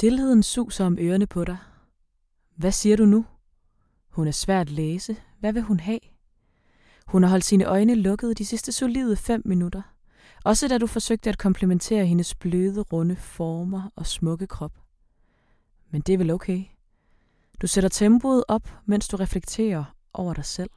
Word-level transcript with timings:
Stilheden 0.00 0.42
suser 0.42 0.84
om 0.84 0.98
ørerne 1.00 1.26
på 1.26 1.44
dig. 1.44 1.56
Hvad 2.56 2.72
siger 2.72 2.96
du 2.96 3.04
nu? 3.04 3.26
Hun 4.08 4.28
er 4.28 4.32
svært 4.32 4.66
at 4.66 4.72
læse. 4.72 5.16
Hvad 5.40 5.52
vil 5.52 5.62
hun 5.62 5.80
have? 5.80 6.00
Hun 7.06 7.22
har 7.22 7.30
holdt 7.30 7.44
sine 7.44 7.64
øjne 7.64 7.94
lukkede 7.94 8.34
de 8.34 8.44
sidste 8.44 8.72
solide 8.72 9.16
fem 9.16 9.42
minutter. 9.44 9.82
Også 10.44 10.68
da 10.68 10.78
du 10.78 10.86
forsøgte 10.86 11.30
at 11.30 11.38
komplementere 11.38 12.06
hendes 12.06 12.34
bløde, 12.34 12.80
runde 12.80 13.16
former 13.16 13.90
og 13.96 14.06
smukke 14.06 14.46
krop. 14.46 14.72
Men 15.90 16.00
det 16.00 16.12
er 16.12 16.18
vel 16.18 16.30
okay. 16.30 16.64
Du 17.62 17.66
sætter 17.66 17.88
tempoet 17.90 18.44
op, 18.48 18.74
mens 18.86 19.08
du 19.08 19.16
reflekterer 19.16 19.84
over 20.12 20.34
dig 20.34 20.44
selv. 20.44 20.70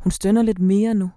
Hun 0.00 0.10
stønner 0.10 0.42
lidt 0.42 0.58
mere 0.58 0.94
nu. 0.94 1.10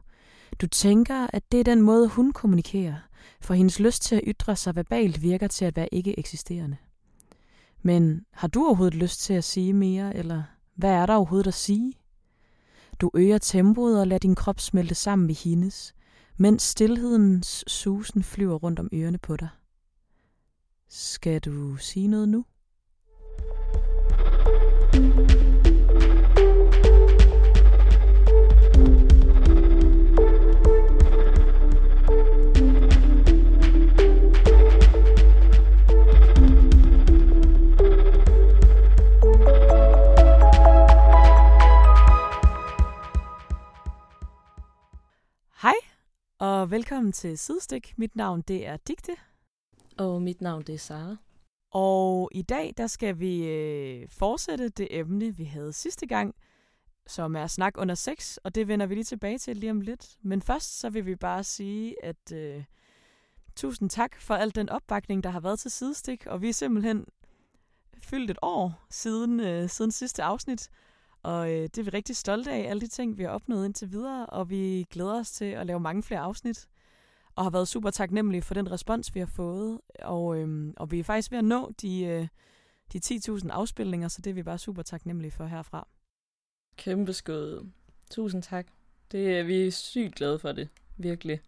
Du 0.61 0.67
tænker, 0.67 1.27
at 1.33 1.51
det 1.51 1.59
er 1.59 1.63
den 1.63 1.81
måde, 1.81 2.07
hun 2.07 2.31
kommunikerer, 2.33 2.97
for 3.41 3.53
hendes 3.53 3.79
lyst 3.79 4.01
til 4.01 4.15
at 4.15 4.23
ytre 4.27 4.55
sig 4.55 4.75
verbalt 4.75 5.21
virker 5.21 5.47
til 5.47 5.65
at 5.65 5.75
være 5.75 5.93
ikke 5.93 6.19
eksisterende. 6.19 6.77
Men 7.81 8.25
har 8.31 8.47
du 8.47 8.65
overhovedet 8.65 8.95
lyst 8.95 9.19
til 9.19 9.33
at 9.33 9.43
sige 9.43 9.73
mere, 9.73 10.15
eller 10.15 10.43
hvad 10.75 10.91
er 10.91 11.05
der 11.05 11.15
overhovedet 11.15 11.47
at 11.47 11.53
sige? 11.53 11.93
Du 13.01 13.11
øger 13.13 13.37
tempoet 13.37 13.99
og 13.99 14.07
lader 14.07 14.19
din 14.19 14.35
krop 14.35 14.59
smelte 14.59 14.95
sammen 14.95 15.27
med 15.27 15.35
hendes, 15.35 15.93
mens 16.37 16.63
stillhedens 16.63 17.63
susen 17.67 18.23
flyver 18.23 18.55
rundt 18.55 18.79
om 18.79 18.89
ørerne 18.93 19.17
på 19.17 19.37
dig. 19.37 19.49
Skal 20.89 21.39
du 21.39 21.77
sige 21.77 22.07
noget 22.07 22.29
nu? 22.29 22.45
Hej, 24.93 25.30
og 46.41 46.71
velkommen 46.71 47.11
til 47.11 47.37
Sidestik. 47.37 47.93
Mit 47.97 48.15
navn 48.15 48.41
det 48.41 48.67
er 48.67 48.77
Digte, 48.77 49.11
Og 49.97 50.21
mit 50.21 50.41
navn 50.41 50.61
det 50.63 50.75
er 50.75 50.79
Sara. 50.79 51.15
og 51.71 52.29
i 52.31 52.41
dag 52.41 52.73
der 52.77 52.87
skal 52.87 53.19
vi 53.19 53.47
øh, 53.47 54.07
fortsætte 54.09 54.69
det 54.69 54.87
emne, 54.91 55.35
vi 55.37 55.43
havde 55.43 55.73
sidste 55.73 56.07
gang, 56.07 56.35
som 57.07 57.35
er 57.35 57.47
snak 57.47 57.73
under 57.77 57.95
sex, 57.95 58.37
og 58.37 58.55
det 58.55 58.67
vender 58.67 58.85
vi 58.85 58.95
lige 58.95 59.03
tilbage 59.03 59.37
til 59.37 59.57
lige 59.57 59.71
om 59.71 59.81
lidt. 59.81 60.17
Men 60.21 60.41
først 60.41 60.79
så 60.79 60.89
vil 60.89 61.05
vi 61.05 61.15
bare 61.15 61.43
sige, 61.43 62.05
at 62.05 62.31
øh, 62.33 62.63
tusind 63.55 63.89
tak 63.89 64.21
for 64.21 64.35
al 64.35 64.55
den 64.55 64.69
opbakning, 64.69 65.23
der 65.23 65.29
har 65.29 65.39
været 65.39 65.59
til 65.59 65.71
Sidestik, 65.71 66.25
og 66.25 66.41
vi 66.41 66.49
er 66.49 66.53
simpelthen 66.53 67.05
fyldt 68.03 68.31
et 68.31 68.37
år 68.41 68.85
siden, 68.89 69.39
øh, 69.39 69.69
siden 69.69 69.91
sidste 69.91 70.23
afsnit, 70.23 70.69
og 71.23 71.51
øh, 71.51 71.61
det 71.63 71.77
er 71.77 71.83
vi 71.83 71.89
rigtig 71.89 72.15
stolte 72.15 72.51
af, 72.51 72.69
alle 72.69 72.81
de 72.81 72.87
ting, 72.87 73.17
vi 73.17 73.23
har 73.23 73.29
opnået 73.29 73.65
indtil 73.65 73.91
videre, 73.91 74.25
og 74.25 74.49
vi 74.49 74.87
glæder 74.89 75.19
os 75.19 75.31
til 75.31 75.45
at 75.45 75.65
lave 75.65 75.79
mange 75.79 76.03
flere 76.03 76.19
afsnit, 76.19 76.67
og 77.35 77.43
har 77.43 77.49
været 77.49 77.67
super 77.67 77.89
taknemmelige 77.89 78.41
for 78.41 78.53
den 78.53 78.71
respons, 78.71 79.15
vi 79.15 79.19
har 79.19 79.27
fået, 79.27 79.79
og, 79.99 80.37
øh, 80.37 80.73
og 80.77 80.91
vi 80.91 80.99
er 80.99 81.03
faktisk 81.03 81.31
ved 81.31 81.37
at 81.37 81.45
nå 81.45 81.71
de, 81.81 82.03
øh, 82.03 82.27
de 82.93 82.99
10.000 82.99 83.49
afspilninger, 83.51 84.07
så 84.07 84.21
det 84.21 84.29
er 84.29 84.33
vi 84.33 84.43
bare 84.43 84.57
super 84.57 84.81
taknemmelige 84.81 85.31
for 85.31 85.45
herfra. 85.45 85.87
Kæmpe 86.75 87.13
skud. 87.13 87.69
Tusind 88.09 88.43
tak. 88.43 88.67
Det 89.11 89.39
er 89.39 89.43
vi 89.43 89.67
er 89.67 89.71
sygt 89.71 90.15
glade 90.15 90.39
for 90.39 90.51
det. 90.51 90.69
Virkelig. 90.97 91.41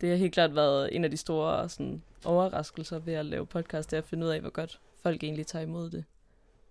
Det 0.00 0.10
har 0.10 0.16
helt 0.16 0.34
klart 0.34 0.54
været 0.54 0.96
en 0.96 1.04
af 1.04 1.10
de 1.10 1.16
store 1.16 1.68
sådan, 1.68 2.02
overraskelser 2.24 2.98
ved 2.98 3.14
at 3.14 3.26
lave 3.26 3.46
podcast, 3.46 3.90
det 3.90 3.96
er 3.96 4.02
at 4.02 4.08
finde 4.08 4.26
ud 4.26 4.30
af, 4.30 4.40
hvor 4.40 4.50
godt 4.50 4.80
folk 5.02 5.24
egentlig 5.24 5.46
tager 5.46 5.62
imod 5.62 5.90
det. 5.90 6.04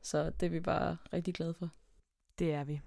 Så 0.01 0.31
det 0.39 0.45
er 0.45 0.49
vi 0.49 0.59
bare 0.59 0.97
rigtig 1.13 1.33
glade 1.33 1.53
for. 1.53 1.69
Det 2.41 2.53
er 2.53 2.63
vi. 2.63 2.81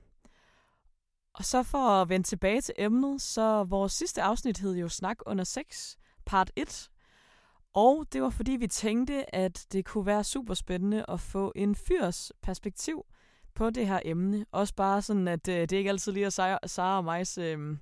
Og 1.35 1.45
så 1.45 1.63
for 1.63 1.79
at 1.79 2.09
vende 2.09 2.27
tilbage 2.27 2.61
til 2.61 2.75
emnet, 2.79 3.23
så 3.23 3.65
vores 3.65 3.93
sidste 3.93 4.23
afsnit 4.23 4.59
hed 4.59 4.77
jo 4.77 4.89
Snak 4.89 5.19
under 5.27 5.45
sex, 5.45 5.97
part 6.27 6.53
1. 6.57 6.91
Og 7.75 8.07
det 8.13 8.23
var 8.23 8.31
fordi 8.31 8.53
vi 8.53 8.67
tænkte, 8.67 9.35
at 9.35 9.67
det 9.73 9.85
kunne 9.85 10.07
være 10.07 10.25
super 10.25 10.55
spændende 10.55 11.05
at 11.09 11.21
få 11.21 11.53
en 11.57 11.75
fyrs 11.75 12.33
perspektiv 12.43 13.07
på 13.55 13.71
det 13.71 13.87
her 13.87 14.01
emne. 14.05 14.47
Også 14.53 14.75
bare 14.75 15.03
sådan, 15.03 15.29
at 15.29 15.49
øh, 15.49 15.61
det 15.61 15.73
ikke 15.73 15.91
altid 15.91 16.13
lige 16.13 16.27
er 16.27 16.59
Sara, 16.67 16.97
og 16.97 17.05
migs 17.05 17.39
øh, 17.39 17.77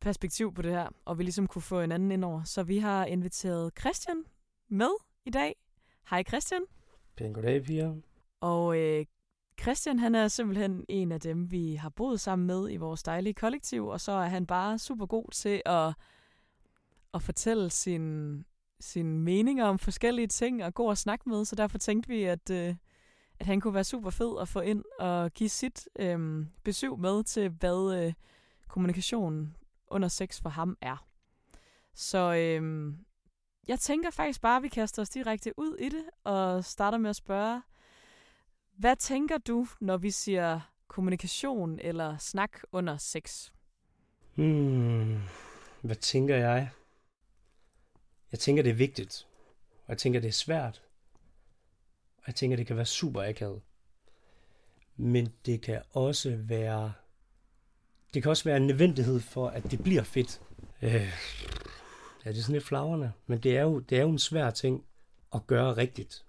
perspektiv 0.00 0.54
på 0.54 0.62
det 0.62 0.72
her, 0.72 0.88
og 1.04 1.18
vi 1.18 1.22
ligesom 1.22 1.46
kunne 1.46 1.62
få 1.62 1.80
en 1.80 1.92
anden 1.92 2.12
ind 2.12 2.24
over. 2.24 2.44
Så 2.44 2.62
vi 2.62 2.78
har 2.78 3.04
inviteret 3.04 3.72
Christian 3.80 4.24
med 4.68 4.90
i 5.26 5.30
dag. 5.30 5.56
Hej 6.10 6.22
Christian. 6.22 6.62
Pæn 7.16 7.32
goddag, 7.32 7.62
piger. 7.62 7.94
Og 8.40 8.78
øh, 8.78 9.06
Christian, 9.60 9.98
han 9.98 10.14
er 10.14 10.28
simpelthen 10.28 10.84
en 10.88 11.12
af 11.12 11.20
dem, 11.20 11.50
vi 11.50 11.74
har 11.74 11.88
boet 11.88 12.20
sammen 12.20 12.46
med 12.46 12.70
i 12.70 12.76
vores 12.76 13.02
dejlige 13.02 13.34
kollektiv, 13.34 13.86
og 13.86 14.00
så 14.00 14.12
er 14.12 14.26
han 14.26 14.46
bare 14.46 14.78
super 14.78 15.06
god 15.06 15.30
til 15.32 15.62
at, 15.66 15.94
at 17.14 17.22
fortælle 17.22 17.70
sin, 17.70 18.44
sin 18.80 19.18
meninger 19.18 19.64
om 19.64 19.78
forskellige 19.78 20.26
ting 20.26 20.64
og 20.64 20.74
gå 20.74 20.84
og 20.84 20.98
snakke 20.98 21.28
med, 21.28 21.44
så 21.44 21.56
derfor 21.56 21.78
tænkte 21.78 22.08
vi, 22.08 22.22
at, 22.24 22.50
øh, 22.50 22.74
at 23.38 23.46
han 23.46 23.60
kunne 23.60 23.74
være 23.74 23.84
super 23.84 24.10
fed 24.10 24.40
at 24.40 24.48
få 24.48 24.60
ind 24.60 24.84
og 24.98 25.32
give 25.32 25.48
sit 25.48 25.88
øh, 25.98 26.46
besøg 26.64 26.98
med 26.98 27.24
til, 27.24 27.48
hvad 27.48 28.04
øh, 28.06 28.12
kommunikation 28.68 29.56
under 29.88 30.08
sex 30.08 30.40
for 30.40 30.48
ham 30.48 30.76
er. 30.80 31.06
Så 31.94 32.34
øh, 32.34 32.92
jeg 33.68 33.80
tænker 33.80 34.10
faktisk 34.10 34.40
bare, 34.40 34.56
at 34.56 34.62
vi 34.62 34.68
kaster 34.68 35.02
os 35.02 35.08
direkte 35.08 35.52
ud 35.56 35.76
i 35.78 35.88
det, 35.88 36.04
og 36.24 36.64
starter 36.64 36.98
med 36.98 37.10
at 37.10 37.16
spørge, 37.16 37.62
hvad 38.82 38.96
tænker 38.96 39.38
du, 39.38 39.66
når 39.80 39.96
vi 39.96 40.10
siger 40.10 40.60
kommunikation 40.88 41.78
eller 41.82 42.18
snak 42.18 42.58
under 42.72 42.96
sex? 42.96 43.50
Hmm, 44.34 45.18
hvad 45.80 45.96
tænker 45.96 46.36
jeg? 46.36 46.70
Jeg 48.32 48.40
tænker, 48.40 48.62
det 48.62 48.70
er 48.70 48.74
vigtigt. 48.74 49.26
Og 49.70 49.88
jeg 49.88 49.98
tænker, 49.98 50.20
det 50.20 50.28
er 50.28 50.32
svært. 50.32 50.82
Og 52.16 52.22
jeg 52.26 52.34
tænker, 52.34 52.56
det 52.56 52.66
kan 52.66 52.76
være 52.76 52.86
super 52.86 53.22
akavet. 53.22 53.62
Men 54.96 55.32
det 55.46 55.60
kan 55.60 55.82
også 55.92 56.36
være... 56.36 56.92
Det 58.14 58.22
kan 58.22 58.30
også 58.30 58.44
være 58.44 58.56
en 58.56 58.66
nødvendighed 58.66 59.20
for, 59.20 59.48
at 59.48 59.70
det 59.70 59.82
bliver 59.82 60.02
fedt. 60.02 60.40
Øh, 60.82 60.92
ja, 62.24 62.30
det 62.30 62.38
er 62.38 62.42
sådan 62.42 62.52
lidt 62.52 62.64
flagrende. 62.64 63.12
Men 63.26 63.38
det 63.38 63.56
er, 63.56 63.62
jo, 63.62 63.78
det 63.78 63.98
er 63.98 64.02
jo 64.02 64.10
en 64.10 64.18
svær 64.18 64.50
ting 64.50 64.84
at 65.34 65.46
gøre 65.46 65.76
rigtigt. 65.76 66.24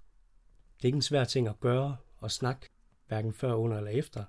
Det 0.77 0.83
er 0.83 0.87
ikke 0.87 0.95
en 0.95 1.01
svær 1.01 1.23
ting 1.23 1.47
at 1.47 1.59
gøre 1.59 1.97
og 2.23 2.31
snakke, 2.31 2.69
hverken 3.07 3.33
før, 3.33 3.53
under 3.53 3.77
eller 3.77 3.91
efter. 3.91 4.23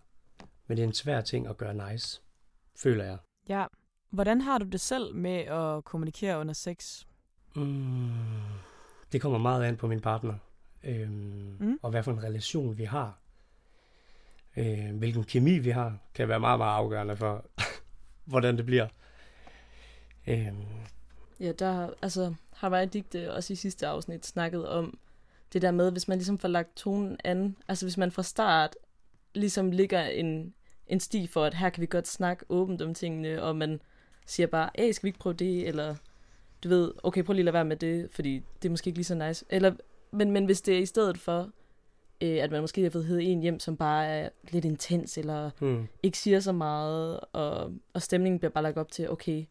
Men 0.67 0.77
det 0.77 0.83
er 0.83 0.87
en 0.87 0.95
svær 0.95 1.21
ting 1.21 1.47
at 1.47 1.57
gøre 1.57 1.91
nice, 1.91 2.23
føler 2.83 3.05
jeg. 3.05 3.19
Ja. 3.49 3.67
Hvordan 4.11 4.41
har 4.41 4.59
du 4.59 4.67
det 4.67 4.81
selv 4.81 5.15
med 5.15 5.37
at 5.39 5.85
kommunikere 5.85 6.39
under 6.39 6.55
sex? 6.55 7.05
Mm, 7.57 8.11
det 9.13 9.21
kommer 9.21 9.39
meget 9.39 9.65
an 9.65 9.77
på 9.77 9.87
min 9.87 10.01
partner. 10.01 10.35
Øhm, 10.85 11.57
Mm. 11.61 11.79
Og 11.83 11.91
hvad 11.91 12.03
for 12.03 12.13
en 12.13 12.23
relation 12.23 12.79
vi 12.79 12.85
har. 12.85 13.19
Øh, 14.57 14.97
hvilken 14.97 15.25
kemi 15.25 15.59
vi 15.59 15.71
har, 15.71 15.99
kan 16.15 16.29
være 16.29 16.41
meget, 16.41 16.59
meget 16.59 16.77
afgørende 16.77 17.17
for, 17.17 17.45
hvordan 18.25 18.57
det 18.57 18.67
bliver. 18.67 18.89
Øhm, 20.27 20.65
Ja, 21.41 21.53
der 21.53 21.91
altså, 22.03 22.35
har 22.53 22.69
mig 22.69 22.93
digte 22.93 23.33
også 23.35 23.53
i 23.53 23.57
sidste 23.57 23.87
afsnit 23.87 24.27
snakket 24.27 24.69
om 24.69 24.99
det 25.55 25.63
der 25.63 25.71
med, 25.71 25.93
hvis 25.93 26.09
man 26.09 26.19
ligesom 26.19 26.39
får 26.39 26.49
lagt 26.49 26.77
tonen 26.77 27.17
an, 27.25 27.57
altså 27.69 27.87
hvis 27.87 27.97
man 27.97 28.11
fra 28.11 28.23
start 28.23 28.77
ligesom 29.35 29.71
ligger 29.71 30.03
en, 30.03 30.55
en 30.87 31.01
sti 31.01 31.27
for, 31.27 31.45
at 31.45 31.55
her 31.55 31.71
kan 31.71 31.81
vi 31.81 31.87
godt 31.87 32.09
snakke 32.09 32.45
åbent 32.49 32.83
om 32.83 32.95
tingene, 32.95 33.43
og 33.43 33.57
man 33.57 33.81
siger 34.27 34.47
bare, 34.47 34.71
hey, 34.79 34.93
skal 34.93 35.03
vi 35.03 35.09
ikke 35.09 35.19
prøve 35.19 35.35
det, 35.35 35.69
eller 35.69 35.95
du 36.65 36.69
ved, 36.69 36.93
okay, 37.03 37.23
prøv 37.23 37.33
lige 37.33 37.41
at 37.41 37.45
lade 37.45 37.55
være 37.55 37.65
med 37.65 37.77
det, 37.77 38.09
fordi 38.11 38.43
det 38.63 38.69
er 38.69 38.71
måske 38.71 38.89
ikke 38.89 38.99
lige 38.99 39.05
så 39.05 39.15
nice. 39.15 39.45
Eller, 39.49 39.75
men, 40.11 40.31
men 40.31 40.45
hvis 40.45 40.61
det 40.61 40.75
er 40.75 40.79
i 40.79 40.87
stedet 40.87 41.19
for, 41.19 41.51
øh, 42.21 42.43
at 42.43 42.51
man 42.51 42.61
måske 42.61 42.83
har 42.83 42.91
fået 42.91 43.33
en 43.33 43.41
hjem, 43.41 43.61
som 43.61 43.77
bare 43.77 44.07
er 44.07 44.29
lidt 44.51 44.65
intens, 44.65 45.19
eller 45.19 45.51
hmm. 45.61 45.87
ikke 46.03 46.19
siger 46.19 46.41
så 46.41 46.53
meget, 46.53 47.21
og, 47.33 47.73
og 47.93 48.03
stemningen 48.03 48.39
bliver 48.39 48.51
bare 48.51 48.63
lagt 48.63 48.79
op 48.79 48.93
til, 48.93 49.11
okay, 49.11 49.45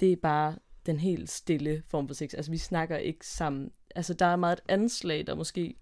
det 0.00 0.12
er 0.12 0.16
bare 0.16 0.54
den 0.86 1.00
helt 1.00 1.30
stille 1.30 1.82
form 1.86 2.08
for 2.08 2.14
sex. 2.14 2.34
Altså, 2.34 2.50
vi 2.50 2.58
snakker 2.58 2.96
ikke 2.96 3.26
sammen. 3.26 3.70
Altså, 3.94 4.14
der 4.14 4.26
er 4.26 4.36
meget 4.36 4.58
et 4.58 4.64
anslag, 4.68 5.26
der 5.26 5.34
måske 5.34 5.74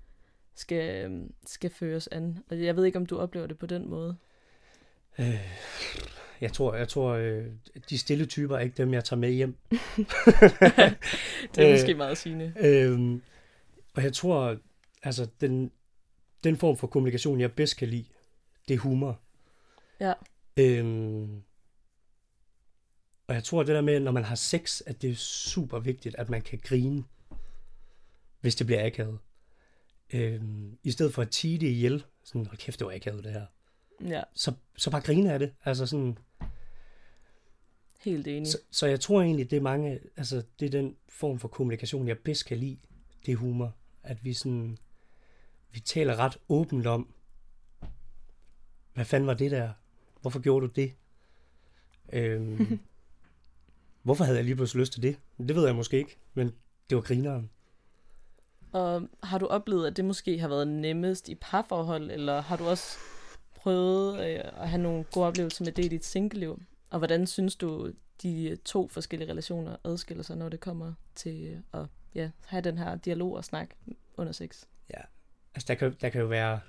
skal, 0.54 1.04
øhm, 1.04 1.34
skal 1.46 1.70
føres 1.70 2.06
an. 2.12 2.38
Og 2.50 2.64
jeg 2.64 2.76
ved 2.76 2.84
ikke, 2.84 2.98
om 2.98 3.06
du 3.06 3.18
oplever 3.18 3.46
det 3.46 3.58
på 3.58 3.66
den 3.66 3.88
måde. 3.88 4.16
øh, 5.18 5.40
jeg 6.40 6.52
tror, 6.52 6.74
jeg 6.74 6.88
tror 6.88 7.10
øh, 7.10 7.44
de 7.90 7.98
stille 7.98 8.26
typer 8.26 8.56
er 8.56 8.60
ikke 8.60 8.76
dem, 8.76 8.94
jeg 8.94 9.04
tager 9.04 9.20
med 9.20 9.30
hjem. 9.30 9.56
det 9.70 11.58
er 11.58 11.66
Øh, 11.66 11.72
måske 11.72 11.94
meget 11.94 12.18
sigende. 12.18 12.52
Øhm, 12.60 13.22
og 13.94 14.02
jeg 14.02 14.12
tror, 14.12 14.56
altså 15.02 15.28
den, 15.40 15.70
den 16.44 16.56
form 16.56 16.76
for 16.76 16.86
kommunikation, 16.86 17.40
jeg 17.40 17.52
bedst 17.52 17.76
kan 17.76 17.88
lide, 17.88 18.04
det 18.68 18.74
er 18.74 18.78
humor. 18.78 19.20
Ja. 20.00 20.12
Øhm, 20.56 21.42
og 23.32 23.36
jeg 23.36 23.44
tror, 23.44 23.62
det 23.62 23.74
der 23.74 23.80
med, 23.80 24.00
når 24.00 24.12
man 24.12 24.24
har 24.24 24.34
sex, 24.34 24.80
at 24.86 25.02
det 25.02 25.10
er 25.10 25.14
super 25.14 25.78
vigtigt, 25.78 26.14
at 26.14 26.30
man 26.30 26.42
kan 26.42 26.58
grine, 26.62 27.04
hvis 28.40 28.54
det 28.54 28.66
bliver 28.66 28.86
akavet. 28.86 29.18
Øhm, 30.12 30.78
I 30.82 30.90
stedet 30.90 31.14
for 31.14 31.22
at 31.22 31.30
tige 31.30 31.58
det 31.58 31.66
ihjel, 31.66 32.04
sådan, 32.24 32.46
hold 32.46 32.58
kæft, 32.58 32.78
det 32.78 32.86
var 32.86 32.92
akavet 32.92 33.24
det 33.24 33.32
her. 33.32 33.46
Ja, 34.08 34.22
Så, 34.34 34.52
så 34.76 34.90
bare 34.90 35.00
grine 35.00 35.32
af 35.32 35.38
det. 35.38 35.54
Altså 35.64 35.86
sådan, 35.86 36.18
helt 38.00 38.26
enig. 38.28 38.46
så, 38.46 38.58
så 38.70 38.86
jeg 38.86 39.00
tror 39.00 39.22
egentlig, 39.22 39.50
det 39.50 39.56
er 39.56 39.60
mange, 39.60 40.00
altså 40.16 40.42
det 40.60 40.66
er 40.66 40.70
den 40.70 40.96
form 41.08 41.38
for 41.38 41.48
kommunikation, 41.48 42.08
jeg 42.08 42.18
bedst 42.18 42.46
kan 42.46 42.58
lide, 42.58 42.78
det 43.26 43.32
er 43.32 43.36
humor. 43.36 43.74
At 44.02 44.24
vi 44.24 44.32
sådan, 44.32 44.78
vi 45.70 45.80
taler 45.80 46.16
ret 46.16 46.38
åbent 46.48 46.86
om, 46.86 47.14
hvad 48.94 49.04
fanden 49.04 49.26
var 49.26 49.34
det 49.34 49.50
der? 49.50 49.72
Hvorfor 50.20 50.40
gjorde 50.40 50.66
du 50.66 50.72
det? 50.72 50.92
Øhm, 52.12 52.78
hvorfor 54.02 54.24
havde 54.24 54.36
jeg 54.36 54.44
lige 54.44 54.56
pludselig 54.56 54.80
lyst 54.80 54.92
til 54.92 55.02
det? 55.02 55.16
Det 55.38 55.56
ved 55.56 55.66
jeg 55.66 55.74
måske 55.74 55.98
ikke, 55.98 56.18
men 56.34 56.52
det 56.90 56.96
var 56.96 57.02
grineren. 57.02 57.50
Og 58.72 59.08
har 59.22 59.38
du 59.38 59.46
oplevet, 59.46 59.86
at 59.86 59.96
det 59.96 60.04
måske 60.04 60.38
har 60.38 60.48
været 60.48 60.68
nemmest 60.68 61.28
i 61.28 61.34
parforhold, 61.34 62.10
eller 62.10 62.40
har 62.40 62.56
du 62.56 62.64
også 62.64 62.98
prøvet 63.54 64.14
øh, 64.14 64.40
at 64.62 64.68
have 64.68 64.82
nogle 64.82 65.04
gode 65.04 65.26
oplevelser 65.26 65.64
med 65.64 65.72
det 65.72 65.84
i 65.84 65.88
dit 65.88 66.04
singleliv? 66.04 66.62
Og 66.90 66.98
hvordan 66.98 67.26
synes 67.26 67.56
du, 67.56 67.92
de 68.22 68.58
to 68.64 68.88
forskellige 68.88 69.30
relationer 69.30 69.76
adskiller 69.84 70.22
sig, 70.22 70.36
når 70.36 70.48
det 70.48 70.60
kommer 70.60 70.92
til 71.14 71.62
at 71.72 71.86
ja, 72.14 72.30
have 72.46 72.60
den 72.60 72.78
her 72.78 72.96
dialog 72.96 73.32
og 73.32 73.44
snak 73.44 73.68
under 74.16 74.32
sex? 74.32 74.64
Altså, 75.54 75.66
der 75.68 75.74
kan, 75.74 75.96
der 76.00 76.08
kan 76.08 76.20
jo 76.20 76.26
være... 76.26 76.60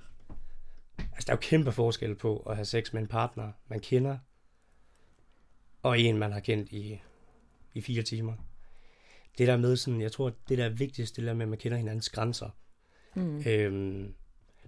Altså, 0.98 1.26
der 1.28 1.34
er 1.34 1.36
jo 1.36 1.40
kæmpe 1.42 1.72
forskel 1.72 2.16
på 2.16 2.38
at 2.38 2.56
have 2.56 2.66
sex 2.66 2.94
med 2.94 3.02
en 3.02 3.08
partner, 3.08 3.52
man 3.68 3.80
kender, 3.80 4.18
og 5.84 6.00
en, 6.00 6.18
man 6.18 6.32
har 6.32 6.40
kendt 6.40 6.72
i, 6.72 7.02
i 7.74 7.82
fire 7.82 8.04
timer. 8.04 8.34
Det 9.38 9.48
der 9.48 9.58
med 9.58 9.76
sådan, 9.76 10.02
jeg 10.02 10.12
tror, 10.12 10.34
det 10.50 10.58
der 10.58 10.66
er 10.66 10.70
vigtigst, 10.70 11.16
det 11.16 11.24
der 11.24 11.34
med, 11.34 11.42
at 11.42 11.50
man 11.50 11.58
kender 11.58 11.78
hinandens 11.78 12.10
grænser. 12.10 12.50
Mm. 13.16 13.44
Øhm, 13.48 14.14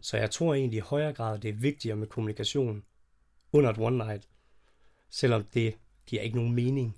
så 0.02 0.18
jeg 0.18 0.32
tror 0.32 0.54
egentlig 0.54 0.78
i 0.78 0.82
højere 0.82 1.14
grad, 1.14 1.40
det 1.40 1.50
er 1.50 1.54
vigtigere 1.54 1.96
med 1.96 2.08
kommunikation 2.08 2.84
under 3.52 3.70
et 3.70 3.78
one 3.78 3.98
night, 3.98 4.28
selvom 5.10 5.44
det 5.44 5.78
giver 6.06 6.22
ikke 6.22 6.36
nogen 6.36 6.54
mening 6.56 6.98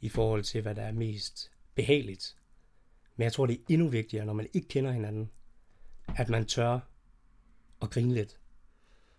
i 0.00 0.08
forhold 0.08 0.42
til, 0.42 0.62
hvad 0.62 0.74
der 0.74 0.82
er 0.82 0.92
mest 0.92 1.50
behageligt. 1.74 2.36
Men 3.16 3.24
jeg 3.24 3.32
tror, 3.32 3.46
det 3.46 3.54
er 3.54 3.64
endnu 3.68 3.88
vigtigere, 3.88 4.26
når 4.26 4.32
man 4.32 4.48
ikke 4.52 4.68
kender 4.68 4.92
hinanden, 4.92 5.30
at 6.16 6.28
man 6.28 6.46
tør 6.46 6.78
at 7.82 7.90
grine 7.90 8.14
lidt. 8.14 8.38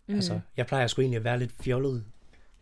Mm. 0.08 0.16
Altså, 0.16 0.40
jeg 0.58 0.68
plejer 0.68 0.88
sgu 0.88 1.02
egentlig 1.02 1.18
at 1.18 1.24
være 1.24 1.40
lidt 1.40 1.52
fjollet 1.52 2.06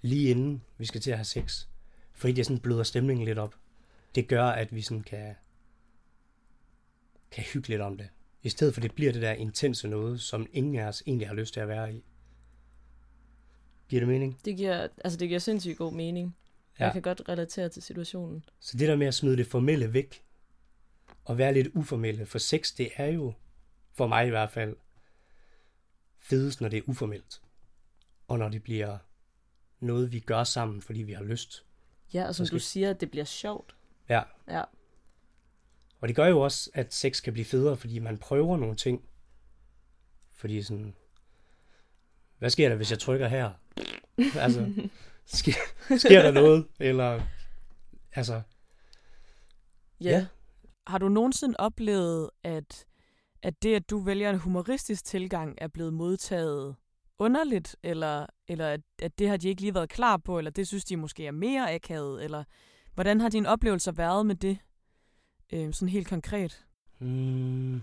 lige 0.02 0.30
inden 0.30 0.62
vi 0.78 0.86
skal 0.86 1.02
til 1.02 1.12
at 1.12 1.18
have 1.18 1.26
sex. 1.26 1.68
Fordi 2.16 2.34
det 2.34 2.46
sådan 2.46 2.60
bløder 2.60 2.84
stemningen 2.84 3.26
lidt 3.26 3.38
op. 3.38 3.56
Det 4.16 4.28
gør, 4.28 4.46
at 4.46 4.76
vi 4.76 4.82
sådan 4.82 5.04
kan, 5.04 5.36
kan 7.32 7.44
hygge 7.44 7.70
lidt 7.70 7.82
om 7.82 7.98
det. 7.98 8.10
I 8.44 8.50
stedet 8.50 8.74
for 8.74 8.82
det 8.82 8.96
bliver 8.96 9.12
det 9.12 9.22
der 9.22 9.32
intense 9.32 9.88
noget, 9.88 10.22
som 10.22 10.48
ingen 10.54 10.76
af 10.76 10.88
os 10.88 11.04
egentlig 11.08 11.28
har 11.28 11.36
lyst 11.36 11.54
til 11.54 11.60
at 11.60 11.68
være 11.68 11.94
i. 11.94 12.04
Giver 13.90 14.00
det 14.00 14.08
mening? 14.08 14.40
Det 14.46 14.58
giver, 14.58 14.88
altså 15.04 15.18
det 15.18 15.28
giver 15.28 15.40
sindssygt 15.40 15.78
god 15.78 15.94
mening. 15.94 16.36
Ja. 16.80 16.84
Jeg 16.84 16.94
kan 16.94 17.02
godt 17.02 17.22
relatere 17.30 17.70
til 17.70 17.82
situationen. 17.82 18.46
Så 18.60 18.78
det 18.78 18.88
der 18.88 18.96
med 18.96 19.08
at 19.08 19.14
smide 19.14 19.38
det 19.38 19.48
formelle 19.48 19.94
væk, 19.94 20.24
og 21.26 21.38
være 21.38 21.54
lidt 21.54 21.68
uformelle, 21.74 22.26
for 22.26 22.38
sex, 22.38 22.76
det 22.76 22.90
er 22.96 23.06
jo, 23.06 23.34
for 23.94 24.08
mig 24.08 24.28
i 24.28 24.30
hvert 24.30 24.52
fald, 24.52 24.76
fedest, 26.18 26.62
når 26.62 26.70
det 26.70 26.78
er 26.78 26.82
uformelt. 26.86 27.42
Og 28.28 28.40
når 28.40 28.50
det 28.50 28.64
bliver 28.64 28.98
noget, 29.80 30.12
vi 30.12 30.20
gør 30.20 30.44
sammen, 30.44 30.82
fordi 30.82 31.04
vi 31.04 31.14
har 31.14 31.24
lyst. 31.24 31.66
Ja, 32.14 32.28
og 32.28 32.36
som 32.36 32.44
Måske- 32.44 32.54
du 32.54 32.60
siger, 32.60 32.90
at 32.90 33.02
det 33.02 33.12
bliver 33.12 33.26
sjovt. 33.26 33.76
Ja, 34.10 34.22
Ja, 34.48 34.64
og 36.02 36.08
det 36.08 36.16
gør 36.16 36.26
jo 36.28 36.40
også, 36.40 36.70
at 36.74 36.94
sex 36.94 37.22
kan 37.24 37.34
blive 37.34 37.46
federe, 37.46 37.78
fordi 37.78 38.00
man 38.00 38.18
prøver 38.18 38.58
nogle 38.58 38.76
ting. 38.76 39.02
Fordi 40.32 40.62
sådan, 40.64 40.96
hvad 42.40 42.50
sker 42.50 42.70
der, 42.70 42.76
hvis 42.76 42.92
jeg 42.92 43.00
trykker 43.00 43.28
her? 43.28 43.52
altså, 44.18 44.90
sker, 45.26 45.54
sker 45.98 46.22
der 46.22 46.32
noget? 46.32 46.68
Eller, 46.80 47.22
altså, 48.14 48.42
ja. 50.02 50.10
Ja. 50.10 50.26
Har 50.88 50.98
du 50.98 51.10
nogensinde 51.10 51.56
oplevet, 51.60 52.30
at, 52.44 52.86
at 53.44 53.64
det, 53.64 53.76
at 53.76 53.90
du 53.90 54.00
vælger 54.00 54.30
en 54.30 54.40
humoristisk 54.40 55.06
tilgang, 55.06 55.58
er 55.62 55.68
blevet 55.68 55.94
modtaget 55.94 56.76
underligt, 57.20 57.76
eller, 57.84 58.26
eller 58.48 58.70
at, 58.70 58.82
at 59.02 59.20
det 59.20 59.30
har 59.30 59.38
de 59.38 59.50
ikke 59.50 59.62
lige 59.62 59.74
været 59.74 59.90
klar 59.90 60.18
på, 60.18 60.38
eller 60.38 60.52
det 60.52 60.68
synes 60.68 60.86
de 60.86 60.98
måske 60.98 61.28
er 61.28 61.32
mere 61.32 61.74
akavet, 61.74 62.24
eller 62.24 62.44
hvordan 62.94 63.22
har 63.22 63.30
dine 63.30 63.50
oplevelser 63.50 63.92
været 63.92 64.26
med 64.26 64.36
det, 64.36 64.58
øh, 65.54 65.74
sådan 65.74 65.90
helt 65.90 66.08
konkret? 66.08 66.66
Mm. 67.00 67.76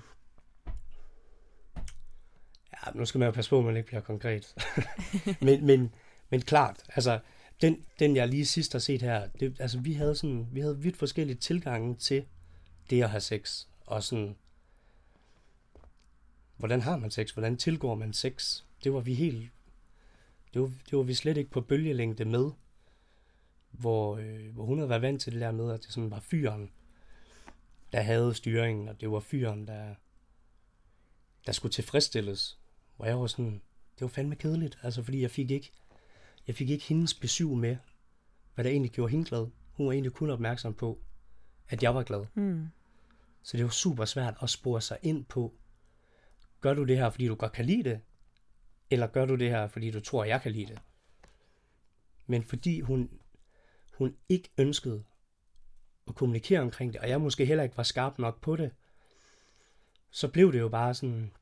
Ja, 2.72 2.90
nu 2.94 3.04
skal 3.04 3.18
man 3.18 3.26
jo 3.26 3.32
passe 3.32 3.50
på, 3.50 3.58
at 3.58 3.64
man 3.64 3.76
ikke 3.76 3.86
bliver 3.86 4.00
konkret. 4.00 4.54
men, 5.40 5.66
men, 5.66 5.94
men 6.30 6.40
klart, 6.40 6.82
altså, 6.88 7.20
den, 7.60 7.84
den 7.98 8.16
jeg 8.16 8.28
lige 8.28 8.46
sidst 8.46 8.72
har 8.72 8.78
set 8.78 9.02
her, 9.02 9.28
det, 9.40 9.60
altså, 9.60 9.80
vi 9.80 9.92
havde 9.92 10.14
sådan, 10.14 10.48
vi 10.52 10.60
havde 10.60 10.78
vidt 10.78 10.96
forskellige 10.96 11.36
tilgange 11.36 11.96
til 11.96 12.24
det 12.90 13.02
at 13.02 13.10
have 13.10 13.20
sex, 13.20 13.66
og 13.86 14.02
sådan, 14.02 14.36
hvordan 16.56 16.80
har 16.80 16.96
man 16.96 17.10
sex, 17.10 17.30
hvordan 17.30 17.56
tilgår 17.56 17.94
man 17.94 18.12
sex, 18.12 18.64
det 18.84 18.92
var 18.92 19.00
vi 19.00 19.14
helt, 19.14 19.50
det 20.54 20.62
var, 20.62 20.72
det 20.90 20.98
var 20.98 21.02
vi 21.02 21.14
slet 21.14 21.36
ikke 21.36 21.50
på 21.50 21.60
bølgelængde 21.60 22.24
med, 22.24 22.50
hvor, 23.70 24.16
øh, 24.16 24.54
hvor 24.54 24.64
hun 24.64 24.78
havde 24.78 24.88
været 24.88 25.02
vant 25.02 25.20
til 25.22 25.32
det 25.32 25.40
der 25.40 25.52
med, 25.52 25.72
at 25.72 25.82
det 25.82 25.92
sådan 25.92 26.10
var 26.10 26.20
fyren, 26.20 26.70
der 27.92 28.00
havde 28.00 28.34
styringen, 28.34 28.88
og 28.88 29.00
det 29.00 29.10
var 29.10 29.20
fyren, 29.20 29.66
der, 29.66 29.94
der 31.46 31.52
skulle 31.52 31.72
tilfredsstilles. 31.72 32.58
Hvor 32.96 33.06
jeg 33.06 33.20
var 33.20 33.26
sådan, 33.26 33.62
det 33.94 34.00
var 34.00 34.08
fandme 34.08 34.36
kedeligt, 34.36 34.78
altså 34.82 35.02
fordi 35.02 35.22
jeg 35.22 35.30
fik 35.30 35.50
ikke, 35.50 35.72
jeg 36.46 36.54
fik 36.54 36.70
ikke 36.70 36.84
hendes 36.84 37.14
besøg 37.14 37.48
med, 37.48 37.76
hvad 38.54 38.64
der 38.64 38.70
egentlig 38.70 38.92
gjorde 38.92 39.10
hende 39.10 39.24
glad. 39.24 39.46
Hun 39.72 39.86
var 39.86 39.92
egentlig 39.92 40.12
kun 40.12 40.30
opmærksom 40.30 40.74
på, 40.74 40.98
at 41.68 41.82
jeg 41.82 41.94
var 41.94 42.02
glad. 42.02 42.26
Hmm. 42.34 42.66
Så 43.42 43.56
det 43.56 43.64
var 43.64 43.70
super 43.70 44.04
svært 44.04 44.34
at 44.42 44.50
spore 44.50 44.80
sig 44.80 44.98
ind 45.02 45.24
på, 45.24 45.54
gør 46.60 46.74
du 46.74 46.84
det 46.84 46.96
her, 46.96 47.10
fordi 47.10 47.26
du 47.26 47.34
godt 47.34 47.52
kan 47.52 47.64
lide 47.64 47.82
det, 47.90 48.00
eller 48.92 49.06
gør 49.06 49.24
du 49.24 49.34
det 49.34 49.50
her, 49.50 49.66
fordi 49.68 49.90
du 49.90 50.00
tror, 50.00 50.24
jeg 50.24 50.42
kan 50.42 50.52
lide 50.52 50.66
det. 50.66 50.78
Men 52.26 52.44
fordi 52.44 52.80
hun, 52.80 53.20
hun 53.94 54.16
ikke 54.28 54.48
ønskede 54.58 55.04
at 56.08 56.14
kommunikere 56.14 56.60
omkring 56.60 56.92
det, 56.92 57.00
og 57.00 57.08
jeg 57.08 57.20
måske 57.20 57.44
heller 57.44 57.64
ikke 57.64 57.76
var 57.76 57.82
skarp 57.82 58.18
nok 58.18 58.40
på 58.40 58.56
det, 58.56 58.70
så 60.10 60.28
blev 60.28 60.52
det 60.52 60.60
jo 60.60 60.68
bare 60.68 60.94
sådan 60.94 61.32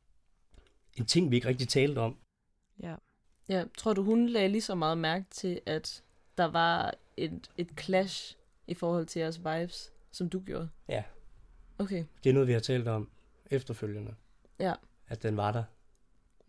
en 0.96 1.06
ting, 1.06 1.30
vi 1.30 1.36
ikke 1.36 1.48
rigtig 1.48 1.68
talte 1.68 1.98
om. 1.98 2.18
Ja. 2.82 2.94
ja. 3.48 3.64
Tror 3.78 3.92
du, 3.92 4.02
hun 4.02 4.28
lagde 4.28 4.48
lige 4.48 4.62
så 4.62 4.74
meget 4.74 4.98
mærke 4.98 5.26
til, 5.30 5.60
at 5.66 6.02
der 6.38 6.44
var 6.44 6.94
et, 7.16 7.50
et 7.56 7.68
clash 7.80 8.36
i 8.66 8.74
forhold 8.74 9.06
til 9.06 9.20
jeres 9.20 9.38
vibes, 9.38 9.92
som 10.10 10.28
du 10.28 10.40
gjorde? 10.40 10.68
Ja. 10.88 11.04
Okay, 11.78 12.04
Det 12.24 12.30
er 12.30 12.34
noget, 12.34 12.48
vi 12.48 12.52
har 12.52 12.60
talt 12.60 12.88
om 12.88 13.10
efterfølgende, 13.50 14.14
ja. 14.58 14.74
at 15.08 15.22
den 15.22 15.36
var 15.36 15.52
der. 15.52 15.64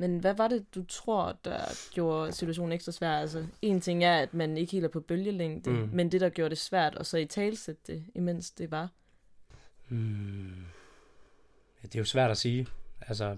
Men 0.02 0.20
hvad 0.20 0.34
var 0.34 0.48
det, 0.48 0.76
du 0.76 0.84
tror, 0.84 1.38
der 1.46 1.92
gjorde 1.94 2.32
situationen 2.32 2.72
ekstra 2.72 2.92
svær? 2.92 3.12
Altså, 3.12 3.46
en 3.62 3.82
ting 3.82 4.04
er, 4.04 4.18
at 4.18 4.34
man 4.34 4.58
ikke 4.58 4.72
helt 4.72 4.86
er 4.86 4.90
på 4.90 5.00
bølgelængde, 5.00 5.70
mm. 5.70 5.90
Men 5.94 6.12
det, 6.12 6.22
der 6.22 6.30
gjorde 6.30 6.50
det 6.50 6.58
svært, 6.58 6.96
og 6.96 7.06
så 7.06 7.18
i 7.18 7.26
talsætte 7.26 7.82
det, 7.94 8.06
imens 8.16 8.52
det 8.52 8.72
var. 8.72 8.90
Hmm. 9.88 10.66
Ja, 11.84 11.88
det 11.88 11.96
er 11.96 12.00
jo 12.00 12.06
svært 12.06 12.32
at 12.32 12.38
sige. 12.38 12.68
Altså, 13.02 13.38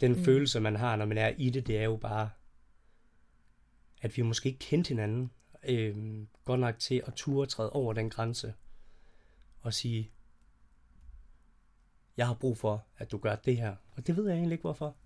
den 0.00 0.12
Mm. 0.12 0.24
følelse, 0.24 0.60
man 0.60 0.76
har, 0.76 0.96
når 0.96 1.04
man 1.06 1.18
er 1.18 1.28
i 1.38 1.50
det, 1.50 1.66
det 1.66 1.78
er 1.78 1.84
jo 1.84 1.96
bare, 1.96 2.30
at 4.02 4.16
vi 4.16 4.22
måske 4.22 4.46
ikke 4.46 4.58
kendte 4.58 4.88
hinanden 4.88 5.30
øhm, 5.68 6.28
godt 6.44 6.60
nok 6.60 6.78
til 6.78 7.02
at 7.06 7.14
ture 7.14 7.46
træde 7.46 7.70
over 7.70 7.92
den 7.92 8.10
grænse 8.10 8.54
og 9.60 9.74
sige, 9.74 10.10
jeg 12.16 12.26
har 12.26 12.34
brug 12.34 12.58
for, 12.58 12.84
at 12.98 13.12
du 13.12 13.18
gør 13.18 13.36
det 13.36 13.56
her. 13.56 13.76
Og 13.96 14.06
det 14.06 14.16
ved 14.16 14.24
jeg 14.28 14.34
egentlig 14.36 14.52
ikke, 14.52 14.62
hvorfor. 14.62 14.96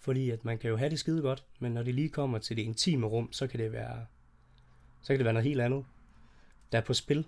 Fordi 0.00 0.30
at 0.30 0.44
man 0.44 0.58
kan 0.58 0.70
jo 0.70 0.76
have 0.76 0.90
det 0.90 0.98
skide 0.98 1.22
godt, 1.22 1.44
men 1.58 1.72
når 1.72 1.82
det 1.82 1.94
lige 1.94 2.08
kommer 2.08 2.38
til 2.38 2.56
det 2.56 2.62
intime 2.62 3.06
rum, 3.06 3.32
så 3.32 3.46
kan 3.46 3.60
det 3.60 3.72
være, 3.72 4.06
så 5.02 5.06
kan 5.08 5.18
det 5.18 5.24
være 5.24 5.34
noget 5.34 5.48
helt 5.48 5.60
andet, 5.60 5.84
der 6.72 6.78
er 6.78 6.82
på 6.82 6.94
spil. 6.94 7.26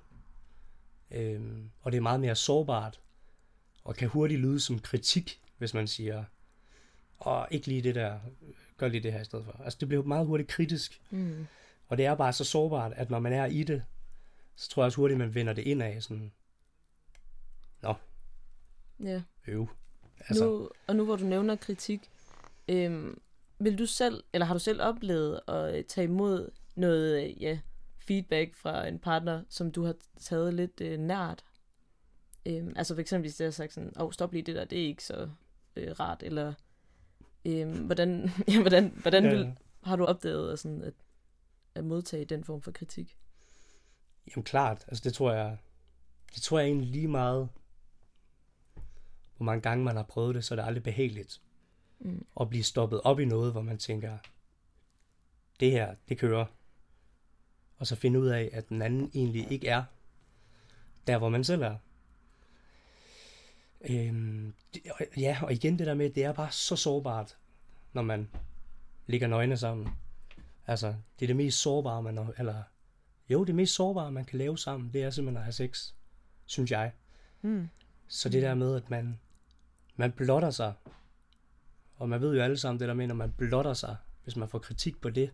Øhm, 1.10 1.70
og 1.82 1.92
det 1.92 1.98
er 1.98 2.02
meget 2.02 2.20
mere 2.20 2.34
sårbart, 2.36 3.00
og 3.84 3.96
kan 3.96 4.08
hurtigt 4.08 4.40
lyde 4.40 4.60
som 4.60 4.78
kritik, 4.78 5.40
hvis 5.58 5.74
man 5.74 5.86
siger, 5.88 6.24
og 7.18 7.48
ikke 7.50 7.66
lige 7.66 7.82
det 7.82 7.94
der, 7.94 8.18
gør 8.76 8.88
lige 8.88 9.02
det 9.02 9.12
her 9.12 9.20
i 9.20 9.24
stedet 9.24 9.44
for. 9.44 9.60
Altså 9.64 9.76
det 9.80 9.88
bliver 9.88 10.02
meget 10.02 10.26
hurtigt 10.26 10.48
kritisk, 10.48 11.00
Mm. 11.10 11.46
og 11.88 11.96
det 11.98 12.06
er 12.06 12.14
bare 12.14 12.32
så 12.32 12.44
sårbart, 12.44 12.92
at 12.92 13.10
når 13.10 13.18
man 13.18 13.32
er 13.32 13.46
i 13.46 13.62
det, 13.62 13.84
så 14.56 14.68
tror 14.70 14.82
jeg 14.82 14.86
også 14.86 14.96
hurtigt, 14.96 15.18
man 15.18 15.34
vender 15.34 15.52
det 15.52 15.62
ind 15.62 15.82
af 15.82 16.02
sådan, 16.02 16.32
Ja. 19.00 19.22
øv. 19.46 19.68
Altså, 20.28 20.44
Nu, 20.44 20.70
og 20.86 20.96
nu 20.96 21.04
hvor 21.04 21.16
du 21.16 21.24
nævner 21.24 21.56
kritik, 21.56 22.10
øhm, 22.68 23.20
vil 23.58 23.78
du 23.78 23.86
selv, 23.86 24.24
eller 24.32 24.46
har 24.46 24.54
du 24.54 24.60
selv 24.60 24.82
oplevet 24.82 25.40
at 25.48 25.74
øh, 25.74 25.84
tage 25.84 26.04
imod 26.04 26.50
noget 26.74 27.24
øh, 27.24 27.42
ja, 27.42 27.58
feedback 27.98 28.56
fra 28.56 28.86
en 28.86 28.98
partner, 28.98 29.42
som 29.48 29.72
du 29.72 29.84
har 29.84 29.94
taget 30.20 30.54
lidt 30.54 30.80
øh, 30.80 30.98
nært? 30.98 31.44
Øhm, 32.46 32.72
altså 32.76 32.94
for 32.94 33.00
eksempel 33.00 33.22
hvis 33.22 33.36
det 33.36 33.44
har 33.44 33.50
sagt 33.50 33.72
sådan, 33.72 33.92
åh, 33.96 34.06
oh, 34.06 34.12
stop 34.12 34.32
lige 34.32 34.42
det 34.42 34.54
der, 34.54 34.64
det 34.64 34.82
er 34.82 34.86
ikke 34.86 35.04
så, 35.04 35.30
øh, 35.76 36.00
rart, 36.00 36.22
eller 36.22 36.54
øh, 37.44 37.84
hvordan, 37.84 38.30
ja, 38.48 38.60
hvordan, 38.60 38.98
hvordan 39.02 39.24
vil, 39.24 39.56
har 39.82 39.96
du 39.96 40.04
opdaget 40.04 40.52
at, 40.52 40.58
sådan, 40.58 40.82
at, 40.82 40.94
at 41.74 41.84
modtage 41.84 42.24
den 42.24 42.44
form 42.44 42.62
for 42.62 42.70
kritik? 42.70 43.16
Jamen 44.26 44.44
klart, 44.44 44.84
altså 44.88 45.04
det 45.04 45.14
tror 45.14 45.32
jeg, 45.32 45.58
det 46.34 46.42
tror 46.42 46.58
jeg 46.58 46.66
egentlig 46.66 46.88
lige 46.88 47.08
meget, 47.08 47.48
hvor 49.36 49.44
mange 49.44 49.60
gange 49.60 49.84
man 49.84 49.96
har 49.96 50.02
prøvet 50.02 50.34
det, 50.34 50.44
så 50.44 50.54
er 50.54 50.56
det 50.56 50.66
aldrig 50.66 50.82
behageligt 50.82 51.40
Mm. 52.04 52.26
at 52.40 52.48
blive 52.48 52.64
stoppet 52.64 53.00
op 53.04 53.20
i 53.20 53.24
noget, 53.24 53.52
hvor 53.52 53.62
man 53.62 53.78
tænker, 53.78 54.18
det 55.60 55.70
her, 55.70 55.94
det 56.08 56.18
kører. 56.18 56.46
Og 57.78 57.86
så 57.86 57.96
finde 57.96 58.20
ud 58.20 58.26
af, 58.28 58.50
at 58.52 58.68
den 58.68 58.82
anden 58.82 59.10
egentlig 59.14 59.52
ikke 59.52 59.68
er 59.68 59.84
der, 61.06 61.18
hvor 61.18 61.28
man 61.28 61.44
selv 61.44 61.62
er. 61.62 61.76
Øhm, 63.90 64.54
det, 64.74 64.82
og- 64.90 65.06
ja, 65.18 65.38
og 65.42 65.52
igen 65.52 65.78
det 65.78 65.86
der 65.86 65.94
med, 65.94 66.10
det 66.10 66.24
er 66.24 66.32
bare 66.32 66.50
så 66.52 66.76
sårbart, 66.76 67.36
når 67.92 68.02
man 68.02 68.28
ligger 69.06 69.26
nøgne 69.28 69.56
sammen. 69.56 69.88
Altså, 70.66 70.86
det 71.18 71.24
er 71.24 71.26
det 71.26 71.36
mest 71.36 71.58
sårbare, 71.60 72.02
man, 72.02 72.18
eller 72.38 72.62
jo, 73.28 73.44
det 73.44 73.54
mest 73.54 73.74
sårbare, 73.74 74.12
man 74.12 74.24
kan 74.24 74.38
lave 74.38 74.58
sammen, 74.58 74.92
det 74.92 75.02
er 75.02 75.10
simpelthen 75.10 75.36
at 75.36 75.42
have 75.44 75.52
sex, 75.52 75.92
synes 76.46 76.70
jeg. 76.70 76.92
Mm. 77.42 77.68
Så 78.08 78.28
det 78.28 78.42
der 78.42 78.54
med, 78.54 78.76
at 78.76 78.90
man, 78.90 79.20
man 79.96 80.12
blotter 80.12 80.50
sig, 80.50 80.72
og 82.02 82.08
man 82.08 82.20
ved 82.20 82.34
jo 82.34 82.42
alle 82.42 82.56
sammen 82.56 82.80
det 82.80 82.88
der 82.88 82.94
med, 82.94 83.06
når 83.06 83.14
man 83.14 83.32
blotter 83.32 83.74
sig, 83.74 83.96
hvis 84.24 84.36
man 84.36 84.48
får 84.48 84.58
kritik 84.58 85.00
på 85.00 85.10
det, 85.10 85.30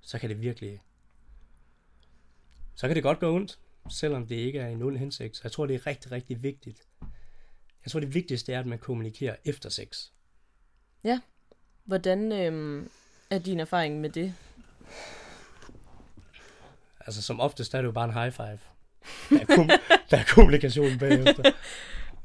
så 0.00 0.18
kan 0.18 0.28
det 0.28 0.40
virkelig, 0.40 0.82
så 2.74 2.86
kan 2.86 2.96
det 2.96 3.02
godt 3.02 3.18
gå 3.18 3.34
ondt, 3.34 3.58
selvom 3.90 4.26
det 4.26 4.34
ikke 4.34 4.58
er 4.58 4.68
en 4.68 4.82
ond 4.82 4.96
hensigt. 4.96 5.36
Så 5.36 5.40
jeg 5.44 5.52
tror, 5.52 5.66
det 5.66 5.74
er 5.74 5.86
rigtig, 5.86 6.12
rigtig 6.12 6.42
vigtigt. 6.42 6.82
Jeg 7.84 7.90
tror, 7.90 8.00
det 8.00 8.14
vigtigste 8.14 8.52
er, 8.52 8.60
at 8.60 8.66
man 8.66 8.78
kommunikerer 8.78 9.36
efter 9.44 9.68
sex. 9.68 10.08
Hvordan 11.84 12.32
øh, 12.32 12.86
er 13.30 13.38
din 13.38 13.60
erfaring 13.60 14.00
med 14.00 14.10
det? 14.10 14.34
Altså 17.00 17.22
som 17.22 17.40
oftest 17.40 17.74
er 17.74 17.78
det 17.78 17.86
jo 17.86 17.92
bare 17.92 18.04
en 18.04 18.14
high 18.14 18.32
five. 18.32 18.58
Der 19.30 19.40
er, 19.40 19.56
kom, 19.56 19.66
der 20.10 20.16
er 20.16 20.24
kommunikation 20.34 20.98
bagefter. 20.98 21.52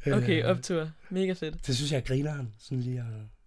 Okay, 0.05 0.43
Øh, 0.43 0.50
optur. 0.50 0.91
Mega 1.09 1.33
fedt. 1.33 1.67
Det 1.67 1.75
synes 1.75 1.91
jeg 1.91 1.97
er 1.97 2.01
grineren. 2.01 2.53
Sådan 2.59 2.81
lige 2.83 3.00
at... 3.00 3.40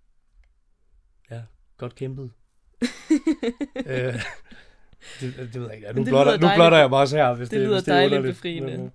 Godt 1.76 1.94
kæmpet. 1.94 2.30
øh, 3.86 4.14
det, 5.20 5.36
det 5.36 5.54
ved 5.54 5.66
jeg 5.66 5.76
ikke. 5.76 5.92
Nu, 5.92 6.04
blotter, 6.04 6.32
nu 6.32 6.48
blotter 6.56 6.78
jeg 6.78 6.90
mig 6.90 6.98
også 6.98 7.16
her, 7.16 7.34
hvis 7.34 7.48
Det 7.48 7.58
det, 7.60 7.66
lyder 7.66 7.76
hvis 7.76 7.84
det 7.84 7.92
er 7.92 7.96
dejligt 7.96 8.16
underligt. 8.18 8.36
befriende. 8.36 8.70
Men, 8.76 8.84
øh, 8.86 8.90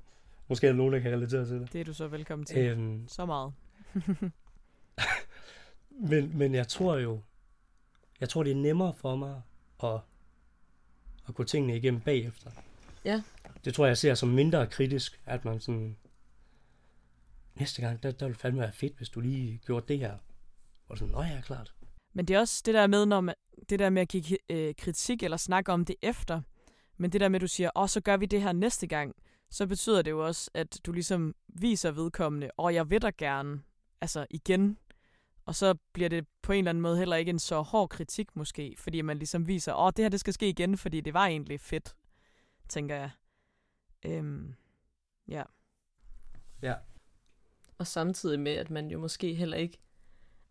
måske 0.48 0.68
er 0.68 0.74
nogen, 0.74 0.94
der 0.94 1.00
kan 1.00 1.12
relatere 1.12 1.46
til 1.46 1.60
det. 1.60 1.74
Det 1.74 1.82
er 1.82 1.86
du 1.86 1.94
så 1.94 2.08
velkommen 2.08 2.46
til. 2.46 2.58
Øhm, 2.58 3.08
Så 3.08 3.26
meget. 3.26 3.54
men, 6.10 6.38
men 6.38 6.56
jeg 6.56 6.68
tror 6.68 6.98
jo, 6.98 7.22
jeg 8.20 8.30
tror, 8.30 8.44
det 8.44 8.52
er 8.52 8.56
nemmere 8.56 8.94
for 8.94 9.16
mig 9.16 9.42
at, 9.84 10.00
at 11.28 11.36
gå 11.36 11.44
tingene 11.44 11.78
igennem 11.78 12.02
bagefter. 12.02 12.52
Ja. 13.06 13.22
Det 13.66 13.74
tror 13.74 13.86
jeg, 13.86 13.90
jeg 13.90 13.98
ser 13.98 14.14
som 14.14 14.30
mindre 14.30 14.68
kritisk, 14.68 15.22
at 15.26 15.46
man 15.46 15.60
sådan, 15.60 15.98
næste 17.56 17.82
gang, 17.82 18.04
der, 18.04 18.12
der 18.12 18.26
vil 18.26 18.36
fandme 18.36 18.62
være 18.62 18.72
fedt, 18.72 18.98
hvis 18.98 19.10
du 19.10 19.20
lige 19.20 19.62
gjorde 19.66 19.86
det 19.88 20.00
her. 20.00 20.18
Og 20.90 20.98
sådan, 20.98 21.12
nå 21.12 21.22
ja, 21.22 21.42
klart. 21.42 21.74
Men 22.14 22.26
det 22.26 22.36
er 22.36 22.40
også 22.40 22.62
det 22.66 22.74
der 22.74 22.88
med, 22.88 23.06
når 23.06 23.22
man, 23.22 23.36
det 23.70 23.80
der 23.80 23.90
med 23.90 24.02
at 24.02 24.08
give 24.08 24.38
øh, 24.50 24.76
kritik 24.78 25.24
eller 25.24 25.38
snakke 25.38 25.72
om 25.72 25.86
det 25.86 25.96
efter. 26.02 26.42
Men 26.98 27.12
det 27.12 27.22
der 27.22 27.30
med, 27.30 27.36
at 27.36 27.42
du 27.42 27.48
siger, 27.48 27.70
åh, 27.76 27.88
så 27.88 28.02
gør 28.02 28.18
vi 28.18 28.26
det 28.26 28.42
her 28.42 28.52
næste 28.52 28.88
gang. 28.88 29.16
Så 29.50 29.68
betyder 29.68 30.02
det 30.02 30.12
jo 30.12 30.26
også, 30.26 30.52
at 30.54 30.80
du 30.86 30.92
ligesom 30.92 31.36
viser 31.48 31.92
vedkommende, 31.92 32.52
og 32.58 32.74
jeg 32.74 32.90
vil 32.90 33.02
dig 33.02 33.18
gerne, 33.18 33.62
altså 34.02 34.26
igen. 34.30 34.78
Og 35.46 35.56
så 35.56 35.76
bliver 35.94 36.10
det 36.10 36.28
på 36.42 36.52
en 36.52 36.58
eller 36.58 36.70
anden 36.70 36.82
måde 36.82 36.98
heller 36.98 37.16
ikke 37.16 37.30
en 37.30 37.40
så 37.40 37.62
hård 37.62 37.90
kritik 37.90 38.36
måske, 38.36 38.76
fordi 38.78 39.02
man 39.02 39.18
ligesom 39.18 39.48
viser, 39.48 39.74
åh, 39.74 39.92
det 39.96 40.06
her 40.06 40.10
det 40.10 40.20
skal 40.20 40.34
ske 40.34 40.50
igen, 40.50 40.78
fordi 40.78 41.02
det 41.02 41.14
var 41.14 41.26
egentlig 41.26 41.60
fedt, 41.60 41.96
tænker 42.70 42.96
jeg. 42.96 43.10
Øhm, 44.06 44.56
ja. 45.28 45.44
Ja. 46.62 46.76
Og 47.78 47.88
samtidig 47.88 48.40
med, 48.40 48.52
at 48.52 48.70
man 48.70 48.92
jo 48.92 49.00
måske 49.00 49.34
heller 49.34 49.58
ikke... 49.58 49.78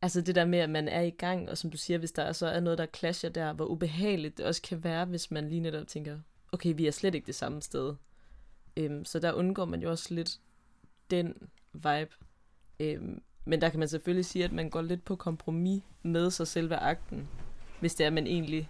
Altså 0.03 0.21
det 0.21 0.35
der 0.35 0.45
med, 0.45 0.59
at 0.59 0.71
man 0.71 0.89
er 0.89 1.01
i 1.01 1.11
gang, 1.11 1.51
og 1.51 1.59
som 1.59 1.71
du 1.71 1.77
siger, 1.77 1.99
hvis 1.99 2.13
der 2.13 2.33
så 2.33 2.47
er 2.47 2.61
noget, 2.61 2.79
der 2.79 2.87
clasher 2.97 3.31
der, 3.31 3.53
hvor 3.53 3.65
ubehageligt 3.65 4.39
det 4.39 4.47
også 4.47 4.63
kan 4.63 4.85
være, 4.85 5.05
hvis 5.05 5.31
man 5.31 5.49
lige 5.49 5.61
netop 5.61 5.87
tænker, 5.87 6.19
okay, 6.53 6.73
vi 6.77 6.87
er 6.87 6.91
slet 6.91 7.15
ikke 7.15 7.27
det 7.27 7.35
samme 7.35 7.63
sted. 7.63 7.95
Øhm, 8.77 9.05
så 9.05 9.19
der 9.19 9.33
undgår 9.33 9.65
man 9.65 9.83
jo 9.83 9.91
også 9.91 10.15
lidt 10.15 10.39
den 11.11 11.49
vibe. 11.73 12.11
Øhm, 12.81 13.23
men 13.45 13.61
der 13.61 13.69
kan 13.69 13.79
man 13.79 13.89
selvfølgelig 13.89 14.27
sige, 14.27 14.45
at 14.45 14.53
man 14.53 14.71
går 14.71 14.83
lidt 14.83 15.05
på 15.05 15.17
kompromis 15.17 15.83
med 16.03 16.31
sig 16.31 16.47
selv 16.47 16.71
ved 16.71 16.77
akten, 16.81 17.29
hvis 17.81 17.95
det 17.95 18.05
er, 18.05 18.09
at 18.09 18.13
man 18.13 18.27
egentlig 18.27 18.69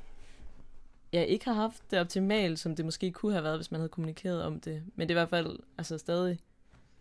ja, 1.13 1.23
ikke 1.23 1.45
har 1.45 1.53
haft 1.53 1.91
det 1.91 1.99
optimalt, 1.99 2.59
som 2.59 2.77
det 2.77 2.85
måske 2.85 3.11
kunne 3.13 3.33
have 3.33 3.45
været, 3.45 3.59
hvis 3.59 3.71
man 3.71 3.81
havde 3.81 3.89
kommunikeret 3.89 4.43
om 4.43 4.61
det. 4.61 4.83
Men 4.95 5.09
det 5.09 5.15
er 5.15 5.19
i 5.19 5.21
hvert 5.21 5.31
fald 5.31 5.59
altså 5.79 5.99
stadig 5.99 6.39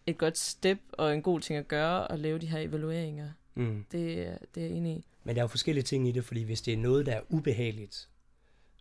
et 0.06 0.18
godt 0.18 0.38
step 0.38 0.80
og 0.92 1.14
en 1.14 1.22
god 1.22 1.40
ting 1.40 1.60
at 1.60 1.68
gøre 1.68 2.12
at 2.12 2.20
lave 2.20 2.40
de 2.40 2.48
her 2.48 2.60
evalueringer. 2.60 3.30
Mm. 3.58 3.86
Det, 3.92 4.38
det 4.56 4.64
er 4.64 4.68
jeg 4.68 4.76
enig 4.78 4.98
i. 4.98 5.06
Men 5.24 5.36
der 5.36 5.42
er 5.42 5.44
jo 5.44 5.48
forskellige 5.48 5.84
ting 5.84 6.08
i 6.08 6.12
det, 6.12 6.26
fordi 6.26 6.44
hvis 6.44 6.62
det 6.62 6.74
er 6.74 6.78
noget, 6.78 7.06
der 7.06 7.14
er 7.14 7.22
ubehageligt, 7.30 8.10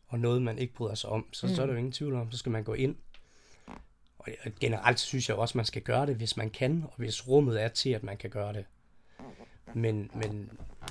og 0.07 0.21
noget, 0.21 0.43
man 0.43 0.59
ikke 0.59 0.75
bryder 0.75 0.95
sig 0.95 1.11
om, 1.11 1.27
så, 1.33 1.47
mm. 1.47 1.55
så 1.55 1.63
er 1.63 1.67
der 1.67 1.73
jo 1.73 1.79
ingen 1.79 1.93
tvivl 1.93 2.15
om, 2.15 2.33
så 2.33 2.39
skal 2.39 2.53
man 2.53 2.65
gå 2.65 2.75
ind. 2.75 2.97
Og 4.19 4.29
generelt 4.61 5.01
synes 5.01 5.29
jeg 5.29 5.37
også, 5.37 5.59
man 5.59 5.65
skal 5.65 5.83
gøre 5.83 6.07
det, 6.07 6.17
hvis 6.17 6.37
man 6.37 6.51
kan, 6.51 6.85
og 6.89 6.95
hvis 6.97 7.29
rummet 7.29 7.63
er 7.63 7.69
til, 7.69 7.91
at 7.91 8.03
man 8.03 8.17
kan 8.17 8.31
gøre 8.31 8.53
det. 8.53 8.65
Men, 9.75 10.11
men, 10.15 10.51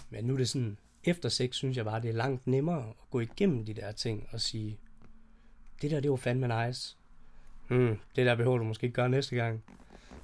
men 0.10 0.26
nu 0.26 0.34
er 0.34 0.38
det 0.38 0.50
sådan, 0.50 0.78
efter 1.04 1.30
sex 1.30 1.56
synes 1.56 1.78
jeg 1.78 1.86
bare, 1.86 2.02
det 2.02 2.10
er 2.10 2.14
langt 2.14 2.48
nemmere 2.48 2.90
at 2.90 3.10
gå 3.10 3.20
igennem 3.20 3.66
de 3.66 3.74
der 3.74 3.92
ting 3.92 4.28
og 4.32 4.42
sige, 4.42 4.80
det 5.82 5.92
der, 5.92 6.00
det 6.00 6.12
var 6.12 6.18
fandme 6.18 6.66
nice. 6.66 6.98
Hmm, 7.68 8.00
det 8.16 8.26
der 8.26 8.36
behøver 8.36 8.58
du 8.58 8.64
måske 8.64 8.84
ikke 8.84 8.96
gøre 8.96 9.10
næste 9.10 9.36
gang. 9.36 9.64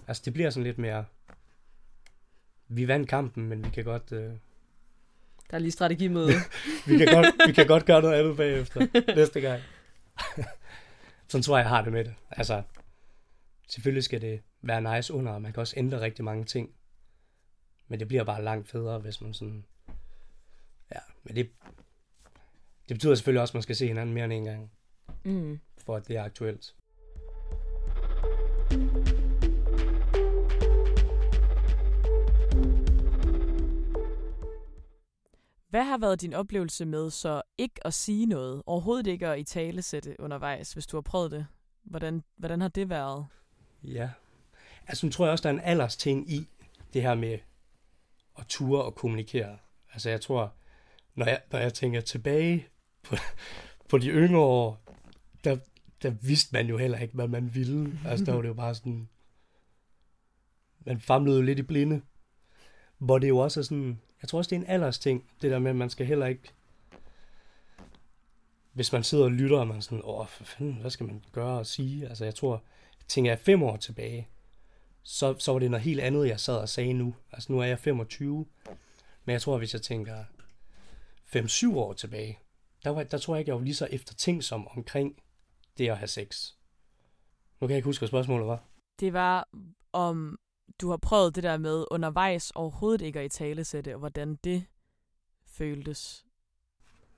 Altså, 0.08 0.24
det 0.26 0.34
bliver 0.34 0.50
sådan 0.50 0.64
lidt 0.64 0.78
mere, 0.78 1.06
vi 2.72 2.88
vandt 2.88 3.10
kampen, 3.10 3.50
men 3.50 3.66
vi 3.66 3.70
kan 3.70 3.84
godt, 3.84 4.12
øh, 4.12 4.20
Der 5.50 5.58
er 5.58 5.60
lige 5.60 5.72
strategimøde. 5.72 6.28
vi 6.88 6.98
kan, 6.98 7.08
godt, 7.08 7.28
vi 7.48 7.54
kan 7.54 7.68
godt 7.68 7.86
gøre 7.86 8.02
noget 8.02 8.20
andet 8.20 8.38
bagefter 8.38 9.16
næste 9.16 9.42
gang. 9.42 9.62
Sådan 11.28 11.44
tror 11.44 11.58
jeg, 11.58 11.64
jeg 11.64 11.70
har 11.70 11.84
det 11.84 11.94
med 11.94 12.06
det. 12.06 12.14
Altså, 12.32 12.64
selvfølgelig 13.68 14.04
skal 14.04 14.22
det 14.22 14.42
være 14.62 14.96
nice 14.96 15.14
under, 15.14 15.32
og 15.32 15.42
man 15.42 15.54
kan 15.54 15.62
også 15.62 15.74
ændre 15.78 16.02
rigtig 16.02 16.26
mange 16.26 16.46
ting. 16.46 16.70
Men 17.88 18.00
det 18.00 18.08
bliver 18.08 18.24
bare 18.24 18.44
langt 18.44 18.70
federe, 18.70 19.00
hvis 19.00 19.22
man 19.22 19.34
sådan... 19.34 19.66
Ja, 20.92 21.00
men 21.24 21.36
det, 21.36 21.50
det 22.90 22.96
betyder 22.96 23.16
selvfølgelig 23.16 23.42
også, 23.42 23.52
at 23.52 23.56
man 23.56 23.64
skal 23.64 23.76
se 23.76 23.88
hinanden 23.88 24.14
mere 24.14 24.26
end 24.26 24.34
en 24.34 24.46
gang, 24.46 24.72
mm. 25.24 25.60
for 25.78 25.96
at 25.96 26.08
det 26.08 26.16
er 26.16 26.24
aktuelt. 26.24 26.76
Hvad 35.72 35.84
har 35.84 35.98
været 35.98 36.22
din 36.22 36.34
oplevelse 36.34 36.86
med 36.86 37.10
så 37.10 37.42
ikke 37.58 37.88
at 37.88 37.94
sige 37.94 38.26
noget, 38.26 38.64
overhovedet 38.66 39.08
ikke 39.08 39.28
at 39.28 39.40
i 39.40 39.44
tale 39.44 39.82
sætte 39.82 40.16
undervejs, 40.20 40.74
hvis 40.74 40.88
du 40.88 40.98
har 40.98 41.02
prøvet 41.02 41.32
det? 41.32 41.48
Hvordan, 41.84 42.24
hvordan 42.38 42.62
har 42.62 42.68
det 42.68 42.90
været? 42.90 43.26
Ja. 43.84 44.10
Altså, 44.88 45.06
nu 45.06 45.12
tror 45.12 45.26
jeg 45.26 45.32
også, 45.32 45.42
der 45.42 45.50
er 45.50 45.54
en 45.54 45.64
alders 45.64 45.96
ting 45.96 46.32
i 46.32 46.48
det 46.94 47.02
her 47.02 47.16
med 47.16 47.38
at 48.40 48.46
ture 48.48 48.84
og 48.84 48.96
kommunikere. 48.96 49.58
Altså, 49.94 50.10
jeg 50.10 50.22
tror, 50.22 50.54
når 51.16 51.26
jeg, 51.26 51.42
når 51.52 51.60
jeg 51.60 51.74
tænker 51.74 52.02
tilbage 52.02 52.68
på, 53.04 53.16
på 53.90 53.98
de 53.98 54.10
yngre 54.10 54.40
år, 54.40 54.84
der, 55.44 55.58
der 56.02 56.10
vidste 56.10 56.54
man 56.54 56.68
jo 56.68 56.78
heller 56.78 56.98
ikke, 56.98 57.16
hvad 57.16 57.28
man 57.28 57.56
ville. 57.56 58.00
Altså, 58.06 58.26
der 58.26 58.34
var 58.34 58.42
det 58.42 58.50
jo 58.50 58.54
bare 58.54 58.76
sådan... 58.76 59.10
Man 60.86 61.00
famlede 61.00 61.38
jo 61.38 61.42
lidt 61.42 61.60
i 61.60 61.64
blinde. 61.64 62.02
Hvor 62.98 63.20
det 63.20 63.30
jo 63.30 63.38
også 63.38 63.60
er 63.60 63.64
sådan... 63.64 64.02
Jeg 64.22 64.30
tror 64.30 64.38
også, 64.38 64.50
det 64.50 64.56
er 64.56 64.60
en 64.60 64.68
alders 64.68 65.00
ting, 65.00 65.30
det 65.42 65.52
der 65.52 65.60
med, 65.60 65.70
at 65.70 65.76
man 65.76 65.90
skal 65.90 66.06
heller 66.06 66.26
ikke... 66.26 66.52
Hvis 68.74 68.92
man 68.92 69.04
sidder 69.04 69.24
og 69.24 69.32
lytter, 69.32 69.60
og 69.60 69.68
man 69.68 69.78
er 69.78 69.82
sådan, 69.82 70.02
åh, 70.04 70.28
for 70.28 70.44
fanden, 70.44 70.82
hvad 70.82 70.92
skal 70.92 71.06
man 71.06 71.24
gøre 71.32 71.60
og 71.60 71.66
sige? 71.66 72.08
Altså, 72.08 72.24
jeg 72.24 72.36
tror, 72.36 72.64
tænker 73.08 73.32
jeg 73.32 73.40
fem 73.40 73.64
år 73.64 73.78
tilbage, 73.78 74.28
så, 75.04 75.36
så 75.40 75.52
var 75.52 75.60
det 75.60 75.72
noget 75.72 75.84
helt 75.84 76.00
andet, 76.00 76.28
jeg 76.28 76.40
sad 76.40 76.58
og 76.58 76.70
sagde 76.70 76.94
nu. 76.94 77.16
Altså, 77.32 77.52
nu 77.52 77.60
er 77.60 77.66
jeg 77.66 77.80
25, 77.80 78.46
men 79.26 79.34
jeg 79.34 79.42
tror, 79.42 79.58
hvis 79.58 79.74
jeg 79.74 79.82
tænker 79.82 80.24
5-7 81.36 81.76
år 81.76 81.94
tilbage, 81.94 82.40
der, 82.84 82.90
var, 82.90 83.04
der 83.04 83.18
tror 83.18 83.36
jeg 83.36 83.40
ikke, 83.40 83.50
jeg 83.50 83.56
var 83.56 83.64
lige 83.64 83.76
så 83.76 83.88
eftertænksom 83.92 84.68
omkring 84.68 85.22
det 85.78 85.90
at 85.90 85.98
have 85.98 86.08
sex. 86.08 86.52
Nu 87.60 87.68
kan 87.68 87.72
jeg 87.72 87.78
ikke 87.78 87.86
huske, 87.86 88.02
hvad 88.02 88.10
spørgsmålet 88.10 88.48
var. 88.48 88.64
Det 89.00 89.14
var, 89.14 89.48
om 89.94 90.40
du 90.82 90.90
har 90.90 90.98
prøvet 90.98 91.36
det 91.36 91.44
der 91.44 91.58
med 91.58 91.86
undervejs 91.92 92.52
overhovedet 92.52 93.02
ikke 93.02 93.20
at 93.20 93.26
i 93.26 93.30
tale 93.30 93.64
sætte, 93.64 93.94
og 93.94 94.00
hvordan 94.00 94.36
det 94.36 94.66
føltes. 95.46 96.26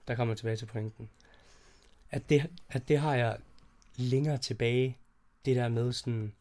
Der 0.08 0.16
kommer 0.16 0.32
jeg 0.32 0.38
tilbage 0.38 0.58
til 0.58 0.66
pointen. 0.66 1.10
At 2.10 2.30
det, 2.30 2.50
at 2.70 2.88
det 2.88 2.98
har 2.98 3.16
jeg 3.16 3.38
længere 3.96 4.38
tilbage, 4.38 4.98
det 5.46 5.56
der 5.56 5.70
med 5.70 5.94
sådan, 5.94 6.34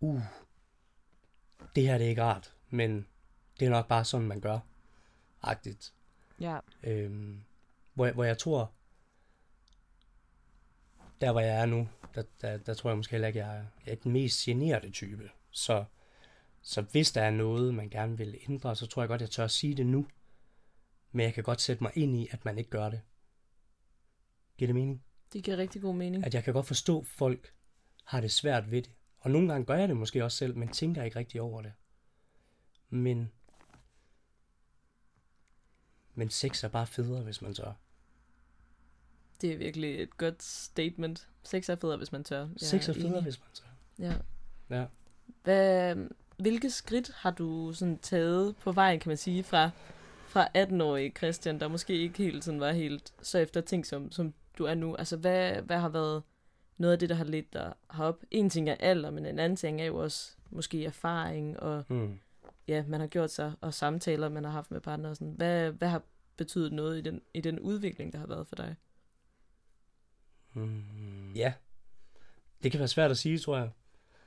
uh, 0.00 0.22
det 1.74 1.86
her 1.86 1.98
det 1.98 2.04
er 2.04 2.08
ikke 2.08 2.24
rart, 2.24 2.54
men 2.70 3.06
det 3.60 3.66
er 3.66 3.70
nok 3.70 3.88
bare 3.88 4.04
sådan, 4.04 4.26
man 4.26 4.40
gør. 4.40 4.58
Agtigt. 5.42 5.92
Ja. 6.40 6.58
Øhm, 6.82 7.44
hvor, 7.94 8.04
jeg, 8.04 8.14
hvor 8.14 8.24
jeg 8.24 8.38
tror, 8.38 8.72
der 11.20 11.32
hvor 11.32 11.40
jeg 11.40 11.60
er 11.60 11.66
nu, 11.66 11.88
der, 12.14 12.22
der, 12.40 12.56
der 12.56 12.74
tror 12.74 12.90
jeg 12.90 12.96
måske 12.96 13.10
heller 13.10 13.28
ikke, 13.28 13.38
jeg 13.38 13.56
er, 13.56 13.64
jeg 13.86 13.92
er 13.92 13.96
den 13.96 14.12
mest 14.12 14.44
generede 14.44 14.90
type. 14.90 15.30
Så, 15.50 15.84
så 16.62 16.82
hvis 16.82 17.12
der 17.12 17.22
er 17.22 17.30
noget, 17.30 17.74
man 17.74 17.90
gerne 17.90 18.18
vil 18.18 18.38
ændre, 18.48 18.76
så 18.76 18.86
tror 18.86 19.02
jeg 19.02 19.08
godt, 19.08 19.20
jeg 19.20 19.30
tør 19.30 19.44
at 19.44 19.50
sige 19.50 19.74
det 19.74 19.86
nu. 19.86 20.06
Men 21.12 21.24
jeg 21.24 21.34
kan 21.34 21.44
godt 21.44 21.60
sætte 21.60 21.82
mig 21.82 21.92
ind 21.94 22.16
i, 22.16 22.28
at 22.30 22.44
man 22.44 22.58
ikke 22.58 22.70
gør 22.70 22.90
det. 22.90 23.00
Giver 24.58 24.66
det 24.66 24.74
mening? 24.74 25.04
Det 25.32 25.44
giver 25.44 25.56
rigtig 25.56 25.82
god 25.82 25.94
mening. 25.94 26.26
At 26.26 26.34
jeg 26.34 26.44
kan 26.44 26.54
godt 26.54 26.66
forstå, 26.66 27.00
at 27.00 27.06
folk 27.06 27.54
har 28.04 28.20
det 28.20 28.32
svært 28.32 28.70
ved 28.70 28.82
det. 28.82 28.90
Og 29.18 29.30
nogle 29.30 29.48
gange 29.48 29.66
gør 29.66 29.74
jeg 29.74 29.88
det 29.88 29.96
måske 29.96 30.24
også 30.24 30.36
selv, 30.36 30.56
men 30.56 30.68
tænker 30.68 31.02
ikke 31.02 31.18
rigtig 31.18 31.40
over 31.40 31.62
det. 31.62 31.72
Men, 32.90 33.32
men 36.14 36.30
sex 36.30 36.64
er 36.64 36.68
bare 36.68 36.86
federe, 36.86 37.22
hvis 37.22 37.42
man 37.42 37.54
tør. 37.54 37.72
Det 39.40 39.52
er 39.52 39.56
virkelig 39.56 40.02
et 40.02 40.16
godt 40.16 40.42
statement. 40.42 41.28
Sex 41.42 41.68
er 41.68 41.74
federe, 41.74 41.96
hvis 41.96 42.12
man 42.12 42.24
tør. 42.24 42.38
Jeg 42.40 42.48
Sex 42.56 42.88
er 42.88 42.92
federe, 42.92 43.08
enig. 43.08 43.22
hvis 43.22 43.40
man 43.40 43.48
tør. 43.54 43.66
Ja. 43.98 44.14
Ja. 44.76 44.84
Hvad, 45.44 45.96
hvilke 46.38 46.70
skridt 46.70 47.10
har 47.14 47.30
du 47.30 47.72
sådan 47.72 47.98
taget 47.98 48.56
på 48.56 48.72
vejen, 48.72 49.00
kan 49.00 49.10
man 49.10 49.16
sige, 49.16 49.42
fra, 49.44 49.70
fra 50.28 50.48
18-årig 50.58 51.12
Christian, 51.16 51.60
der 51.60 51.68
måske 51.68 51.94
ikke 51.96 52.18
helt 52.18 52.44
sådan 52.44 52.60
var 52.60 52.72
helt 52.72 53.12
så 53.22 53.38
efter 53.38 53.60
ting, 53.60 53.86
som, 53.86 54.12
som 54.12 54.34
du 54.58 54.64
er 54.64 54.74
nu? 54.74 54.94
Altså, 54.96 55.16
hvad, 55.16 55.52
hvad 55.62 55.78
har 55.78 55.88
været 55.88 56.22
noget 56.78 56.92
af 56.92 56.98
det, 56.98 57.08
der 57.08 57.14
har 57.14 57.24
ledt 57.24 57.52
dig 57.52 57.72
herop? 57.92 58.22
En 58.30 58.50
ting 58.50 58.68
er 58.68 58.74
alder, 58.80 59.10
men 59.10 59.26
en 59.26 59.38
anden 59.38 59.56
ting 59.56 59.80
er 59.80 59.84
jo 59.84 59.96
også 59.96 60.32
måske 60.50 60.84
erfaring, 60.84 61.60
og 61.60 61.84
Hmm. 61.88 62.18
ja, 62.68 62.84
man 62.88 63.00
har 63.00 63.06
gjort 63.06 63.30
sig, 63.30 63.52
og 63.60 63.74
samtaler, 63.74 64.28
man 64.28 64.44
har 64.44 64.50
haft 64.50 64.70
med 64.70 64.80
partner 64.80 65.08
og 65.10 65.16
sådan. 65.16 65.32
Hvad, 65.36 65.70
hvad 65.70 65.88
har 65.88 66.02
betydet 66.36 66.72
noget 66.72 66.98
i 66.98 67.00
den, 67.00 67.20
i 67.34 67.40
den 67.40 67.58
udvikling, 67.60 68.12
der 68.12 68.18
har 68.18 68.26
været 68.26 68.46
for 68.46 68.56
dig? 68.56 68.76
Hmm. 70.52 71.32
Ja. 71.34 71.52
Det 72.62 72.70
kan 72.70 72.78
være 72.78 72.88
svært 72.88 73.10
at 73.10 73.18
sige, 73.18 73.38
tror 73.38 73.58
jeg, 73.58 73.70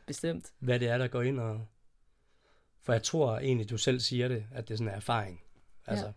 Bestemt. 0.08 0.54
hvad 0.60 0.80
det 0.80 0.88
er, 0.88 0.98
der 0.98 1.08
går 1.08 1.22
ind 1.22 1.40
og... 1.40 1.68
For 2.82 2.94
jeg 2.94 3.04
tror 3.04 3.40
egentlig, 3.40 3.70
du 3.70 3.78
selv 3.78 4.00
siger 4.00 4.28
det, 4.28 4.46
at 4.52 4.68
det 4.68 4.74
er 4.74 4.78
sådan 4.78 4.92
en 4.92 4.96
erfaring. 4.96 5.42
Altså. 5.86 6.06
Ja. 6.06 6.12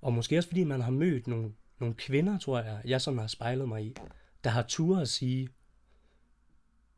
Og 0.00 0.12
måske 0.12 0.38
også 0.38 0.48
fordi 0.48 0.64
man 0.64 0.80
har 0.80 0.90
mødt 0.90 1.26
nogle, 1.26 1.52
nogle 1.78 1.94
kvinder, 1.94 2.38
tror 2.38 2.60
jeg, 2.60 2.80
jeg 2.84 3.00
sådan 3.00 3.18
har 3.18 3.26
spejlet 3.26 3.68
mig 3.68 3.84
i, 3.84 3.96
der 4.44 4.50
har 4.50 4.62
tur 4.62 4.98
at 4.98 5.08
sige, 5.08 5.48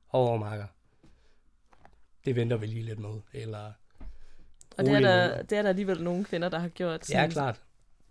over 0.08 0.38
marker, 0.38 0.66
det 2.24 2.36
venter 2.36 2.56
vi 2.56 2.66
lige 2.66 2.82
lidt 2.82 2.98
med, 2.98 3.20
eller 3.32 3.72
Og 4.76 4.84
det 4.84 4.94
er, 4.94 5.00
der, 5.00 5.42
det 5.42 5.58
er 5.58 5.62
der 5.62 5.68
alligevel 5.68 6.02
nogle 6.02 6.24
kvinder, 6.24 6.48
der 6.48 6.58
har 6.58 6.68
gjort. 6.68 7.10
Ja, 7.10 7.28
klart. 7.28 7.62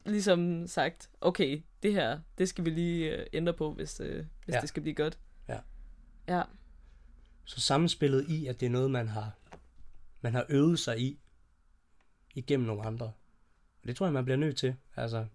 Ligesom 0.06 0.68
sagt, 0.68 1.10
okay, 1.22 1.62
det 1.84 1.94
her, 1.94 2.20
det 2.38 2.50
skal 2.50 2.66
vi 2.66 2.70
lige 2.70 3.18
øh, 3.18 3.26
ændre 3.34 3.54
på, 3.54 3.74
hvis, 3.74 4.00
øh, 4.00 4.26
hvis 4.46 4.56
Ja. 4.56 4.60
det 4.62 4.70
skal 4.70 4.82
blive 4.82 4.96
godt. 4.96 5.20
Ja. 5.48 5.60
Ja, 6.28 6.42
Så 7.46 7.62
samspillet 7.62 8.26
i, 8.30 8.48
at 8.48 8.60
det 8.60 8.66
er 8.66 8.70
noget, 8.70 8.92
man 8.92 9.08
har, 9.08 9.32
man 10.22 10.34
har 10.34 10.46
øvet 10.50 10.80
sig 10.80 11.00
i, 11.00 11.20
igennem 12.36 12.68
nogle 12.68 12.86
andre. 12.86 13.06
Og 13.82 13.88
det 13.88 13.96
tror 13.96 14.06
jeg, 14.06 14.14
man 14.14 14.26
bliver 14.26 14.38
nødt 14.38 14.58
til. 14.58 14.76
Altså, 14.96 15.26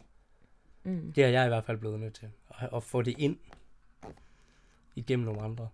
mm. 0.85 1.13
det 1.13 1.25
er 1.25 1.29
jeg 1.29 1.45
i 1.45 1.49
hvert 1.49 1.65
fald 1.65 1.79
blevet 1.79 2.01
nødt 2.01 2.15
til. 2.15 2.31
At, 2.51 2.69
at 2.75 2.83
få 2.83 3.03
det 3.03 3.15
ind 3.19 3.39
igennem 4.95 5.25
nogle 5.27 5.43
andre. 5.43 5.69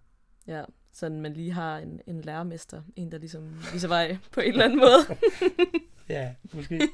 ja. 0.47 0.65
Sådan 0.95 1.21
man 1.21 1.33
lige 1.35 1.53
har 1.53 1.79
en, 1.79 2.01
en 2.07 2.21
lærermester, 2.21 2.83
en 2.97 3.13
der 3.13 3.19
ligesom 3.19 3.65
viser 3.73 3.89
vej 3.89 4.19
på 4.33 4.41
en 4.41 4.53
eller 4.53 4.65
anden 4.65 4.79
måde. 4.79 5.19
Ja, 6.09 6.35
måske. 6.53 6.89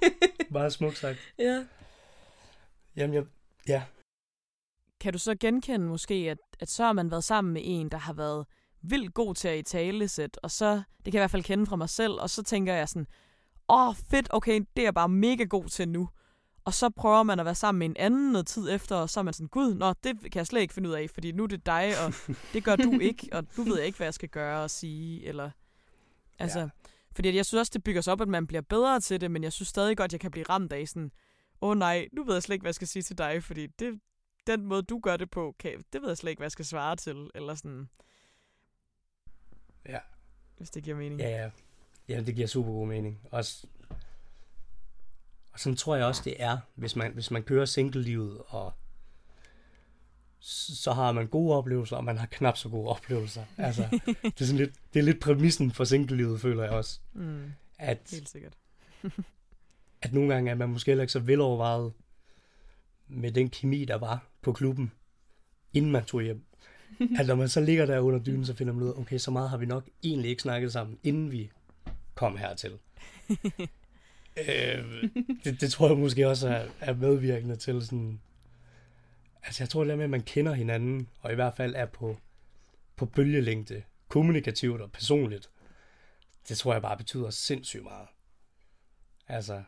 Meget 0.51 0.73
smukt 0.73 0.99
sagt. 0.99 1.19
ja. 1.39 1.65
Jamen, 2.97 3.15
jeg, 3.15 3.25
ja. 3.69 3.83
Kan 5.01 5.13
du 5.13 5.19
så 5.19 5.35
genkende 5.41 5.87
måske, 5.87 6.15
at, 6.15 6.39
at 6.61 6.71
så 6.71 6.85
har 6.85 6.93
man 6.93 7.11
været 7.11 7.25
sammen 7.25 7.53
med 7.53 7.63
en, 7.65 7.89
der 7.89 7.99
har 7.99 8.13
været 8.13 8.47
vildt 8.83 9.15
god 9.15 9.35
til 9.35 9.49
at 9.49 9.59
i 9.59 9.63
talesæt, 9.63 10.39
og 10.43 10.51
så, 10.51 10.75
det 10.75 11.05
kan 11.05 11.15
jeg 11.15 11.21
i 11.21 11.23
hvert 11.23 11.31
fald 11.31 11.43
kende 11.43 11.67
fra 11.67 11.77
mig 11.77 11.89
selv, 11.89 12.13
og 12.13 12.31
så 12.31 12.43
tænker 12.43 12.75
jeg 12.75 12.89
sådan, 12.89 13.07
åh 13.69 13.95
fedt, 14.11 14.27
okay, 14.31 14.61
det 14.77 14.83
er 14.83 14.87
jeg 14.87 14.95
bare 14.95 15.09
mega 15.09 15.45
god 15.45 15.65
til 15.65 15.89
nu. 15.89 16.09
Og 16.65 16.75
så 16.75 16.91
prøver 16.91 17.23
man 17.23 17.39
at 17.39 17.45
være 17.45 17.55
sammen 17.55 17.79
med 17.79 17.87
en 17.89 17.97
anden 17.99 18.33
noget 18.33 18.47
tid 18.47 18.71
efter, 18.71 18.97
og 18.97 19.11
så 19.11 19.21
er 19.21 19.25
man 19.25 19.35
sådan, 19.35 19.49
gud, 19.49 19.75
nå, 19.75 19.93
det 20.05 20.21
kan 20.21 20.35
jeg 20.35 20.47
slet 20.47 20.61
ikke 20.61 20.75
finde 20.75 20.89
ud 20.89 20.95
af, 20.95 21.11
fordi 21.15 21.33
nu 21.33 21.43
er 21.43 21.47
det 21.47 21.67
dig, 21.67 21.93
og 22.07 22.15
det 22.53 22.65
gør 22.65 22.77
du 22.77 22.99
ikke, 22.99 23.29
og 23.33 23.45
nu 23.57 23.65
ved 23.65 23.77
jeg 23.77 23.87
ikke, 23.87 23.97
hvad 23.97 24.07
jeg 24.07 24.15
skal 24.15 24.29
gøre 24.29 24.63
og 24.63 24.71
sige, 24.71 25.27
eller... 25.27 25.51
Altså, 26.39 26.61
Ja. 26.61 26.69
fordi 27.15 27.37
jeg 27.37 27.47
synes 27.47 27.61
også, 27.61 27.71
det 27.75 27.85
bygger 27.85 28.01
sig 28.01 28.13
op, 28.13 28.21
at 28.21 28.29
man 28.29 28.47
bliver 28.47 28.61
bedre 28.61 29.01
til 29.01 29.21
det, 29.21 29.31
men 29.31 29.43
jeg 29.45 29.53
synes 29.53 29.69
stadig 29.69 29.97
godt, 29.97 30.13
jeg 30.13 30.21
kan 30.21 30.31
blive 30.31 30.45
ramt 30.49 30.73
af 30.73 30.89
sådan, 30.89 31.11
åh 31.61 31.71
oh, 31.71 31.77
nej, 31.79 32.09
nu 32.13 32.25
ved 32.25 32.35
jeg 32.35 32.43
slet 32.43 32.55
ikke, 32.55 32.63
hvad 32.63 32.69
jeg 32.69 32.75
skal 32.75 32.89
sige 32.89 33.03
til 33.03 33.19
dig, 33.19 33.45
fordi 33.45 33.67
det, 33.67 34.01
den 34.47 34.67
måde, 34.67 34.83
du 34.83 34.99
gør 35.01 35.17
det 35.17 35.31
på, 35.31 35.55
kan, 35.59 35.85
det 35.93 36.03
ved 36.03 36.09
jeg 36.09 36.17
slet 36.19 36.31
ikke, 36.31 36.41
hvad 36.41 36.45
jeg 36.47 36.53
skal 36.53 36.65
svare 36.65 36.97
til, 36.97 37.31
eller 37.35 37.55
sådan, 37.55 37.89
Ja. 39.89 39.99
hvis 40.57 40.71
det 40.71 40.85
giver 40.85 40.97
mening. 40.97 41.21
Ja, 41.21 41.29
ja. 41.43 41.51
Ja, 42.09 42.21
det 42.21 42.35
giver 42.35 42.47
super 42.47 42.73
god 42.73 42.87
mening. 42.87 43.21
Også, 43.31 43.67
og 45.53 45.61
sådan 45.61 45.77
tror 45.77 45.97
jeg 45.97 46.07
også, 46.07 46.23
det 46.25 46.43
er, 46.43 46.59
hvis 46.75 46.97
man, 46.97 47.13
hvis 47.13 47.31
man 47.31 47.43
kører 47.43 47.65
single-livet, 47.65 48.43
og 48.47 48.73
så 50.41 50.93
har 50.93 51.13
man 51.13 51.27
gode 51.29 51.57
oplevelser, 51.57 51.97
og 51.97 52.05
man 52.05 52.19
har 52.19 52.27
knap 52.27 52.57
så 52.57 52.69
gode 52.69 52.89
oplevelser. 52.89 53.45
Altså, 53.57 53.89
det 54.23 54.41
er, 54.41 54.45
sådan 54.45 54.57
lidt, 54.57 54.75
det 54.95 54.99
er 55.01 55.05
lidt 55.05 55.21
præmissen 55.21 55.71
for 55.73 55.85
single-livet, 55.85 56.41
føler 56.41 56.63
jeg 56.63 56.73
også. 56.73 57.01
Mm, 57.13 57.53
At, 57.79 57.99
helt 58.11 58.29
sikkert. 58.29 58.57
at 60.03 60.13
nogle 60.13 60.35
gange 60.35 60.51
er 60.51 60.55
man 60.55 60.69
måske 60.69 60.91
heller 60.91 61.03
ikke 61.03 61.13
så 61.13 61.21
velovervejet 61.21 61.93
med 63.09 63.33
den 63.33 63.51
kemi, 63.51 63.85
der 63.85 63.95
var 63.95 64.27
på 64.43 64.53
klubben, 64.53 64.93
inden 65.73 65.93
man 65.93 66.05
tog 66.05 66.23
hjem. 66.23 66.45
At 67.19 67.27
når 67.27 67.35
man 67.35 67.49
så 67.49 67.61
ligger 67.61 67.87
der 67.87 68.01
under 68.01 68.19
dynen, 68.19 68.45
så 68.45 68.55
finder 68.55 68.73
man 68.73 68.83
ud 68.83 68.89
af, 68.89 68.99
okay, 68.99 69.19
så 69.19 69.31
meget 69.31 69.51
har 69.51 69.57
vi 69.57 69.67
nok 69.67 69.89
egentlig 70.03 70.31
ikke 70.31 70.43
snakket 70.43 70.73
sammen, 70.73 70.99
inden 71.03 71.33
vi 71.33 71.51
kom 72.15 72.37
hertil. 72.37 72.79
øh, 74.49 75.09
det, 75.45 75.61
det 75.61 75.73
tror 75.73 75.89
jeg 75.89 75.99
måske 75.99 76.29
også 76.29 76.49
er, 76.49 76.67
er 76.81 76.95
medvirkende 76.95 77.57
til 77.57 77.87
sådan... 77.87 78.21
Altså 79.43 79.63
jeg 79.63 79.69
tror 79.69 79.85
det 79.85 79.91
der 79.91 79.97
med, 79.97 80.05
at 80.05 80.11
man 80.11 80.23
kender 80.23 80.53
hinanden, 80.53 81.09
og 81.21 81.33
i 81.33 81.35
hvert 81.35 81.57
fald 81.57 81.75
er 81.75 81.87
på, 81.87 82.19
på 82.97 83.07
bølgelængde, 83.07 83.83
kommunikativt 84.09 84.81
og 84.81 84.93
personligt, 84.93 85.51
det 86.49 86.59
tror 86.59 86.73
jeg 86.73 86.83
bare 86.83 86.97
betyder 86.97 87.31
sindssygt 87.31 87.83
meget. 87.83 88.09
Altså, 89.29 89.63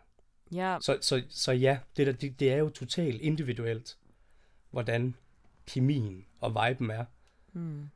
Ja, 0.52 0.78
så, 0.80 0.98
så, 1.00 1.22
så 1.28 1.52
ja, 1.52 1.78
det, 1.96 2.06
der, 2.06 2.12
det, 2.12 2.40
det 2.40 2.52
er 2.52 2.56
jo 2.56 2.68
totalt 2.68 3.20
individuelt, 3.20 3.96
hvordan 4.70 5.14
kemien 5.66 6.26
og 6.40 6.50
viben 6.50 6.90
er. 6.90 7.04
mm. 7.52 7.90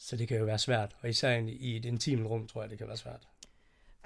Så 0.00 0.16
det 0.16 0.28
kan 0.28 0.38
jo 0.38 0.44
være 0.44 0.58
svært, 0.58 0.96
og 1.00 1.08
især 1.08 1.36
i, 1.36 1.76
et 1.76 1.84
intimt 1.84 2.26
rum, 2.26 2.46
tror 2.46 2.60
jeg, 2.62 2.70
det 2.70 2.78
kan 2.78 2.86
være 2.86 2.96
svært. 2.96 3.28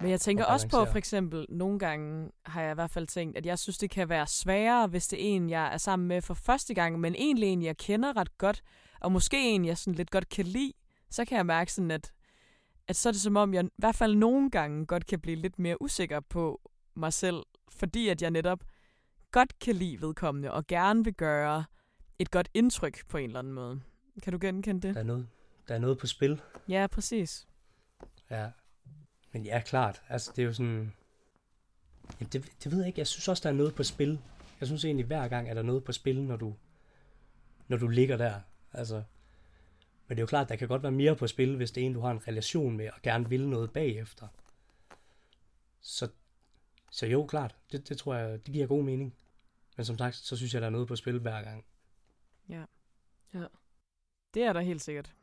Men 0.01 0.11
jeg 0.11 0.21
tænker 0.21 0.45
også 0.45 0.69
på, 0.69 0.85
for 0.85 0.99
eksempel, 0.99 1.47
nogle 1.49 1.79
gange 1.79 2.31
har 2.47 2.63
jeg 2.63 2.71
i 2.71 2.75
hvert 2.75 2.91
fald 2.91 3.07
tænkt, 3.07 3.37
at 3.37 3.47
jeg 3.47 3.59
synes, 3.59 3.79
det 3.79 3.91
kan 3.91 4.09
være 4.09 4.27
sværere, 4.27 4.87
hvis 4.87 5.09
det 5.09 5.23
er 5.23 5.37
en, 5.37 5.51
jeg 5.51 5.73
er 5.73 5.77
sammen 5.77 6.09
med 6.09 6.23
for 6.23 6.35
første 6.35 6.75
gang, 6.75 7.01
men 7.01 7.15
egentlig 7.15 7.49
en, 7.49 7.63
jeg 7.63 7.77
kender 7.77 8.17
ret 8.17 8.39
godt, 8.39 8.63
og 9.01 9.13
måske 9.13 9.51
en, 9.51 9.65
jeg 9.65 9.79
sådan 9.79 9.95
lidt 9.95 10.11
godt 10.11 10.29
kan 10.29 10.47
lide, 10.47 10.73
så 11.11 11.25
kan 11.25 11.37
jeg 11.37 11.47
mærke 11.47 11.73
sådan, 11.73 11.91
at, 11.91 12.13
at 12.89 12.97
så 12.97 13.09
er 13.09 13.13
det 13.13 13.21
som 13.21 13.37
om, 13.37 13.55
jeg 13.55 13.65
i 13.65 13.69
hvert 13.79 13.95
fald 13.95 14.15
nogle 14.15 14.51
gange 14.51 14.87
godt 14.87 15.07
kan 15.07 15.21
blive 15.21 15.37
lidt 15.37 15.59
mere 15.59 15.83
usikker 15.83 16.21
på 16.21 16.71
mig 16.95 17.13
selv, 17.13 17.43
fordi 17.77 18.09
at 18.09 18.23
jeg 18.23 18.31
netop 18.31 18.65
godt 19.31 19.59
kan 19.59 19.75
lide 19.75 20.01
vedkommende, 20.01 20.53
og 20.53 20.67
gerne 20.67 21.05
vil 21.05 21.15
gøre 21.15 21.65
et 22.19 22.31
godt 22.31 22.49
indtryk 22.55 23.07
på 23.09 23.19
en 23.19 23.25
eller 23.25 23.39
anden 23.39 23.53
måde. 23.53 23.81
Kan 24.23 24.33
du 24.33 24.39
genkende 24.41 24.89
det? 24.89 24.95
Der 24.95 25.01
er 25.01 25.05
noget, 25.05 25.29
der 25.69 25.75
er 25.75 25.79
noget 25.79 25.99
på 25.99 26.07
spil. 26.07 26.41
Ja, 26.69 26.87
præcis. 26.87 27.47
Ja. 28.31 28.51
Men 29.33 29.45
ja, 29.45 29.61
klart. 29.61 30.03
Altså, 30.09 30.33
det 30.37 30.43
er 30.43 30.47
jo 30.47 30.53
sådan... 30.53 30.93
Jamen, 32.21 32.31
det, 32.33 32.53
det 32.65 32.73
ved 32.73 32.79
jeg 32.79 32.87
ikke. 32.87 33.01
Jeg 33.01 33.07
synes 33.07 33.29
også, 33.29 33.43
der 33.43 33.49
er 33.49 33.55
noget 33.55 33.75
på 33.75 33.83
spil. 33.83 34.21
Jeg 34.61 34.67
synes 34.67 34.85
egentlig, 34.85 35.07
hver 35.07 35.29
gang 35.29 35.49
er 35.49 35.55
der 35.55 35.63
noget 35.63 35.85
på 35.85 35.93
spil, 35.93 36.23
når 36.23 36.37
du, 36.37 36.55
når 37.69 37.77
du 37.77 37.89
ligger 37.89 38.17
der. 38.17 38.41
Altså, 38.73 39.03
men 40.07 40.17
det 40.17 40.19
er 40.19 40.23
jo 40.23 40.27
klart, 40.27 40.49
der 40.49 40.57
kan 40.57 40.69
godt 40.69 40.83
være 40.83 40.93
mere 40.93 41.17
på 41.17 41.27
spil, 41.27 41.57
hvis 41.57 41.71
det 41.71 41.83
er 41.83 41.87
en, 41.87 41.95
du 41.95 42.01
har 42.01 42.11
en 42.11 42.29
relation 42.29 42.77
med, 42.77 42.91
og 42.91 43.03
gerne 43.03 43.29
vil 43.29 43.49
noget 43.49 43.73
bagefter. 43.73 44.29
Så, 45.81 46.09
så 46.93 47.07
jo, 47.07 47.27
klart. 47.27 47.57
Det, 47.73 47.89
det 47.89 47.99
tror 47.99 48.15
jeg, 48.15 48.47
det 48.47 48.55
giver 48.55 48.67
god 48.67 48.85
mening. 48.85 49.15
Men 49.77 49.87
som 49.87 49.99
sagt, 49.99 50.17
så 50.17 50.37
synes 50.37 50.55
jeg, 50.55 50.61
der 50.61 50.67
er 50.67 50.71
noget 50.71 50.89
på 50.89 50.97
spil 50.97 51.19
hver 51.19 51.43
gang. 51.43 51.65
Det 54.35 54.43
er 54.43 54.53
der 54.53 54.61
helt 54.61 54.83
sikkert. 54.83 55.15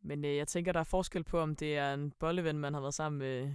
Men 0.00 0.24
øh, 0.24 0.36
jeg 0.36 0.48
tænker, 0.48 0.72
der 0.72 0.80
er 0.80 0.84
forskel 0.84 1.24
på, 1.24 1.40
om 1.40 1.56
det 1.56 1.76
er 1.76 1.94
en 1.94 2.10
bolleven, 2.10 2.58
man 2.58 2.74
har 2.74 2.80
været 2.80 2.94
sammen 2.94 3.18
med 3.18 3.54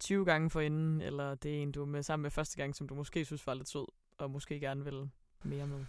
20 0.00 0.24
gange 0.24 0.50
forinden, 0.50 1.00
eller 1.00 1.34
det 1.34 1.58
er 1.58 1.62
en, 1.62 1.72
du 1.72 1.82
er 1.82 1.86
med 1.86 2.02
sammen 2.02 2.22
med 2.22 2.30
første 2.30 2.56
gang, 2.56 2.74
som 2.74 2.88
du 2.88 2.94
måske 2.94 3.24
synes 3.24 3.46
var 3.46 3.54
lidt 3.54 3.68
sød, 3.68 3.86
og 4.18 4.30
måske 4.30 4.60
gerne 4.60 4.84
vil 4.84 5.10
mere 5.42 5.66
med. 5.66 5.84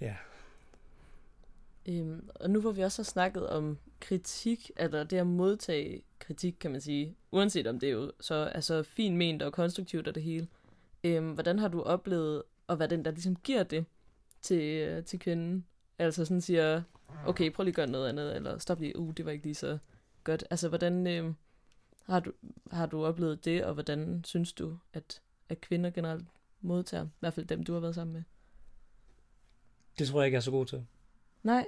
Ja. 0.00 0.16
Øhm, 1.88 2.28
og 2.34 2.50
nu 2.50 2.60
hvor 2.60 2.72
vi 2.72 2.82
også 2.82 3.02
har 3.02 3.04
snakket 3.04 3.48
om 3.48 3.78
kritik, 4.00 4.70
eller 4.76 5.04
det 5.04 5.16
at 5.16 5.26
modtage 5.26 6.02
kritik, 6.18 6.56
kan 6.60 6.70
man 6.70 6.80
sige, 6.80 7.16
uanset 7.32 7.66
om 7.66 7.80
det 7.80 7.86
er 7.86 7.92
jo 7.92 8.12
så 8.20 8.34
altså, 8.34 8.82
fint 8.82 9.16
ment 9.16 9.42
og 9.42 9.52
konstruktivt 9.52 10.08
og 10.08 10.14
det 10.14 10.22
hele, 10.22 10.48
øhm, 11.04 11.32
hvordan 11.32 11.58
har 11.58 11.68
du 11.68 11.82
oplevet 11.82 12.42
at 12.68 12.78
være 12.78 12.88
den, 12.88 13.04
der 13.04 13.10
ligesom 13.10 13.36
giver 13.36 13.62
det 13.62 13.84
til, 14.42 14.62
øh, 14.62 15.04
til 15.04 15.18
kvinden? 15.18 15.66
Altså 15.98 16.24
sådan 16.24 16.40
siger, 16.40 16.82
okay, 17.26 17.52
prøv 17.52 17.64
lige 17.64 17.72
at 17.72 17.76
gøre 17.76 17.86
noget 17.86 18.08
andet, 18.08 18.36
eller 18.36 18.58
stop 18.58 18.80
lige, 18.80 18.98
uh, 18.98 19.14
det 19.16 19.24
var 19.24 19.30
ikke 19.30 19.44
lige 19.44 19.54
så 19.54 19.78
godt. 20.24 20.44
Altså, 20.50 20.68
hvordan 20.68 21.06
øhm, 21.06 21.34
har, 22.06 22.20
du, 22.20 22.32
har 22.70 22.86
du 22.86 23.04
oplevet 23.04 23.44
det, 23.44 23.64
og 23.64 23.74
hvordan 23.74 24.24
synes 24.24 24.52
du, 24.52 24.78
at, 24.92 25.20
at 25.48 25.60
kvinder 25.60 25.90
generelt 25.90 26.24
modtager, 26.60 27.04
i 27.04 27.08
hvert 27.20 27.34
fald 27.34 27.46
dem, 27.46 27.62
du 27.62 27.72
har 27.72 27.80
været 27.80 27.94
sammen 27.94 28.14
med? 28.14 28.22
Det 29.98 30.08
tror 30.08 30.20
jeg 30.20 30.26
ikke, 30.26 30.34
jeg 30.34 30.40
er 30.40 30.42
så 30.42 30.50
god 30.50 30.66
til. 30.66 30.86
Nej, 31.46 31.66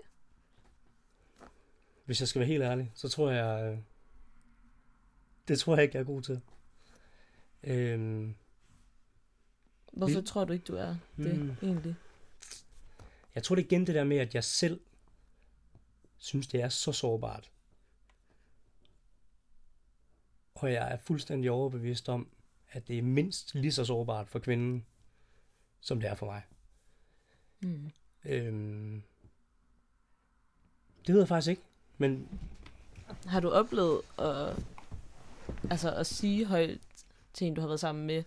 Hvis 2.05 2.21
jeg 2.21 2.29
skal 2.29 2.41
være 2.41 2.47
helt 2.49 2.63
ærlig, 2.63 2.93
så 2.95 3.09
tror 3.09 3.31
jeg... 3.31 3.73
øh, 3.73 3.79
Det 5.49 5.59
tror 5.59 5.75
jeg 5.77 5.83
ikke, 5.83 5.95
jeg 5.97 6.01
er 6.01 6.07
god 6.07 6.23
til. 6.23 6.41
Øhm, 7.63 8.35
hvorfor 9.93 10.21
Vi- 10.21 10.27
tror 10.27 10.45
du 10.45 10.53
ikke, 10.53 10.65
du 10.65 10.75
er 10.77 10.97
det 11.17 11.39
Mm. 11.41 11.57
egentlig? 11.63 11.95
jeg 13.35 13.43
tror 13.43 13.55
det 13.55 13.63
igen 13.65 13.87
det 13.87 13.95
der 13.95 14.05
med, 14.05 14.17
at 14.17 14.35
jeg 14.35 14.45
selv 14.45 14.81
synes, 16.19 16.47
det 16.47 16.63
er 16.63 16.69
så 16.69 16.93
sårbart. 16.93 17.51
Og 20.55 20.73
jeg 20.73 20.93
er 20.93 20.97
fuldstændig 20.97 21.51
overbevist 21.51 22.09
om, 22.09 22.29
at 22.71 22.89
det 22.89 22.99
er 22.99 23.03
mindst 23.03 23.55
lige 23.55 23.73
så 23.73 23.85
sårbart 23.85 24.29
for 24.29 24.39
kvinden, 24.39 24.87
som 25.81 26.01
det 26.01 26.11
er 26.11 26.15
for 26.15 26.27
mig. 26.27 26.43
Mm. 27.61 27.91
Øhm, 28.25 29.03
det 31.09 31.15
ved 31.15 31.21
jeg 31.23 31.29
faktisk 31.29 31.51
ikke. 31.51 31.63
Men 31.99 32.29
Har 33.27 33.41
du 33.41 33.51
oplevet 33.51 34.01
at, 34.19 34.57
altså 35.71 35.95
at 35.95 36.07
sige 36.07 36.45
højt 36.45 36.81
til 37.33 37.47
en, 37.47 37.55
du 37.55 37.61
har 37.61 37.69
været 37.69 37.81
sammen 37.81 38.07
med, 38.07 38.23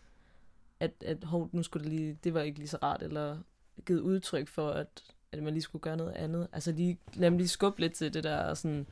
at, 0.79 0.91
at 1.05 1.23
hov, 1.23 1.49
nu 1.51 1.63
skulle 1.63 1.83
det 1.83 1.93
lige, 1.93 2.17
det 2.23 2.33
var 2.33 2.41
ikke 2.41 2.59
lige 2.59 2.67
så 2.67 2.77
rart, 2.83 3.03
eller 3.03 3.37
givet 3.85 3.99
udtryk 3.99 4.47
for, 4.47 4.69
at, 4.69 5.03
at 5.31 5.43
man 5.43 5.53
lige 5.53 5.61
skulle 5.61 5.81
gøre 5.81 5.97
noget 5.97 6.11
andet? 6.11 6.47
Altså 6.53 6.71
lige, 6.71 6.97
lad 7.13 7.29
mig 7.29 7.37
lige 7.37 7.47
skubbe 7.47 7.79
lidt 7.79 7.93
til 7.93 8.13
det 8.13 8.23
der 8.23 8.53
sådan, 8.53 8.87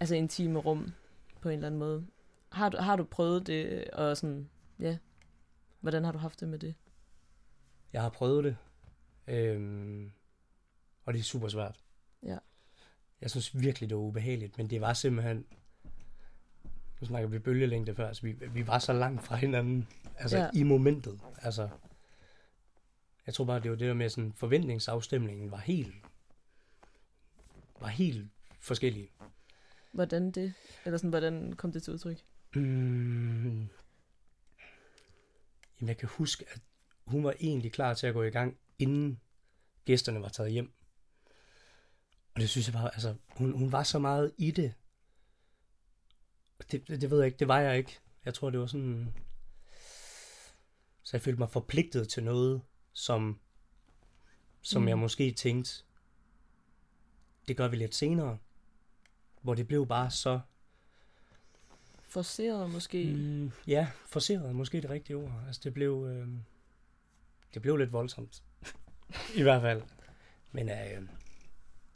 altså 0.00 0.14
intime 0.14 0.58
rum 0.58 0.92
på 1.40 1.48
en 1.48 1.54
eller 1.54 1.66
anden 1.66 1.78
måde. 1.78 2.06
Har 2.52 2.68
du, 2.68 2.76
har 2.76 2.96
du 2.96 3.04
prøvet 3.04 3.46
det, 3.46 3.84
og 3.90 4.16
sådan, 4.16 4.48
ja, 4.80 4.98
hvordan 5.80 6.04
har 6.04 6.12
du 6.12 6.18
haft 6.18 6.40
det 6.40 6.48
med 6.48 6.58
det? 6.58 6.74
jeg 7.92 8.02
har 8.02 8.08
prøvet 8.08 8.44
det. 8.44 8.56
Øhm, 9.26 10.12
og 11.04 11.12
det 11.12 11.20
er 11.20 11.24
super 11.24 11.48
svært. 11.48 11.84
Ja. 12.22 12.38
Jeg 13.20 13.30
synes 13.30 13.60
virkelig, 13.60 13.88
det 13.88 13.96
var 13.96 14.02
ubehageligt, 14.02 14.58
men 14.58 14.70
det 14.70 14.80
var 14.80 14.92
simpelthen... 14.92 15.46
Nu 17.00 17.06
snakker 17.06 17.28
vi 17.28 17.38
bølgelængde 17.38 17.94
før, 17.94 18.12
så 18.12 18.22
vi, 18.22 18.32
vi 18.32 18.66
var 18.66 18.78
så 18.78 18.92
langt 18.92 19.24
fra 19.24 19.36
hinanden. 19.36 19.88
Altså 20.16 20.38
ja. 20.38 20.50
i 20.54 20.62
momentet. 20.62 21.20
Altså, 21.42 21.68
jeg 23.26 23.34
tror 23.34 23.44
bare, 23.44 23.60
det 23.60 23.70
var 23.70 23.76
det 23.76 23.88
der 23.88 23.94
med 23.94 24.08
sådan, 24.08 24.32
forventningsafstemningen 24.32 25.50
var 25.50 25.58
helt, 25.58 25.94
var 27.80 27.88
helt 27.88 28.28
forskellig. 28.60 29.10
Hvordan 29.92 30.30
det, 30.30 30.54
eller 30.84 30.98
sådan, 30.98 31.10
hvordan 31.10 31.52
kom 31.52 31.72
det 31.72 31.82
til 31.82 31.92
udtryk? 31.92 32.24
Mm. 32.54 33.68
Jamen, 35.80 35.88
jeg 35.88 35.96
kan 35.96 36.08
huske, 36.08 36.44
at 36.50 36.60
hun 37.06 37.24
var 37.24 37.34
egentlig 37.40 37.72
klar 37.72 37.94
til 37.94 38.06
at 38.06 38.14
gå 38.14 38.22
i 38.22 38.30
gang, 38.30 38.56
inden 38.78 39.20
gæsterne 39.84 40.22
var 40.22 40.28
taget 40.28 40.52
hjem. 40.52 40.72
Og 42.38 42.42
det 42.42 42.50
synes 42.50 42.66
jeg 42.68 42.72
bare, 42.72 42.94
altså, 42.94 43.14
hun, 43.36 43.52
hun 43.52 43.72
var 43.72 43.82
så 43.82 43.98
meget 43.98 44.32
i 44.38 44.50
det. 44.50 44.74
det. 46.70 46.88
Det 46.88 47.10
ved 47.10 47.18
jeg 47.18 47.26
ikke, 47.26 47.38
det 47.38 47.48
var 47.48 47.58
jeg 47.60 47.78
ikke. 47.78 47.98
Jeg 48.24 48.34
tror, 48.34 48.50
det 48.50 48.60
var 48.60 48.66
sådan... 48.66 49.14
Så 51.02 51.16
jeg 51.16 51.22
følte 51.22 51.38
mig 51.38 51.50
forpligtet 51.50 52.08
til 52.08 52.24
noget, 52.24 52.62
som, 52.92 53.40
som 54.62 54.82
Mm. 54.82 54.88
jeg 54.88 54.98
måske 54.98 55.32
tænkte, 55.32 55.84
det 57.48 57.56
gør 57.56 57.68
vi 57.68 57.76
lidt 57.76 57.94
senere. 57.94 58.38
Hvor 59.42 59.54
det 59.54 59.68
blev 59.68 59.86
bare 59.86 60.10
så 60.10 60.40
Forceret 62.02 62.70
måske? 62.70 63.14
Mm, 63.14 63.50
ja, 63.66 63.88
forceret 64.06 64.48
er 64.48 64.52
måske 64.52 64.80
det 64.82 64.90
rigtige 64.90 65.16
ord. 65.16 65.42
Altså, 65.46 65.60
det 65.64 65.74
blev, 65.74 66.06
øh, 66.08 66.28
det 67.54 67.62
blev 67.62 67.76
lidt 67.76 67.92
voldsomt. 67.92 68.42
I 69.38 69.42
hvert 69.42 69.60
fald. 69.62 69.82
Men 70.52 70.68
øh, 70.68 71.08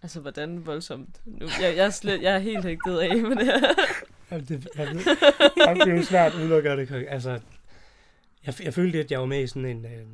Altså, 0.02 0.20
hvordan 0.20 0.66
voldsomt? 0.66 1.22
Nu, 1.24 1.46
jeg, 1.60 1.76
jeg, 1.76 1.86
er 1.86 1.90
slet, 1.90 2.22
jeg 2.22 2.34
er 2.34 2.38
helt 2.38 2.64
hægtet 2.64 2.98
af 2.98 3.16
med 3.16 3.36
det 3.36 3.44
her. 3.44 3.74
jamen, 4.30 4.46
det, 4.46 4.68
jeg 4.76 4.86
ved, 4.86 5.02
jamen, 5.66 5.80
det 5.80 5.92
er 5.92 5.96
jo 5.96 6.02
svært 6.02 6.34
uden 6.34 6.52
at 6.52 6.62
gøre 6.62 6.76
det. 6.76 7.06
Altså, 7.08 7.40
jeg, 8.46 8.54
jeg 8.62 8.74
følte, 8.74 9.00
at 9.00 9.10
jeg 9.10 9.20
var 9.20 9.26
med 9.26 9.42
i 9.42 9.46
sådan 9.46 9.64
en, 9.64 9.84
øh, 9.84 10.06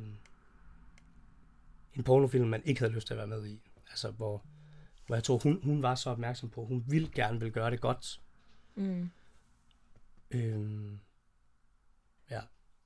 en 1.93 2.03
pornofilm, 2.03 2.47
man 2.47 2.61
ikke 2.65 2.81
havde 2.81 2.93
lyst 2.93 3.07
til 3.07 3.13
at 3.13 3.17
være 3.17 3.27
med 3.27 3.47
i. 3.47 3.61
Altså, 3.89 4.11
hvor, 4.11 4.45
hvor 5.07 5.15
jeg 5.15 5.23
tror, 5.23 5.37
hun, 5.37 5.59
hun 5.63 5.81
var 5.81 5.95
så 5.95 6.09
opmærksom 6.09 6.49
på, 6.49 6.61
at 6.61 6.67
hun 6.67 6.83
ville 6.87 7.09
gerne 7.15 7.39
vil 7.39 7.51
gøre 7.51 7.71
det 7.71 7.81
godt. 7.81 8.19
Mm. 8.75 9.09
Øh, 10.31 10.91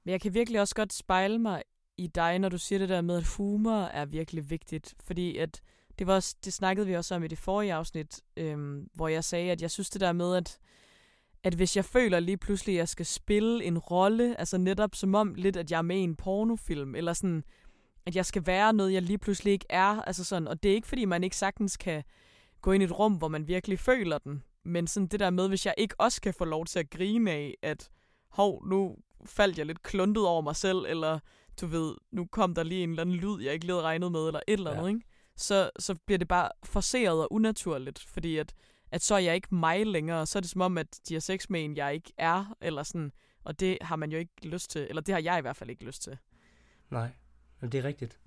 Men 0.03 0.11
jeg 0.11 0.21
kan 0.21 0.33
virkelig 0.33 0.61
også 0.61 0.75
godt 0.75 0.93
spejle 0.93 1.39
mig 1.39 1.63
i 1.97 2.07
dig, 2.07 2.39
når 2.39 2.49
du 2.49 2.57
siger 2.57 2.79
det 2.79 2.89
der 2.89 3.01
med, 3.01 3.17
at 3.17 3.27
humor 3.37 3.81
er 3.81 4.05
virkelig 4.05 4.49
vigtigt. 4.49 4.93
Fordi 5.03 5.37
at 5.37 5.61
det, 5.99 6.07
var 6.07 6.15
også, 6.15 6.35
det 6.45 6.53
snakkede 6.53 6.87
vi 6.87 6.95
også 6.95 7.15
om 7.15 7.23
i 7.23 7.27
det 7.27 7.37
forrige 7.37 7.73
afsnit, 7.73 8.21
øhm, 8.37 8.87
hvor 8.93 9.07
jeg 9.07 9.23
sagde, 9.23 9.51
at 9.51 9.61
jeg 9.61 9.71
synes 9.71 9.89
det 9.89 10.01
der 10.01 10.11
med, 10.13 10.35
at, 10.35 10.59
at 11.43 11.53
hvis 11.53 11.75
jeg 11.75 11.85
føler 11.85 12.19
lige 12.19 12.37
pludselig, 12.37 12.73
at 12.75 12.77
jeg 12.77 12.87
skal 12.89 13.05
spille 13.05 13.63
en 13.63 13.77
rolle, 13.77 14.39
altså 14.39 14.57
netop 14.57 14.95
som 14.95 15.15
om 15.15 15.33
lidt, 15.35 15.57
at 15.57 15.71
jeg 15.71 15.77
er 15.77 15.81
med 15.81 15.95
i 15.97 15.99
en 15.99 16.15
pornofilm, 16.15 16.95
eller 16.95 17.13
sådan, 17.13 17.43
at 18.05 18.15
jeg 18.15 18.25
skal 18.25 18.45
være 18.45 18.73
noget, 18.73 18.93
jeg 18.93 19.01
lige 19.01 19.17
pludselig 19.17 19.53
ikke 19.53 19.65
er. 19.69 20.01
Altså 20.01 20.23
sådan, 20.23 20.47
og 20.47 20.63
det 20.63 20.71
er 20.71 20.75
ikke, 20.75 20.87
fordi 20.87 21.05
man 21.05 21.23
ikke 21.23 21.37
sagtens 21.37 21.77
kan 21.77 22.03
gå 22.61 22.71
ind 22.71 22.83
i 22.83 22.85
et 22.85 22.99
rum, 22.99 23.13
hvor 23.13 23.27
man 23.27 23.47
virkelig 23.47 23.79
føler 23.79 24.17
den. 24.17 24.43
Men 24.65 24.87
sådan 24.87 25.07
det 25.07 25.19
der 25.19 25.29
med, 25.29 25.47
hvis 25.47 25.65
jeg 25.65 25.73
ikke 25.77 25.95
også 25.99 26.21
kan 26.21 26.33
få 26.33 26.45
lov 26.45 26.65
til 26.65 26.79
at 26.79 26.89
grine 26.89 27.31
af, 27.31 27.55
at 27.61 27.89
hov, 28.29 28.65
nu 28.67 28.95
faldt 29.25 29.57
jeg 29.57 29.65
lidt 29.65 29.83
kluntet 29.83 30.27
over 30.27 30.41
mig 30.41 30.55
selv, 30.55 30.77
eller 30.87 31.19
du 31.61 31.67
ved, 31.67 31.95
nu 32.11 32.25
kom 32.25 32.55
der 32.55 32.63
lige 32.63 32.83
en 32.83 32.89
eller 32.89 33.01
anden 33.01 33.15
lyd, 33.15 33.41
jeg 33.41 33.53
ikke 33.53 33.65
lige 33.65 33.81
regnet 33.81 34.11
med, 34.11 34.27
eller 34.27 34.39
et 34.47 34.53
eller 34.53 34.71
Ja. 34.71 34.77
andet, 34.77 34.89
ikke? 34.89 35.01
Så, 35.35 35.69
så 35.79 35.95
bliver 36.05 36.17
det 36.17 36.27
bare 36.27 36.49
forceret 36.63 37.21
og 37.21 37.33
unaturligt, 37.33 37.99
fordi 37.99 38.37
at, 38.37 38.53
at 38.91 39.01
så 39.01 39.15
er 39.15 39.19
jeg 39.19 39.35
ikke 39.35 39.55
mig 39.55 39.87
længere, 39.87 40.25
så 40.25 40.39
er 40.39 40.41
det 40.41 40.49
som 40.49 40.61
om, 40.61 40.77
at 40.77 40.99
de 41.07 41.13
har 41.13 41.21
sex 41.21 41.49
med 41.49 41.65
en, 41.65 41.77
jeg 41.77 41.93
ikke 41.93 42.13
er, 42.17 42.55
eller 42.61 42.83
sådan, 42.83 43.11
og 43.43 43.59
det 43.59 43.77
har 43.81 43.95
man 43.95 44.11
jo 44.11 44.17
ikke 44.17 44.47
lyst 44.47 44.69
til, 44.69 44.85
eller 44.89 45.01
det 45.01 45.13
har 45.13 45.21
jeg 45.21 45.37
i 45.37 45.41
hvert 45.41 45.55
fald 45.55 45.69
ikke 45.69 45.85
lyst 45.85 46.01
til. 46.01 46.17
nej, 46.89 47.09
men 47.59 47.71
det 47.71 47.79
er 47.79 47.83
rigtigt. 47.83 48.19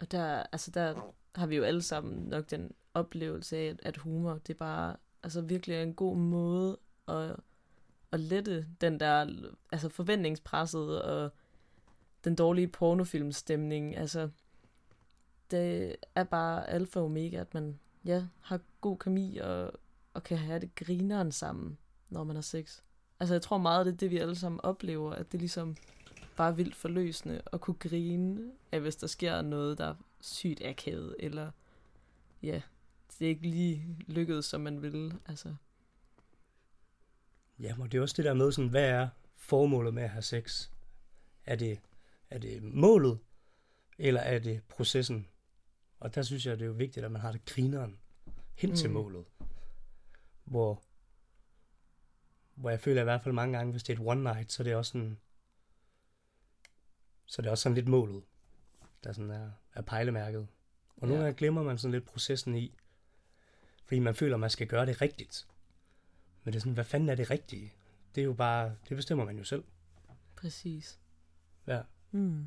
Og 0.00 0.10
der, 0.10 0.42
altså 0.52 0.70
der 0.70 1.14
har 1.34 1.46
vi 1.46 1.56
jo 1.56 1.62
alle 1.62 1.82
sammen 1.82 2.28
nok 2.28 2.50
den 2.50 2.72
oplevelse 2.94 3.56
af, 3.56 3.76
at 3.82 3.96
humor, 3.96 4.32
det 4.32 4.54
er 4.54 4.58
bare 4.58 4.96
altså 5.22 5.40
virkelig 5.40 5.76
er 5.76 5.82
en 5.82 5.94
god 5.94 6.16
måde 6.16 6.78
at, 7.08 7.36
at 8.12 8.20
lette 8.20 8.66
den 8.80 9.00
der 9.00 9.26
altså 9.72 9.88
forventningspresset 9.88 11.02
og 11.02 11.30
den 12.24 12.34
dårlige 12.34 12.68
pornofilmstemning. 12.68 13.96
Altså, 13.96 14.30
det 15.50 15.96
er 16.14 16.24
bare 16.24 16.70
alfa 16.70 16.98
og 16.98 17.04
omega, 17.04 17.36
at 17.36 17.54
man 17.54 17.78
ja, 18.04 18.24
har 18.40 18.60
god 18.80 18.96
kemi 18.96 19.36
og, 19.36 19.72
og 20.14 20.22
kan 20.22 20.38
have 20.38 20.60
det 20.60 20.74
grineren 20.74 21.32
sammen, 21.32 21.78
når 22.10 22.24
man 22.24 22.36
har 22.36 22.42
sex. 22.42 22.80
Altså, 23.20 23.34
jeg 23.34 23.42
tror 23.42 23.58
meget, 23.58 23.86
det 23.86 23.92
er 23.92 23.96
det, 23.96 24.10
vi 24.10 24.18
alle 24.18 24.36
sammen 24.36 24.60
oplever, 24.62 25.12
at 25.12 25.32
det 25.32 25.38
er 25.38 25.40
ligesom 25.40 25.76
bare 26.36 26.56
vildt 26.56 26.76
forløsende 26.76 27.42
at 27.52 27.60
kunne 27.60 27.74
grine 27.74 28.52
at 28.72 28.80
hvis 28.80 28.96
der 28.96 29.06
sker 29.06 29.42
noget, 29.42 29.78
der 29.78 29.86
er 29.86 29.94
sygt 30.20 30.62
akavet, 30.64 31.16
eller 31.18 31.50
ja, 32.42 32.62
det 33.18 33.24
er 33.24 33.28
ikke 33.28 33.48
lige 33.48 33.96
lykkedes, 34.06 34.44
som 34.44 34.60
man 34.60 34.82
ville. 34.82 35.12
Altså, 35.26 35.54
Ja, 37.60 37.74
og 37.78 37.92
det 37.92 37.98
er 37.98 38.02
også 38.02 38.14
det 38.16 38.24
der 38.24 38.34
med, 38.34 38.52
sådan, 38.52 38.70
hvad 38.70 38.88
er 38.88 39.08
formålet 39.36 39.94
med 39.94 40.02
at 40.02 40.10
have 40.10 40.22
sex? 40.22 40.68
Er 41.46 41.56
det, 41.56 41.80
er 42.30 42.38
det 42.38 42.62
målet, 42.62 43.18
eller 43.98 44.20
er 44.20 44.38
det 44.38 44.62
processen? 44.68 45.26
Og 46.00 46.14
der 46.14 46.22
synes 46.22 46.46
jeg, 46.46 46.58
det 46.58 46.62
er 46.64 46.66
jo 46.68 46.72
vigtigt, 46.72 47.04
at 47.06 47.12
man 47.12 47.20
har 47.20 47.32
det 47.32 47.44
grineren 47.44 47.98
hen 48.54 48.76
til 48.76 48.88
Mm. 48.90 48.94
målet. 48.94 49.24
Hvor, 50.44 50.82
hvor 52.54 52.70
jeg 52.70 52.80
føler 52.80 53.00
i 53.00 53.04
hvert 53.04 53.22
fald 53.22 53.34
mange 53.34 53.56
gange, 53.58 53.70
hvis 53.72 53.82
det 53.82 53.92
er 53.98 54.00
et 54.02 54.06
one 54.06 54.22
night, 54.22 54.52
så 54.52 54.62
er 54.62 54.64
det 54.64 54.74
også 54.74 54.92
sådan, 54.92 55.18
så 57.26 57.36
er 57.38 57.42
det 57.42 57.50
også 57.50 57.62
sådan 57.62 57.74
lidt 57.74 57.88
målet, 57.88 58.22
der 59.04 59.12
sådan 59.12 59.30
er, 59.30 59.50
er 59.74 59.82
pejlemærket. 59.82 60.48
Og 60.96 61.08
nogle 61.08 61.14
Ja. 61.14 61.22
gange 61.24 61.38
glemmer 61.38 61.62
man 61.62 61.78
sådan 61.78 61.92
lidt 61.92 62.04
processen 62.04 62.54
i, 62.56 62.74
fordi 63.84 63.98
man 63.98 64.14
føler, 64.14 64.36
man 64.36 64.50
skal 64.50 64.66
gøre 64.66 64.86
det 64.86 65.00
rigtigt. 65.00 65.48
Men 66.44 66.52
det 66.52 66.58
er 66.58 66.60
sådan, 66.60 66.72
hvad 66.74 66.84
fanden 66.84 67.08
er 67.08 67.14
det 67.14 67.30
rigtige? 67.30 67.72
Det 68.14 68.20
er 68.20 68.24
jo 68.24 68.32
bare, 68.32 68.76
det 68.88 68.96
bestemmer 68.96 69.24
man 69.24 69.38
jo 69.38 69.44
selv. 69.44 69.64
præcis. 70.36 71.00
Ja. 71.66 71.82
Hmm. 72.10 72.46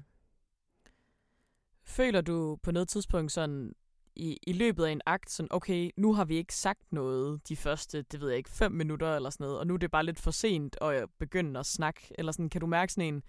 Føler 1.85 2.21
du 2.21 2.57
på 2.63 2.71
noget 2.71 2.87
tidspunkt 2.87 3.31
sådan 3.31 3.73
i, 4.15 4.37
i 4.47 4.53
løbet 4.53 4.85
af 4.85 4.91
en 4.91 5.01
akt, 5.05 5.31
sådan, 5.31 5.47
okay, 5.51 5.89
nu 5.97 6.13
har 6.13 6.25
vi 6.25 6.35
ikke 6.35 6.55
sagt 6.55 6.81
noget 6.91 7.49
de 7.49 7.55
første, 7.55 8.01
det 8.01 8.21
ved 8.21 8.29
jeg 8.29 8.37
ikke, 8.37 8.49
fem 8.49 8.71
minutter 8.71 9.15
eller 9.15 9.29
sådan 9.29 9.43
noget, 9.43 9.59
og 9.59 9.67
nu 9.67 9.73
er 9.73 9.77
det 9.77 9.91
bare 9.91 10.05
lidt 10.05 10.19
for 10.19 10.31
sent 10.31 10.77
at 10.81 11.09
begynde 11.19 11.59
at 11.59 11.65
snakke, 11.65 12.01
eller 12.17 12.31
sådan, 12.31 12.49
kan 12.49 12.61
du 12.61 12.67
mærke 12.67 12.93
sådan 12.93 13.13
en, 13.13 13.23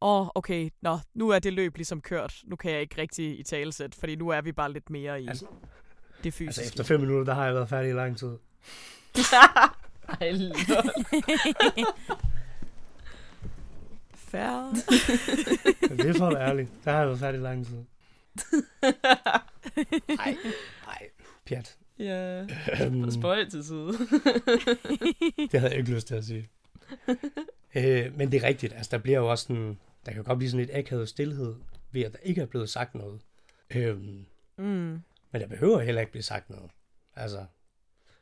åh, 0.00 0.20
oh, 0.20 0.28
okay, 0.34 0.70
nå, 0.82 0.98
nu 1.14 1.28
er 1.28 1.38
det 1.38 1.52
løb 1.52 1.76
ligesom 1.76 2.00
kørt, 2.00 2.34
nu 2.44 2.56
kan 2.56 2.72
jeg 2.72 2.80
ikke 2.80 3.00
rigtig 3.00 3.40
i 3.40 3.42
talesæt, 3.42 3.94
fordi 3.94 4.16
nu 4.16 4.28
er 4.28 4.40
vi 4.40 4.52
bare 4.52 4.72
lidt 4.72 4.90
mere 4.90 5.22
i 5.22 5.28
altså, 5.28 5.46
det 6.24 6.34
fysiske. 6.34 6.60
Altså 6.60 6.62
efter 6.62 6.84
fem 6.84 7.00
minutter, 7.00 7.24
der 7.24 7.34
har 7.34 7.44
jeg 7.44 7.54
været 7.54 7.68
færdig 7.68 7.90
i 7.90 7.94
lang 7.94 8.18
tid. 8.18 8.36
Ej, 10.20 10.32
Færre. 14.34 14.74
det 15.96 16.06
er 16.06 16.14
for 16.18 16.26
at 16.26 16.34
være 16.34 16.48
ærlig. 16.48 16.68
Der 16.84 16.90
har 16.90 16.98
jeg 16.98 17.06
været 17.06 17.18
færdig 17.18 17.40
lang 17.40 17.66
tid. 17.66 17.76
Nej, 20.16 20.36
nej, 20.86 21.08
pjat. 21.46 21.78
Ja, 21.98 22.46
øhm, 22.80 23.10
spøj 23.10 23.44
til 23.48 23.64
side. 23.64 23.88
det 25.52 25.60
havde 25.60 25.70
jeg 25.70 25.78
ikke 25.78 25.94
lyst 25.94 26.06
til 26.06 26.14
at 26.14 26.24
sige. 26.24 26.48
Øh, 27.74 28.16
men 28.18 28.32
det 28.32 28.42
er 28.42 28.48
rigtigt, 28.48 28.72
altså 28.72 28.90
der 28.90 28.98
bliver 28.98 29.18
jo 29.18 29.30
også 29.30 29.44
sådan, 29.46 29.78
der 30.06 30.12
kan 30.12 30.24
godt 30.24 30.38
blive 30.38 30.50
sådan 30.50 30.66
lidt 30.66 30.76
akavet 30.76 31.08
stillhed, 31.08 31.54
ved 31.90 32.02
at 32.02 32.12
der 32.12 32.18
ikke 32.22 32.40
er 32.40 32.46
blevet 32.46 32.70
sagt 32.70 32.94
noget. 32.94 33.20
Øhm, 33.70 34.26
mm. 34.56 35.02
Men 35.30 35.40
der 35.40 35.46
behøver 35.46 35.80
heller 35.80 36.00
ikke 36.00 36.12
blive 36.12 36.22
sagt 36.22 36.50
noget. 36.50 36.70
Altså, 37.16 37.46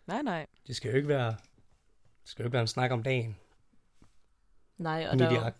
nej, 0.07 0.22
nej. 0.22 0.46
Det 0.66 0.77
skal 0.77 0.90
jo 0.90 0.96
ikke 0.96 1.09
være, 1.09 1.31
det 2.22 2.31
skal 2.31 2.42
jo 2.42 2.46
ikke 2.46 2.53
være 2.53 2.62
en 2.62 2.68
snak 2.68 2.90
om 2.90 3.03
dagen. 3.03 3.37
Nej, 4.79 5.07
og 5.11 5.18
der, 5.18 5.31
er 5.31 5.53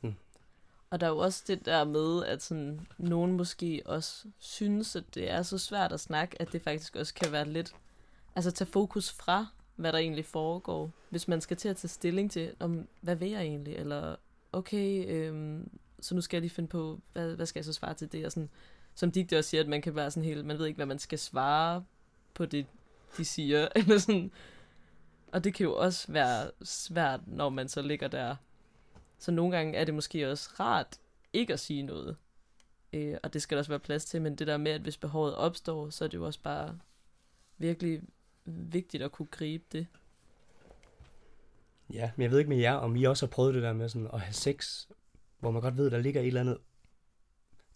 og 0.93 1.01
der 1.01 1.07
er 1.07 1.11
jo 1.11 1.19
også 1.19 1.45
det 1.47 1.67
der 1.67 1.85
med, 1.85 2.25
at 2.25 2.43
sådan, 2.43 2.87
nogen 2.99 3.33
måske 3.33 3.83
også 3.85 4.25
synes, 4.39 4.97
at 4.97 5.05
det 5.15 5.31
er 5.31 5.43
så 5.43 5.59
svært 5.59 5.93
at 5.93 6.01
snakke, 6.01 6.43
at 6.43 6.53
det 6.53 6.63
faktisk 6.63 6.97
også 6.97 7.15
kan 7.15 7.33
være 7.33 7.49
lidt, 7.49 7.75
altså 8.37 8.51
tage 8.51 8.71
fokus 8.71 9.13
fra, 9.13 9.47
hvad 9.77 9.93
der 9.93 9.99
egentlig 9.99 10.25
foregår. 10.25 10.91
Hvis 11.11 11.29
man 11.29 11.41
skal 11.41 11.57
til 11.57 11.69
at 11.69 11.77
tage 11.77 11.89
stilling 11.89 12.31
til, 12.31 12.55
om 12.61 12.89
hvad 13.01 13.17
vil 13.17 13.31
jeg 13.31 13.43
egentlig, 13.43 13.75
eller 13.75 14.17
okay, 14.53 15.05
øhm, 15.09 15.71
så 16.01 16.15
nu 16.15 16.21
skal 16.21 16.37
jeg 16.37 16.43
lige 16.43 16.55
finde 16.55 16.69
på, 16.69 17.01
hvad, 17.13 17.37
hvad 17.37 17.47
skal 17.47 17.61
jeg 17.61 17.65
så 17.65 17.73
svare 17.73 17.95
til 17.95 18.13
det, 18.13 18.27
og 18.27 18.33
sådan, 18.33 18.51
som 18.95 19.11
Digte 19.11 19.39
også 19.39 19.51
siger, 19.51 19.63
at 19.63 19.69
man 19.69 19.83
kan 19.83 19.95
være 19.95 20.11
sådan 20.11 20.29
helt, 20.29 20.45
man 20.45 20.59
ved 20.59 20.67
ikke, 20.67 20.77
hvad 20.77 20.87
man 20.87 20.99
skal 20.99 21.19
svare 21.19 21.85
på 22.35 22.47
det, 22.47 22.67
de 23.17 23.25
siger, 23.25 23.69
eller 23.77 23.99
sådan, 23.99 24.31
og 25.33 25.45
det 25.45 25.55
kan 25.55 25.65
jo 25.65 25.77
også 25.77 26.13
være 26.13 26.51
svært, 26.63 27.21
når 27.27 27.49
man 27.49 27.69
så 27.69 27.83
ligger 27.83 28.09
der 28.09 28.37
så 29.23 29.31
nogle 29.31 29.57
gange 29.57 29.79
er 29.79 29.85
det 29.85 29.95
måske 29.95 30.31
også 30.31 30.51
rart 30.61 31.01
ikke 31.33 31.53
at 31.53 31.61
sige 31.61 31.83
noget. 31.83 32.17
Øh, 32.93 33.17
og 33.23 33.33
det 33.33 33.43
skal 33.43 33.57
der 33.57 33.61
også 33.61 33.71
være 33.71 33.81
plads 33.81 34.05
til, 34.05 34.23
men 34.23 34.35
det 34.35 34.47
der 34.47 34.57
med, 34.57 34.73
at 34.73 34.81
hvis 34.81 34.97
behovet 34.97 35.35
opstår, 35.35 35.91
så 35.91 36.05
er 36.05 36.09
det 36.09 36.15
jo 36.15 36.27
også 36.27 36.41
bare 36.43 36.79
virkelig 37.59 38.03
vigtigt 38.45 39.03
at 39.03 39.13
kunne 39.13 39.27
gribe 39.27 39.65
det. 39.73 39.87
Ja, 41.93 42.11
men 42.17 42.23
jeg 42.23 42.31
ved 42.31 42.39
ikke 42.39 42.49
med 42.49 42.59
jer, 42.59 42.75
om 42.75 42.97
I 42.97 43.05
også 43.05 43.27
har 43.27 43.31
prøvet 43.31 43.55
det 43.55 43.63
der 43.63 43.73
med 43.73 43.89
sådan 43.89 44.09
at 44.13 44.21
have 44.21 44.33
sex, 44.33 44.87
hvor 45.39 45.51
man 45.51 45.63
godt 45.63 45.77
ved, 45.77 45.91
der 45.91 45.99
ligger 45.99 46.21
et 46.21 46.27
eller 46.27 46.41
andet, 46.41 46.59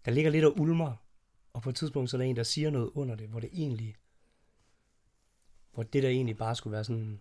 der 0.05 0.11
ligger 0.11 0.31
lidt 0.31 0.45
og 0.45 0.61
ulmer, 0.61 0.93
og 1.53 1.63
på 1.63 1.69
et 1.69 1.77
tidspunkt 1.77 2.11
så 2.11 2.17
er 2.17 2.19
der 2.19 2.25
en, 2.25 2.37
der 2.37 2.43
siger 2.43 2.71
noget 2.71 2.91
under 2.95 3.15
det, 3.15 3.29
hvor 3.29 3.41
det 3.41 3.51
egentlig, 3.53 3.97
hvor 5.75 5.83
det 5.83 6.03
der 6.03 6.09
egentlig 6.09 6.37
bare 6.37 6.55
skulle 6.55 6.73
være 6.73 6.85
sådan 6.85 7.21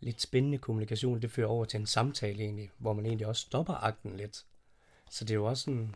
lidt 0.00 0.20
spændende 0.20 0.58
kommunikation, 0.58 1.22
det 1.22 1.30
fører 1.30 1.46
over 1.46 1.64
til 1.64 1.80
en 1.80 1.86
samtale 1.86 2.42
egentlig, 2.42 2.70
hvor 2.78 2.92
man 2.92 3.06
egentlig 3.06 3.26
også 3.26 3.42
stopper 3.42 3.74
akten 3.74 4.16
lidt. 4.16 4.46
Så 5.10 5.24
det 5.24 5.30
er 5.30 5.34
jo 5.34 5.44
også 5.44 5.62
sådan... 5.62 5.94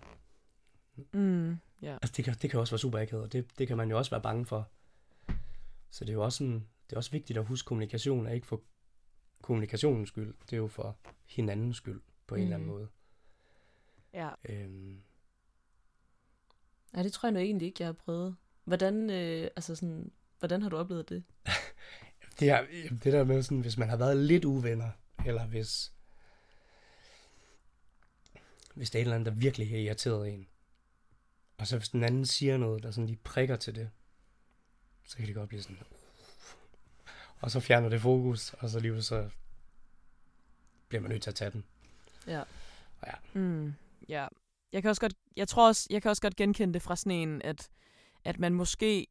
Mm, 1.12 1.48
yeah. 1.84 1.98
Altså 2.02 2.14
det 2.16 2.24
kan, 2.24 2.34
det 2.42 2.50
kan 2.50 2.60
også 2.60 2.72
være 2.72 2.78
super 2.78 2.98
akavet, 2.98 3.24
og 3.24 3.32
det, 3.32 3.58
det 3.58 3.68
kan 3.68 3.76
man 3.76 3.90
jo 3.90 3.98
også 3.98 4.10
være 4.10 4.22
bange 4.22 4.46
for. 4.46 4.68
Så 5.90 6.04
det 6.04 6.10
er 6.10 6.14
jo 6.14 6.24
også, 6.24 6.38
sådan, 6.38 6.66
det 6.90 6.92
er 6.92 6.96
også 6.96 7.10
vigtigt 7.10 7.38
at 7.38 7.44
huske 7.44 7.66
kommunikation, 7.66 8.26
er 8.26 8.32
ikke 8.32 8.46
for 8.46 8.60
kommunikationens 9.42 10.08
skyld, 10.08 10.34
det 10.44 10.52
er 10.52 10.56
jo 10.56 10.68
for 10.68 10.96
hinandens 11.26 11.76
skyld 11.76 12.00
på 12.26 12.34
en 12.34 12.40
mm. 12.40 12.44
eller 12.44 12.56
anden 12.56 12.68
mm. 12.68 12.74
måde. 12.74 12.88
Ja. 14.14 14.30
Øhm. 14.48 15.02
Ja, 16.96 17.02
det 17.02 17.12
tror 17.12 17.26
jeg 17.26 17.32
nu 17.32 17.38
egentlig 17.38 17.66
ikke, 17.66 17.82
jeg 17.82 17.88
har 17.88 17.92
prøvet. 17.92 18.36
Hvordan, 18.64 19.10
øh, 19.10 19.50
altså 19.56 19.74
sådan, 19.74 20.12
hvordan 20.38 20.62
har 20.62 20.68
du 20.68 20.76
oplevet 20.76 21.08
det? 21.08 21.24
det, 22.42 22.50
er, 22.50 22.66
det 23.04 23.12
der 23.12 23.24
med 23.24 23.42
sådan, 23.42 23.60
hvis 23.60 23.78
man 23.78 23.88
har 23.88 23.96
været 23.96 24.16
lidt 24.16 24.44
uvenner, 24.44 24.90
eller 25.26 25.46
hvis, 25.46 25.92
hvis 28.74 28.90
der 28.90 28.98
er 28.98 29.00
et 29.00 29.04
eller 29.04 29.14
andet, 29.14 29.32
der 29.32 29.40
virkelig 29.40 29.70
har 29.70 29.76
irriteret 29.76 30.34
en, 30.34 30.48
og 31.58 31.66
så 31.66 31.78
hvis 31.78 31.88
den 31.88 32.04
anden 32.04 32.26
siger 32.26 32.56
noget, 32.56 32.82
der 32.82 32.90
sådan 32.90 33.06
lige 33.06 33.20
prikker 33.24 33.56
til 33.56 33.74
det, 33.74 33.90
så 35.04 35.16
kan 35.16 35.26
det 35.26 35.34
godt 35.34 35.48
blive 35.48 35.62
sådan, 35.62 35.78
og 37.40 37.50
så 37.50 37.60
fjerner 37.60 37.88
det 37.88 38.00
fokus, 38.00 38.54
og 38.54 38.68
så 38.68 38.80
lige 38.80 39.02
så 39.02 39.28
bliver 40.88 41.02
man 41.02 41.10
nødt 41.10 41.22
til 41.22 41.30
at 41.30 41.34
tage 41.34 41.50
den. 41.50 41.64
Ja. 42.26 42.40
Og 43.00 43.06
ja. 43.06 43.40
Mm, 43.40 43.74
ja. 44.08 44.26
Jeg 44.72 44.82
kan 44.82 44.88
også 44.88 45.00
godt, 45.00 45.14
jeg 45.36 45.48
tror 45.48 45.68
også, 45.68 45.86
jeg 45.90 46.02
kan 46.02 46.08
også 46.08 46.22
godt 46.22 46.36
genkende 46.36 46.74
det 46.74 46.82
fra 46.82 46.96
sådan 46.96 47.12
en, 47.12 47.42
at, 47.42 47.68
at 48.24 48.38
man 48.38 48.54
måske 48.54 49.06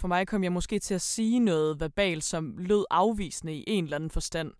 for 0.00 0.08
mig 0.08 0.26
kom 0.26 0.44
jeg 0.44 0.52
måske 0.52 0.78
til 0.78 0.94
at 0.94 1.00
sige 1.00 1.38
noget 1.38 1.80
verbalt, 1.80 2.24
som 2.24 2.58
lød 2.58 2.84
afvisende 2.90 3.54
i 3.54 3.64
en 3.66 3.84
eller 3.84 3.96
anden 3.96 4.10
forstand, 4.10 4.52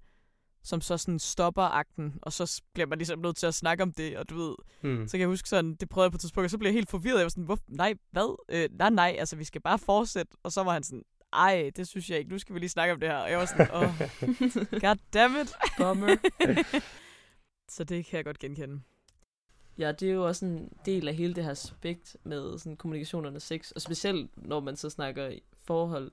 som 0.63 0.81
så 0.81 0.97
sådan 0.99 1.19
stopper 1.19 1.63
akten, 1.63 2.19
og 2.23 2.33
så 2.33 2.63
bliver 2.75 2.87
man 2.87 2.99
ligesom 2.99 3.19
nødt 3.19 3.37
til 3.37 3.47
at 3.47 3.55
snakke 3.55 3.83
om 3.83 3.93
det, 3.93 4.17
og 4.17 4.31
du 4.31 4.37
ved, 4.37 4.55
mm. 4.83 5.09
så 5.09 5.13
kan 5.13 5.21
jeg 5.21 5.29
huske 5.29 5.49
sådan, 5.49 5.75
det 5.75 5.89
prøvede 5.89 6.05
jeg 6.05 6.13
på 6.13 6.17
et 6.17 6.21
tidspunkt, 6.21 6.45
og 6.45 6.51
så 6.51 6.59
blev 6.59 6.69
jeg 6.69 6.75
helt 6.75 6.91
forvirret, 6.91 7.17
jeg 7.17 7.25
var 7.25 7.29
sådan, 7.29 7.45
Hvor, 7.45 7.59
nej, 7.69 7.95
hvad? 8.11 8.37
Øh, 8.49 8.69
nej, 8.79 8.91
nej, 8.91 9.17
altså 9.19 9.37
vi 9.37 9.45
skal 9.45 9.61
bare 9.61 9.79
fortsætte, 9.79 10.33
og 10.43 10.53
så 10.53 10.63
var 10.63 10.73
han 10.73 10.83
sådan, 10.83 11.03
ej, 11.33 11.71
det 11.77 11.89
synes 11.89 12.11
jeg 12.11 12.19
ikke, 12.19 12.31
nu 12.31 12.39
skal 12.39 12.55
vi 12.55 12.61
lige 12.61 12.71
snakke 12.71 12.95
om 12.95 13.01
det 13.01 13.09
her, 13.09 13.17
og 13.17 13.31
jeg 13.31 13.39
var 13.39 13.47
sådan, 13.47 13.71
åh, 13.75 13.83
oh, 13.83 13.99
god 14.81 14.97
damn 15.13 15.37
it. 15.37 15.55
Bummer. 15.79 16.17
så 17.75 17.85
det 17.85 18.07
kan 18.07 18.17
jeg 18.17 18.25
godt 18.25 18.39
genkende. 18.39 18.81
Ja, 19.81 19.93
det 19.93 20.11
er 20.11 20.13
jo 20.13 20.27
også 20.27 20.45
en 20.47 20.73
del 20.87 21.09
af 21.09 21.15
hele 21.15 21.35
det 21.35 21.45
her 21.45 21.51
aspekt 21.51 22.17
med 22.23 22.59
sådan 22.59 22.77
kommunikationerne 22.77 23.41
sex, 23.41 23.71
og 23.71 23.81
specielt 23.81 24.31
når 24.37 24.61
man 24.61 24.77
så 24.77 24.91
snakker 24.91 25.39
forhold, 25.65 26.13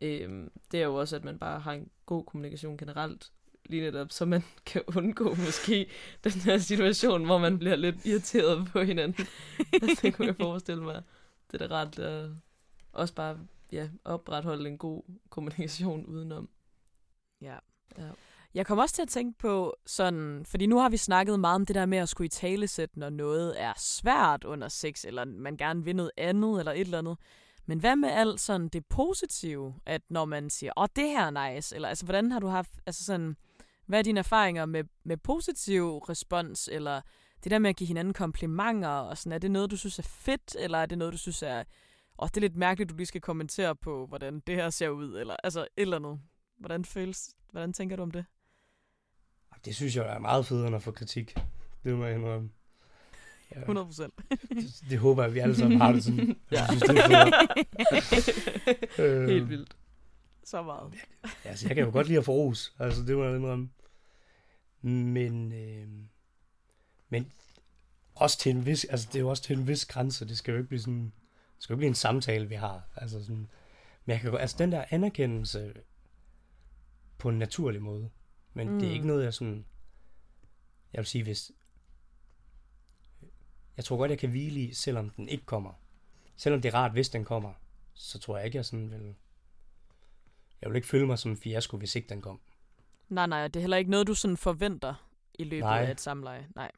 øhm, 0.00 0.50
det 0.72 0.80
er 0.80 0.84
jo 0.84 0.94
også, 0.94 1.16
at 1.16 1.24
man 1.24 1.38
bare 1.38 1.60
har 1.60 1.72
en 1.72 1.90
god 2.06 2.24
kommunikation 2.24 2.76
generelt, 2.76 3.32
lige 3.66 3.82
netop, 3.82 4.12
så 4.12 4.24
man 4.24 4.42
kan 4.66 4.82
undgå 4.96 5.34
måske 5.34 5.90
den 6.24 6.32
her 6.32 6.58
situation, 6.58 7.24
hvor 7.24 7.38
man 7.38 7.58
bliver 7.58 7.76
lidt 7.76 8.06
irriteret 8.06 8.68
på 8.72 8.82
hinanden. 8.82 9.26
det 10.02 10.14
kunne 10.14 10.26
jeg 10.26 10.36
forestille 10.36 10.82
mig. 10.82 11.02
Det 11.52 11.62
er 11.62 11.66
da 11.68 11.74
ret 11.74 11.98
at 11.98 12.30
også 12.92 13.14
bare 13.14 13.38
ja, 13.72 13.88
opretholde 14.04 14.68
en 14.68 14.78
god 14.78 15.02
kommunikation 15.30 16.06
udenom. 16.06 16.48
Ja. 17.40 17.56
ja. 17.98 18.10
Jeg 18.54 18.66
kommer 18.66 18.82
også 18.82 18.94
til 18.94 19.02
at 19.02 19.08
tænke 19.08 19.38
på 19.38 19.76
sådan, 19.86 20.44
fordi 20.46 20.66
nu 20.66 20.78
har 20.78 20.88
vi 20.88 20.96
snakket 20.96 21.40
meget 21.40 21.54
om 21.54 21.66
det 21.66 21.74
der 21.74 21.86
med 21.86 21.98
at 21.98 22.08
skulle 22.08 22.26
i 22.26 22.28
talesæt, 22.28 22.96
når 22.96 23.10
noget 23.10 23.62
er 23.62 23.72
svært 23.76 24.44
under 24.44 24.68
sex, 24.68 25.04
eller 25.04 25.24
man 25.24 25.56
gerne 25.56 25.84
vil 25.84 25.96
noget 25.96 26.10
andet, 26.16 26.58
eller 26.58 26.72
et 26.72 26.80
eller 26.80 26.98
andet. 26.98 27.18
Men 27.66 27.78
hvad 27.78 27.96
med 27.96 28.08
alt 28.08 28.40
sådan 28.40 28.68
det 28.68 28.86
positive, 28.86 29.74
at 29.86 30.02
når 30.08 30.24
man 30.24 30.50
siger, 30.50 30.72
åh, 30.76 30.82
oh, 30.82 30.88
det 30.96 31.08
her 31.08 31.26
er 31.26 31.54
nice, 31.54 31.74
eller 31.74 31.88
altså, 31.88 32.04
hvordan 32.04 32.32
har 32.32 32.40
du 32.40 32.46
haft, 32.46 32.70
altså 32.86 33.04
sådan, 33.04 33.36
hvad 33.86 33.98
er 33.98 34.02
dine 34.02 34.18
erfaringer 34.18 34.66
med, 34.66 34.84
med 35.04 35.16
positiv 35.16 35.98
respons, 35.98 36.68
eller 36.72 37.00
det 37.44 37.50
der 37.50 37.58
med 37.58 37.70
at 37.70 37.76
give 37.76 37.88
hinanden 37.88 38.14
komplimenter, 38.14 38.88
og 38.88 39.18
sådan, 39.18 39.32
er 39.32 39.38
det 39.38 39.50
noget, 39.50 39.70
du 39.70 39.76
synes 39.76 39.98
er 39.98 40.02
fedt, 40.02 40.56
eller 40.58 40.78
er 40.78 40.86
det 40.86 40.98
noget, 40.98 41.12
du 41.12 41.18
synes 41.18 41.42
er, 41.42 41.58
åh, 41.58 41.64
oh, 42.18 42.28
det 42.28 42.36
er 42.36 42.40
lidt 42.40 42.56
mærkeligt, 42.56 42.90
du 42.90 42.96
lige 42.96 43.06
skal 43.06 43.20
kommentere 43.20 43.76
på, 43.76 44.06
hvordan 44.06 44.40
det 44.40 44.54
her 44.54 44.70
ser 44.70 44.88
ud, 44.88 45.18
eller 45.18 45.36
altså 45.44 45.60
et 45.60 45.68
eller 45.76 45.96
andet. 45.96 46.20
Hvordan 46.58 46.84
føles, 46.84 47.34
hvordan 47.50 47.72
tænker 47.72 47.96
du 47.96 48.02
om 48.02 48.10
det? 48.10 48.24
Det 49.64 49.74
synes 49.74 49.96
jeg 49.96 50.14
er 50.14 50.18
meget 50.18 50.46
federe 50.46 50.74
at 50.74 50.82
få 50.82 50.90
kritik. 50.90 51.34
Det 51.84 51.94
må 51.94 52.04
jeg 52.04 52.16
indrømme. 52.16 52.50
Ja. 53.54 53.60
100 53.60 53.86
procent. 53.86 54.14
det, 54.30 54.90
det, 54.90 54.98
håber 54.98 55.22
jeg, 55.22 55.28
at 55.28 55.34
vi 55.34 55.38
alle 55.38 55.56
sammen 55.56 55.80
har 55.80 55.92
det 55.92 56.04
sådan. 56.04 56.36
ja. 56.52 56.64
Jeg 56.64 56.68
synes, 56.68 56.82
det 56.82 56.98
er 56.98 57.30
øh, 59.22 59.28
Helt 59.28 59.48
vildt. 59.48 59.76
Så 60.44 60.62
meget. 60.62 60.94
Ja, 61.24 61.28
altså, 61.48 61.68
jeg 61.68 61.76
kan 61.76 61.84
jo 61.84 61.90
godt 61.90 62.06
lide 62.06 62.18
at 62.18 62.24
få 62.24 62.32
ros. 62.32 62.74
Altså, 62.78 63.02
det 63.02 63.16
må 63.16 63.24
jeg 63.24 63.36
indrømme. 63.36 63.70
Men, 64.82 65.52
øh, 65.52 65.88
men 67.08 67.32
også 68.14 68.38
til 68.38 68.50
en 68.50 68.66
vis, 68.66 68.84
altså 68.84 69.08
det 69.12 69.16
er 69.16 69.20
jo 69.20 69.28
også 69.28 69.42
til 69.42 69.58
en 69.58 69.66
vis 69.66 69.86
grænse. 69.86 70.28
Det 70.28 70.38
skal 70.38 70.52
jo 70.52 70.58
ikke 70.58 70.68
blive 70.68 70.80
sådan, 70.80 71.12
det 71.56 71.62
skal 71.62 71.72
jo 71.72 71.76
ikke 71.76 71.80
blive 71.80 71.88
en 71.88 71.94
samtale, 71.94 72.48
vi 72.48 72.54
har. 72.54 72.82
Altså 72.96 73.20
sådan, 73.20 73.48
men 74.04 74.12
jeg 74.12 74.20
kan 74.20 74.36
altså 74.36 74.56
den 74.58 74.72
der 74.72 74.84
anerkendelse 74.90 75.74
på 77.18 77.28
en 77.28 77.38
naturlig 77.38 77.82
måde. 77.82 78.10
Men 78.54 78.70
mm. 78.70 78.78
det 78.78 78.88
er 78.88 78.92
ikke 78.92 79.06
noget, 79.06 79.24
jeg 79.24 79.34
sådan... 79.34 79.66
Jeg 80.92 80.98
vil 80.98 81.06
sige, 81.06 81.24
hvis... 81.24 81.52
Jeg 83.76 83.84
tror 83.84 83.96
godt, 83.96 84.10
jeg 84.10 84.18
kan 84.18 84.30
hvile 84.30 84.60
i, 84.60 84.74
selvom 84.74 85.10
den 85.10 85.28
ikke 85.28 85.44
kommer. 85.44 85.72
Selvom 86.36 86.62
det 86.62 86.68
er 86.68 86.74
rart, 86.74 86.92
hvis 86.92 87.08
den 87.08 87.24
kommer, 87.24 87.52
så 87.94 88.18
tror 88.18 88.36
jeg 88.36 88.46
ikke, 88.46 88.56
jeg 88.56 88.64
sådan 88.64 88.90
vil... 88.90 89.14
Jeg 90.62 90.70
vil 90.70 90.76
ikke 90.76 90.88
føle 90.88 91.06
mig 91.06 91.18
som 91.18 91.30
en 91.30 91.36
fiasko, 91.36 91.76
hvis 91.76 91.96
ikke 91.96 92.08
den 92.08 92.22
kom. 92.22 92.40
Nej, 93.08 93.26
nej, 93.26 93.48
det 93.48 93.56
er 93.56 93.60
heller 93.60 93.76
ikke 93.76 93.90
noget, 93.90 94.06
du 94.06 94.14
sådan 94.14 94.36
forventer 94.36 95.08
i 95.34 95.44
løbet 95.44 95.64
nej. 95.64 95.84
af 95.84 95.90
et 95.90 96.00
samleje. 96.00 96.48
Nej. 96.54 96.70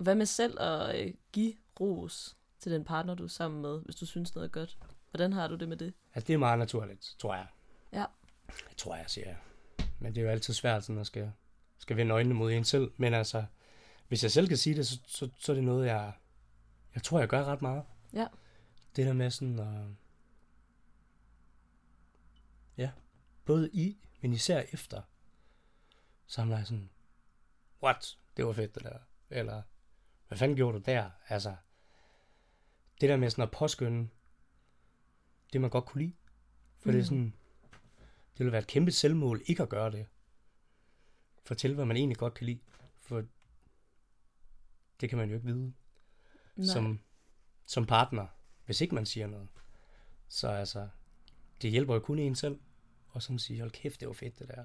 Hvad 0.00 0.14
med 0.14 0.26
selv 0.26 0.60
at 0.60 1.06
øh, 1.06 1.14
give 1.32 1.54
ros 1.80 2.36
til 2.58 2.72
den 2.72 2.84
partner, 2.84 3.14
du 3.14 3.24
er 3.24 3.28
sammen 3.28 3.62
med, 3.62 3.82
hvis 3.84 3.96
du 3.96 4.06
synes 4.06 4.34
noget 4.34 4.48
er 4.48 4.52
godt? 4.52 4.78
Hvordan 5.10 5.32
har 5.32 5.48
du 5.48 5.54
det 5.54 5.68
med 5.68 5.76
det? 5.76 5.94
Altså, 6.14 6.26
det 6.26 6.34
er 6.34 6.38
meget 6.38 6.58
naturligt, 6.58 7.14
tror 7.18 7.34
jeg. 7.34 7.46
Ja. 7.92 8.04
Jeg 8.48 8.76
tror 8.76 8.96
jeg, 8.96 9.04
siger 9.08 9.26
jeg. 9.26 9.36
Men 9.98 10.14
det 10.14 10.20
er 10.20 10.24
jo 10.24 10.30
altid 10.30 10.54
svært, 10.54 10.84
sådan 10.84 11.00
at 11.00 11.06
skal, 11.06 11.32
skal 11.78 11.96
vende 11.96 12.14
øjnene 12.14 12.34
mod 12.34 12.52
en 12.52 12.64
selv. 12.64 12.92
Men 12.96 13.14
altså, 13.14 13.44
hvis 14.08 14.22
jeg 14.22 14.30
selv 14.30 14.48
kan 14.48 14.56
sige 14.56 14.76
det, 14.76 14.86
så, 14.86 15.00
så, 15.06 15.30
så 15.38 15.52
er 15.52 15.56
det 15.56 15.64
noget, 15.64 15.86
jeg, 15.86 16.12
jeg 16.94 17.02
tror, 17.02 17.18
jeg 17.18 17.28
gør 17.28 17.44
ret 17.44 17.62
meget. 17.62 17.84
Ja. 18.12 18.26
Det 18.96 19.06
der 19.06 19.12
med 19.12 19.30
sådan 19.30 19.58
at... 19.58 19.86
Ja, 22.76 22.90
både 23.44 23.70
i, 23.72 23.98
men 24.20 24.32
især 24.32 24.62
efter, 24.72 25.02
samler 26.26 26.56
jeg 26.56 26.66
sådan, 26.66 26.90
what, 27.82 28.18
det 28.36 28.46
var 28.46 28.52
fedt 28.52 28.74
det 28.74 28.82
der. 28.82 28.98
Eller, 29.30 29.62
hvad 30.28 30.38
fanden 30.38 30.56
gjorde 30.56 30.78
du 30.78 30.82
der? 30.86 31.10
Altså, 31.28 31.56
det 33.00 33.08
der 33.08 33.16
med 33.16 33.30
sådan 33.30 33.42
at 33.42 33.50
påskynde, 33.50 34.08
det 35.52 35.60
man 35.60 35.70
godt 35.70 35.84
kunne 35.86 36.02
lide. 36.02 36.14
For 36.78 36.88
mm. 36.88 36.92
det 36.92 36.98
er 36.98 37.02
Mm. 37.02 37.04
sådan, 37.04 37.34
det 38.38 38.44
ville 38.44 38.52
være 38.52 38.62
et 38.62 38.66
kæmpe 38.66 38.92
selvmål 38.92 39.42
ikke 39.46 39.62
at 39.62 39.68
gøre 39.68 39.90
det. 39.90 40.06
Fortæl, 41.44 41.74
hvad 41.74 41.84
man 41.84 41.96
egentlig 41.96 42.18
godt 42.18 42.34
kan 42.34 42.46
lide. 42.46 42.60
For 42.98 43.24
det 45.00 45.08
kan 45.08 45.18
man 45.18 45.28
jo 45.28 45.34
ikke 45.34 45.46
vide 45.46 45.72
Nej. 46.56 46.66
som, 46.66 47.00
som 47.66 47.86
partner, 47.86 48.26
hvis 48.66 48.80
ikke 48.80 48.94
man 48.94 49.06
siger 49.06 49.26
noget. 49.26 49.48
Så 50.28 50.48
altså, 50.48 50.88
det 51.62 51.70
hjælper 51.70 51.94
jo 51.94 52.00
kun 52.00 52.18
en 52.18 52.34
selv. 52.34 52.60
Og 53.08 53.22
sådan 53.22 53.38
sige, 53.38 53.60
hold 53.60 53.70
kæft, 53.70 54.00
det 54.00 54.08
var 54.08 54.14
fedt 54.14 54.38
det 54.38 54.48
der. 54.48 54.64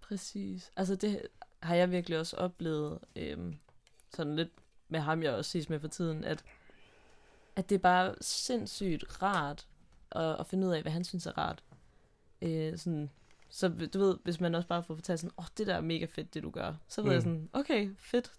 Præcis. 0.00 0.72
Altså 0.76 0.96
det 0.96 1.28
har 1.62 1.74
jeg 1.74 1.90
virkelig 1.90 2.18
også 2.18 2.36
oplevet, 2.36 2.98
øhm, 3.16 3.58
sådan 4.14 4.36
lidt 4.36 4.50
med 4.88 5.00
ham, 5.00 5.22
jeg 5.22 5.32
også 5.32 5.50
ses 5.50 5.68
med 5.68 5.80
for 5.80 5.88
tiden, 5.88 6.24
at, 6.24 6.44
at 7.56 7.68
det 7.68 7.74
er 7.74 7.78
bare 7.78 8.14
sindssygt 8.20 9.22
rart 9.22 9.68
at, 10.10 10.40
at 10.40 10.46
finde 10.46 10.66
ud 10.66 10.72
af, 10.72 10.82
hvad 10.82 10.92
han 10.92 11.04
synes 11.04 11.26
er 11.26 11.38
rart. 11.38 11.62
Øh, 12.42 12.78
sådan, 12.78 13.10
så 13.48 13.68
du 13.68 13.98
ved, 13.98 14.18
hvis 14.24 14.40
man 14.40 14.54
også 14.54 14.68
bare 14.68 14.82
får 14.82 14.94
fortalt 14.94 15.20
sådan, 15.20 15.34
åh, 15.38 15.44
oh, 15.44 15.48
det 15.58 15.66
der 15.66 15.74
er 15.74 15.80
mega 15.80 16.04
fedt, 16.04 16.34
det 16.34 16.42
du 16.42 16.50
gør. 16.50 16.74
Så 16.88 17.02
ved 17.02 17.10
mm. 17.10 17.14
jeg 17.14 17.22
sådan, 17.22 17.48
okay, 17.52 17.90
fedt, 17.98 18.32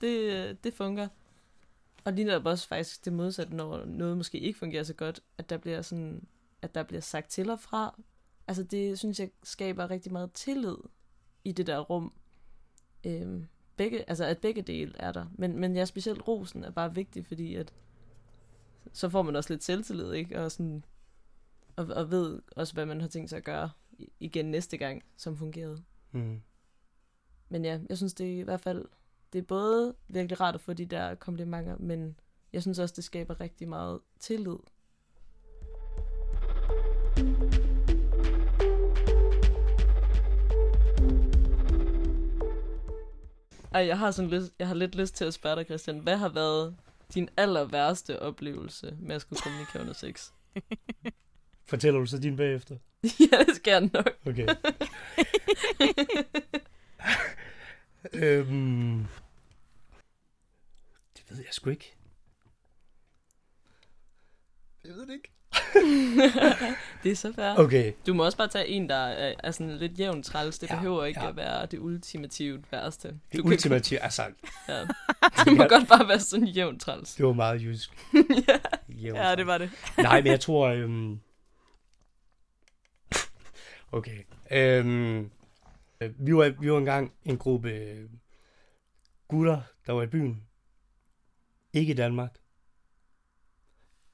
det, 0.00 0.64
det 0.64 0.74
fungerer. 0.74 1.08
Og 2.04 2.12
lige 2.12 2.24
netop 2.24 2.46
også 2.46 2.68
faktisk 2.68 3.04
det 3.04 3.12
modsatte, 3.12 3.56
når 3.56 3.84
noget 3.84 4.16
måske 4.16 4.38
ikke 4.38 4.58
fungerer 4.58 4.82
så 4.82 4.94
godt, 4.94 5.20
at 5.38 5.50
der 5.50 5.56
bliver 5.56 5.82
sådan, 5.82 6.26
at 6.62 6.74
der 6.74 6.82
bliver 6.82 7.00
sagt 7.00 7.30
til 7.30 7.50
og 7.50 7.60
fra. 7.60 8.00
Altså 8.48 8.62
det 8.62 8.98
synes 8.98 9.20
jeg 9.20 9.30
skaber 9.42 9.90
rigtig 9.90 10.12
meget 10.12 10.32
tillid 10.32 10.76
i 11.44 11.52
det 11.52 11.66
der 11.66 11.78
rum. 11.78 12.12
Øhm, 13.06 13.48
begge, 13.76 14.10
altså 14.10 14.24
at 14.24 14.38
begge 14.38 14.62
dele 14.62 14.92
er 14.96 15.12
der. 15.12 15.26
Men, 15.34 15.58
men 15.58 15.76
ja, 15.76 15.84
specielt 15.84 16.28
rosen 16.28 16.64
er 16.64 16.70
bare 16.70 16.94
vigtig, 16.94 17.26
fordi 17.26 17.54
at 17.54 17.72
så 18.92 19.08
får 19.08 19.22
man 19.22 19.36
også 19.36 19.52
lidt 19.52 19.64
selvtillid, 19.64 20.12
ikke? 20.12 20.40
Og, 20.40 20.52
sådan, 20.52 20.84
og, 21.76 21.86
og 21.86 22.10
ved 22.10 22.42
også, 22.56 22.74
hvad 22.74 22.86
man 22.86 23.00
har 23.00 23.08
tænkt 23.08 23.30
sig 23.30 23.36
at 23.36 23.44
gøre 23.44 23.70
igen 24.20 24.44
næste 24.44 24.76
gang, 24.76 25.02
som 25.16 25.36
fungerede. 25.36 25.82
Mm. 26.12 26.42
Men 27.48 27.64
ja, 27.64 27.80
jeg 27.88 27.96
synes 27.96 28.14
det 28.14 28.34
er 28.34 28.40
i 28.40 28.42
hvert 28.42 28.60
fald, 28.60 28.84
det 29.32 29.38
er 29.38 29.42
både 29.42 29.94
virkelig 30.08 30.40
rart 30.40 30.54
at 30.54 30.60
få 30.60 30.72
de 30.72 30.86
der 30.86 31.14
komplimenter, 31.14 31.76
men 31.78 32.16
jeg 32.52 32.62
synes 32.62 32.78
også, 32.78 32.92
det 32.96 33.04
skaber 33.04 33.40
rigtig 33.40 33.68
meget 33.68 34.00
tillid. 34.20 34.56
Ej, 43.74 43.86
jeg 43.86 43.98
har, 43.98 44.10
sådan 44.10 44.30
lyst, 44.30 44.52
jeg 44.58 44.68
har 44.68 44.74
lidt 44.74 44.94
lyst 44.94 45.14
til 45.14 45.24
at 45.24 45.34
spørge 45.34 45.56
dig, 45.56 45.64
Christian. 45.64 45.98
Hvad 45.98 46.16
har 46.16 46.28
været 46.28 46.76
din 47.14 47.28
aller 47.36 47.64
værste 47.64 48.22
oplevelse 48.22 48.96
med 49.00 49.14
at 49.14 49.20
skulle 49.20 49.40
kommunikere 49.42 49.80
under 49.82 49.94
sex? 49.94 50.30
Fortæller 51.72 52.00
du 52.00 52.06
så 52.06 52.18
din 52.18 52.36
bagefter? 52.36 52.76
ja, 53.32 53.38
det 53.46 53.56
skal 53.56 53.70
jeg 53.70 53.80
nok. 53.92 54.10
Okay. 54.26 54.46
øhm, 58.12 59.06
det 61.16 61.22
ved 61.30 61.36
jeg 61.38 61.46
sgu 61.50 61.70
ikke. 61.70 61.94
Jeg 64.84 64.92
ved 64.94 65.06
det 65.06 65.12
ikke. 65.14 65.28
det 67.02 67.12
er 67.12 67.16
så 67.16 67.32
fair. 67.32 67.54
Okay. 67.56 67.92
Du 68.06 68.14
må 68.14 68.24
også 68.24 68.38
bare 68.38 68.48
tage 68.48 68.68
en, 68.68 68.88
der 68.88 68.94
er, 68.94 69.34
er 69.38 69.50
sådan 69.50 69.76
lidt 69.76 69.98
jævnt 69.98 70.26
træls. 70.26 70.58
Det 70.58 70.70
Ja, 70.70 70.74
behøver 70.74 71.04
ikke 71.04 71.20
ja. 71.22 71.28
at 71.28 71.36
være 71.36 71.66
det 71.66 71.78
ultimativt 71.78 72.72
værste. 72.72 73.08
Det 73.08 73.18
Du 73.36 73.42
kan- 73.42 73.52
ultimative, 73.52 73.98
altså, 74.00 74.22
Ja. 74.68 74.80
Det 75.44 75.56
må 75.56 75.64
godt 75.64 75.88
bare 75.88 76.08
være 76.08 76.20
sådan 76.20 76.46
jævnt 76.48 76.80
træls. 76.80 77.14
det 77.14 77.26
var 77.26 77.32
meget 77.32 77.62
jysk. 77.62 77.90
ja. 78.48 78.58
Jævnt. 78.88 79.18
Ja, 79.18 79.34
det 79.36 79.46
var 79.46 79.58
det. 79.58 79.70
Nej, 79.98 80.20
men 80.22 80.26
jeg 80.32 80.40
tror... 80.40 80.68
Øhm... 80.68 81.20
Okay. 83.92 84.22
Øhm... 84.50 85.30
Vi 86.18 86.36
var, 86.36 86.60
vi 86.60 86.72
var 86.72 86.78
engang 86.78 87.12
en 87.24 87.38
gruppe 87.38 87.70
øh, 87.70 88.08
gutter, 89.28 89.60
der 89.86 89.92
var 89.92 90.02
i 90.02 90.06
byen. 90.06 90.42
Ikke 91.72 91.92
i 91.92 91.96
Danmark. 91.96 92.38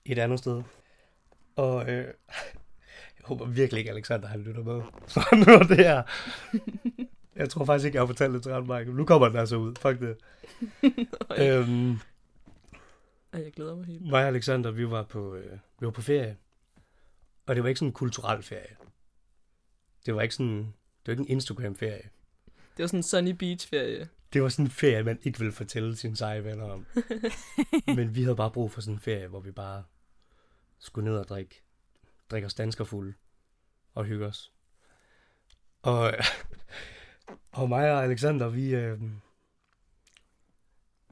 Et 0.05 0.19
andet 0.19 0.39
sted. 0.39 0.63
Og 1.57 1.91
øh... 1.91 2.05
jeg 3.19 3.25
håber 3.25 3.47
virkelig 3.47 3.79
ikke, 3.79 3.91
Alexander 3.91 4.29
han 4.29 4.41
lytter 4.41 4.63
med. 4.63 4.83
Så 5.07 5.21
han 5.21 5.45
hører 5.45 5.63
det 5.63 5.77
her. 5.77 6.03
Jeg 7.37 7.51
tror 7.51 7.65
faktisk 7.65 7.87
ikke, 7.87 7.97
jeg 7.97 8.03
har 8.03 8.07
fortalt 8.07 8.35
det 8.35 8.43
til 8.43 8.53
ret 8.53 8.67
mange. 8.67 8.95
Nu 8.95 9.05
kommer 9.05 9.29
den 9.29 9.37
altså 9.37 9.57
ud. 9.57 9.75
Fuck 9.75 10.01
det. 10.01 10.17
øhm, 11.43 11.99
Ej, 13.33 13.43
jeg 13.43 13.53
glæder 13.53 13.77
mig 13.77 13.87
helt. 13.87 14.03
mig 14.03 14.23
og 14.23 14.29
Alexander, 14.29 14.71
vi 14.71 14.91
var 14.91 15.03
på, 15.03 15.35
øh, 15.35 15.53
vi 15.53 15.87
var 15.87 15.91
på 15.91 16.03
ferie. 16.03 16.37
Og 17.47 17.55
det 17.55 17.63
var 17.63 17.69
ikke 17.69 17.79
sådan 17.79 17.89
en 17.89 17.93
kulturel 17.93 18.43
ferie. 18.43 18.77
Det 20.07 20.15
var 20.15 20.23
ikke 20.23 20.35
sådan, 20.35 20.57
det 20.57 21.07
var 21.07 21.13
ikke 21.13 21.33
en 21.33 21.39
Instagram-ferie. 21.39 22.09
Det 22.77 22.83
var 22.83 22.87
sådan 22.87 22.99
en 22.99 23.03
sunny 23.03 23.31
beach 23.31 23.69
ferie. 23.69 24.09
Det 24.33 24.43
var 24.43 24.49
sådan 24.49 24.65
en 24.65 24.71
ferie, 24.71 25.03
man 25.03 25.19
ikke 25.23 25.39
ville 25.39 25.53
fortælle 25.53 25.97
sine 25.97 26.17
seje 26.17 26.45
venner 26.45 26.65
om. 26.65 26.87
Men 27.97 28.15
vi 28.15 28.23
havde 28.23 28.37
bare 28.37 28.51
brug 28.51 28.73
for 28.73 28.81
sådan 28.81 28.95
en 28.95 29.01
ferie, 29.01 29.29
hvor 29.29 29.41
vi 29.41 29.51
bare 29.51 29.85
skulle 30.79 31.11
ned 31.11 31.19
og 31.19 31.29
drikke, 31.29 31.63
drikke 32.31 32.47
os 32.47 32.55
danskerfulde 32.55 33.15
og 33.95 34.05
hygge 34.05 34.27
os. 34.27 34.53
Og, 35.83 36.13
og 37.53 37.69
mig 37.69 37.93
og 37.93 38.05
Alexander, 38.05 38.49
vi, 38.49 38.75
øh, 38.75 39.01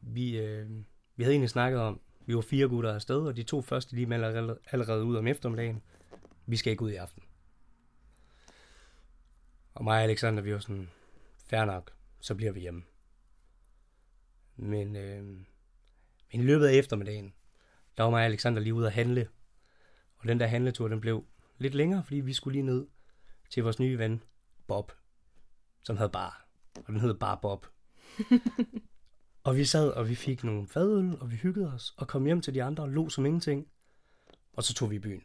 vi, 0.03 0.39
øh, 0.39 0.71
vi 1.17 1.23
havde 1.23 1.35
egentlig 1.35 1.51
snakket 1.51 1.81
om, 1.81 2.01
vi 2.27 2.35
var 2.35 2.41
fire 2.41 2.69
gutter 2.69 2.95
afsted, 2.95 3.21
og 3.21 3.37
de 3.37 3.43
to 3.43 3.63
første, 3.63 3.97
de 3.97 4.15
allerede, 4.15 4.59
allerede 4.71 5.05
ud 5.05 5.17
om 5.17 5.27
eftermiddagen. 5.27 5.83
Vi 6.47 6.57
skal 6.57 6.71
ikke 6.71 6.83
ud 6.83 6.91
i 6.91 6.97
aften. 6.97 7.23
Og 9.77 9.85
mig 9.85 9.97
og 9.97 10.03
Alexander, 10.03 10.43
vi 10.43 10.53
var 10.53 10.59
sådan, 10.59 10.91
fair 11.47 11.65
nok, 11.65 11.93
så 12.21 12.35
bliver 12.35 12.53
vi 12.53 12.61
hjemme. 12.61 12.83
Men, 14.57 14.97
øh, 14.97 15.25
men 15.25 15.47
i 16.41 16.43
løbet 16.43 16.67
af 16.67 16.75
eftermiddagen, 16.75 17.35
der 17.97 18.03
var 18.03 18.11
mig 18.11 18.21
og 18.21 18.25
Alexander 18.25 18.61
lige 18.63 18.75
ude 18.75 18.87
at 18.87 18.93
handle. 18.93 19.29
Og 20.17 20.29
den 20.29 20.41
der 20.41 20.47
handletur, 20.47 20.89
den 20.89 21.01
blev 21.01 21.25
lidt 21.59 21.75
længere, 21.75 22.05
fordi 22.05 22.21
vi 22.21 22.33
skulle 22.33 22.53
lige 22.53 22.67
ned 22.67 22.87
til 23.51 23.63
vores 23.63 23.79
nye 23.79 23.99
ven, 23.99 24.23
Bob, 24.67 24.93
som 25.83 25.97
havde 25.97 26.11
bar. 26.11 26.49
Og 26.77 26.87
den 26.87 27.01
hed 27.01 27.15
bare 27.15 27.39
Bob. 27.43 27.67
og 29.47 29.57
vi 29.57 29.65
sad, 29.65 29.91
og 29.91 30.09
vi 30.09 30.15
fik 30.15 30.45
nogle 30.45 30.69
fadøl, 30.69 31.19
og 31.21 31.31
vi 31.31 31.37
hyggede 31.37 31.73
os, 31.73 31.95
og 31.97 32.09
kom 32.09 32.25
hjem 32.25 32.41
til 32.41 32.55
de 32.55 32.63
andre 32.63 32.85
og 32.85 32.89
lå 32.89 33.09
som 33.09 33.27
ingenting. 33.27 33.69
Og 34.53 34.65
så 34.65 34.75
tog 34.75 34.91
vi 34.91 34.97
i 34.97 34.99
byen. 34.99 35.25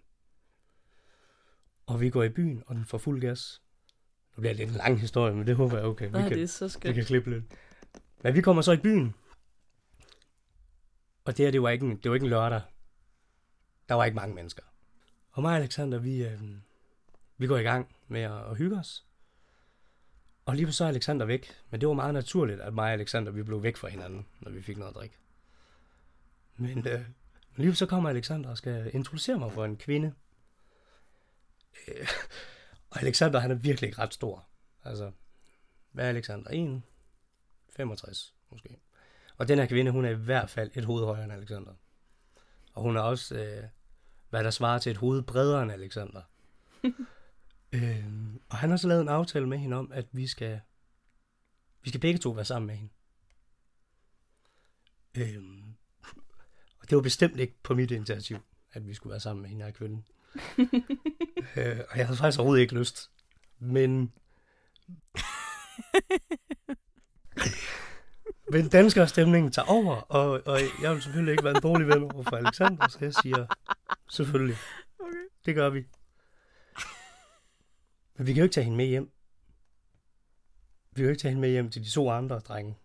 Og 1.86 2.02
vi 2.02 2.10
går 2.10 2.24
i 2.24 2.30
byen, 2.30 2.64
og 2.68 2.76
den 2.76 2.86
får 2.86 2.98
fuld 2.98 3.22
gas. 3.22 3.62
Nu 4.36 4.41
bliver 4.41 4.54
det 4.54 4.60
lidt 4.60 4.70
en 4.70 4.76
lang 4.76 5.00
historie, 5.00 5.34
men 5.34 5.48
det 5.48 5.56
håber 5.56 5.78
jeg 5.78 5.86
okay. 5.86 6.06
Vi 6.06 6.12
Nej, 6.12 6.22
kan, 6.28 6.38
det 6.38 6.44
er 6.44 6.48
så 6.48 6.65
vi 6.65 6.70
skønt. 6.70 6.96
kan 6.96 7.06
klippe 7.06 7.30
lidt. 7.30 7.44
Men 8.24 8.34
vi 8.36 8.41
kommer 8.41 8.62
så 8.62 8.72
i 8.72 8.78
byen. 8.78 9.15
Og 11.26 11.38
det 11.38 11.46
her, 11.46 11.52
det 11.52 11.62
var 11.62 11.70
ikke 11.70 11.86
en, 11.86 11.98
det 11.98 12.12
var 12.12 12.15
ikke 12.15 12.24
en 12.24 12.30
lørdag. 12.30 12.62
Der 13.89 13.96
var 13.96 14.06
ikke 14.06 14.15
mange 14.15 14.36
mennesker. 14.36 14.63
Og 15.32 15.41
mig 15.41 15.52
og 15.52 15.58
Alexander, 15.58 15.98
vi, 16.00 16.24
øh, 16.26 16.41
vi 17.38 17.48
går 17.48 17.58
i 17.58 17.64
gang 17.64 17.95
med 18.08 18.22
at, 18.22 18.49
at 18.49 18.58
hygge 18.58 18.78
os. 18.78 19.06
Og 20.45 20.56
lige 20.56 20.72
så 20.72 20.84
er 20.84 20.88
Alexander 20.88 21.26
væk. 21.26 21.51
Men 21.70 21.82
det 21.82 21.88
var 21.88 21.93
meget 21.93 22.14
naturligt, 22.14 22.62
at 22.62 22.74
mig 22.74 22.84
og 22.86 22.91
Alexander, 22.93 23.32
vi 23.32 23.43
blev 23.43 23.64
væk 23.64 23.78
fra 23.78 23.88
hinanden, 23.88 24.28
når 24.39 24.51
vi 24.51 24.62
fik 24.62 24.78
noget 24.78 24.89
at 24.91 24.95
drikke. 24.95 25.16
Men 26.58 26.88
øh, 26.88 27.01
lige 27.56 27.76
så 27.76 27.86
kommer 27.86 28.10
Alexander 28.10 28.49
og 28.49 28.58
skal 28.58 28.91
introducere 28.93 29.39
mig 29.39 29.51
for 29.51 29.66
en 29.66 29.78
kvinde. 29.78 30.14
Øh, 31.88 32.08
og 32.92 33.02
Alexander, 33.02 33.39
han 33.39 33.52
er 33.52 33.56
virkelig 33.56 33.88
ikke 33.88 34.02
ret 34.02 34.14
stor. 34.14 34.48
Altså, 34.84 35.12
hvad 35.92 36.06
er 36.06 36.10
Alexander? 36.10 36.52
1, 36.52 36.82
65 37.76 38.36
måske. 38.50 38.80
Og 39.38 39.48
den 39.48 39.60
her 39.60 39.66
kvinde, 39.66 39.92
hun 39.92 40.06
er 40.06 40.10
i 40.10 40.14
hvert 40.14 40.50
fald 40.50 40.72
et 40.74 40.86
hoved 40.86 41.06
højere 41.06 41.24
end 41.24 41.34
Alexander. 41.34 41.74
Og 42.74 42.84
hun 42.84 42.98
er 42.98 43.02
også, 43.02 43.36
øh, 43.36 43.64
hvad 44.30 44.44
der 44.44 44.50
svarer 44.50 44.80
til 44.80 44.89
et 44.89 44.98
hoved 44.98 45.22
bredere 45.22 45.64
end 45.64 45.72
Alexander. 45.72 46.22
øhm, 47.76 48.42
og 48.50 48.58
han 48.58 48.70
har 48.70 48.78
så 48.78 48.88
lavet 48.88 49.02
en 49.02 49.08
aftale 49.08 49.48
med 49.48 49.58
hende 49.58 49.78
om, 49.78 49.92
at 49.92 50.06
vi 50.12 50.28
skal, 50.28 50.62
vi 51.84 51.89
skal 51.89 52.02
begge 52.02 52.20
to 52.20 52.30
være 52.30 52.46
sammen 52.46 52.68
med 52.68 52.76
hende. 52.76 52.94
Øhm, 55.18 55.76
og 56.80 56.89
det 56.89 56.96
var 56.96 57.02
bestemt 57.02 57.39
ikke 57.39 57.56
på 57.64 57.74
mit 57.74 57.92
initiativ, 57.92 58.38
at 58.74 58.88
vi 58.88 58.94
skulle 58.94 59.12
være 59.12 59.20
sammen 59.20 59.42
med 59.42 59.50
hende 59.50 59.66
her 59.66 59.72
kvinde. 59.72 60.04
øh, 61.58 61.80
og 61.90 61.98
jeg 61.98 62.06
havde 62.06 62.18
faktisk 62.18 62.40
overhovedet 62.40 62.62
ikke 62.62 62.76
lyst. 62.76 63.12
Men... 63.60 64.02
Men 68.52 68.70
dansker 68.70 69.06
stemningen 69.06 69.52
tager 69.52 69.66
over, 69.66 69.96
og, 69.96 70.42
og 70.46 70.60
jeg 70.82 70.94
vil 70.94 71.02
selvfølgelig 71.02 71.32
ikke 71.32 71.44
være 71.44 71.56
en 71.56 71.62
dårlig 71.62 71.88
ven 71.88 72.04
over 72.04 72.24
for 72.24 72.36
Alexander, 72.36 72.88
så 72.88 72.98
jeg 73.02 73.14
siger, 73.14 73.46
selvfølgelig. 74.10 74.58
Okay. 75.00 75.12
Det 75.46 75.56
gør 75.56 75.70
vi. 75.70 75.86
Men 78.18 78.28
vi 78.28 78.34
kan 78.34 78.42
jo 78.42 78.44
ikke 78.44 78.54
tage 78.54 78.64
hende 78.64 78.78
med 78.78 78.86
hjem. 78.86 79.12
Vi 80.92 80.96
kan 80.96 81.04
jo 81.04 81.10
ikke 81.10 81.22
tage 81.22 81.30
hende 81.30 81.42
med 81.42 81.50
hjem 81.50 81.70
til 81.70 81.84
de 81.84 81.90
to 81.90 82.10
andre 82.10 82.40
drenge. 82.40 82.78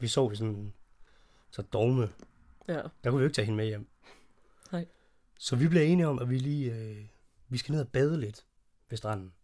Vi 0.00 0.08
sov 0.08 0.32
i 0.32 0.36
sådan 0.36 0.72
så 1.50 1.62
dogme. 1.62 2.08
Ja. 2.68 2.80
Der 3.04 3.10
kunne 3.10 3.18
vi 3.18 3.22
jo 3.22 3.28
ikke 3.28 3.34
tage 3.34 3.46
hende 3.46 3.56
med 3.56 3.66
hjem. 3.66 3.88
Så 5.38 5.56
vi 5.56 5.68
blev 5.68 5.82
enige 5.82 6.06
om, 6.06 6.18
at 6.18 6.30
vi 6.30 6.38
lige 6.38 6.74
øh, 6.74 7.06
vi 7.48 7.58
skal 7.58 7.72
ned 7.72 7.80
og 7.80 7.88
bade 7.88 8.20
lidt 8.20 8.46
ved 8.88 8.98
stranden. 8.98 9.34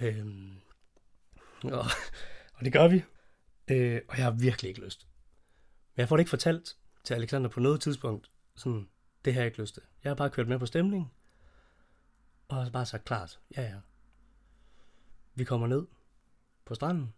Øhm, 0.00 0.60
og, 1.64 1.84
og 2.54 2.64
det 2.64 2.72
gør 2.72 2.88
vi. 2.88 3.04
Øh, 3.70 4.00
og 4.08 4.16
jeg 4.16 4.24
har 4.24 4.30
virkelig 4.30 4.68
ikke 4.68 4.84
lyst. 4.84 5.08
Men 5.94 6.00
jeg 6.00 6.08
får 6.08 6.16
det 6.16 6.20
ikke 6.20 6.30
fortalt 6.30 6.76
til 7.04 7.14
Alexander 7.14 7.48
på 7.50 7.60
noget 7.60 7.80
tidspunkt. 7.80 8.30
Sådan, 8.54 8.88
det 9.24 9.34
har 9.34 9.40
jeg 9.40 9.46
ikke 9.46 9.60
lyst 9.60 9.74
til. 9.74 9.82
Jeg 10.04 10.10
har 10.10 10.14
bare 10.14 10.30
kørt 10.30 10.48
med 10.48 10.58
på 10.58 10.66
stemningen. 10.66 11.10
Og 12.48 12.56
har 12.56 12.70
bare 12.70 12.86
sagt 12.86 13.04
klart, 13.04 13.40
ja 13.56 13.62
ja. 13.62 13.80
Vi 15.34 15.44
kommer 15.44 15.66
ned 15.66 15.86
på 16.64 16.74
stranden. 16.74 17.14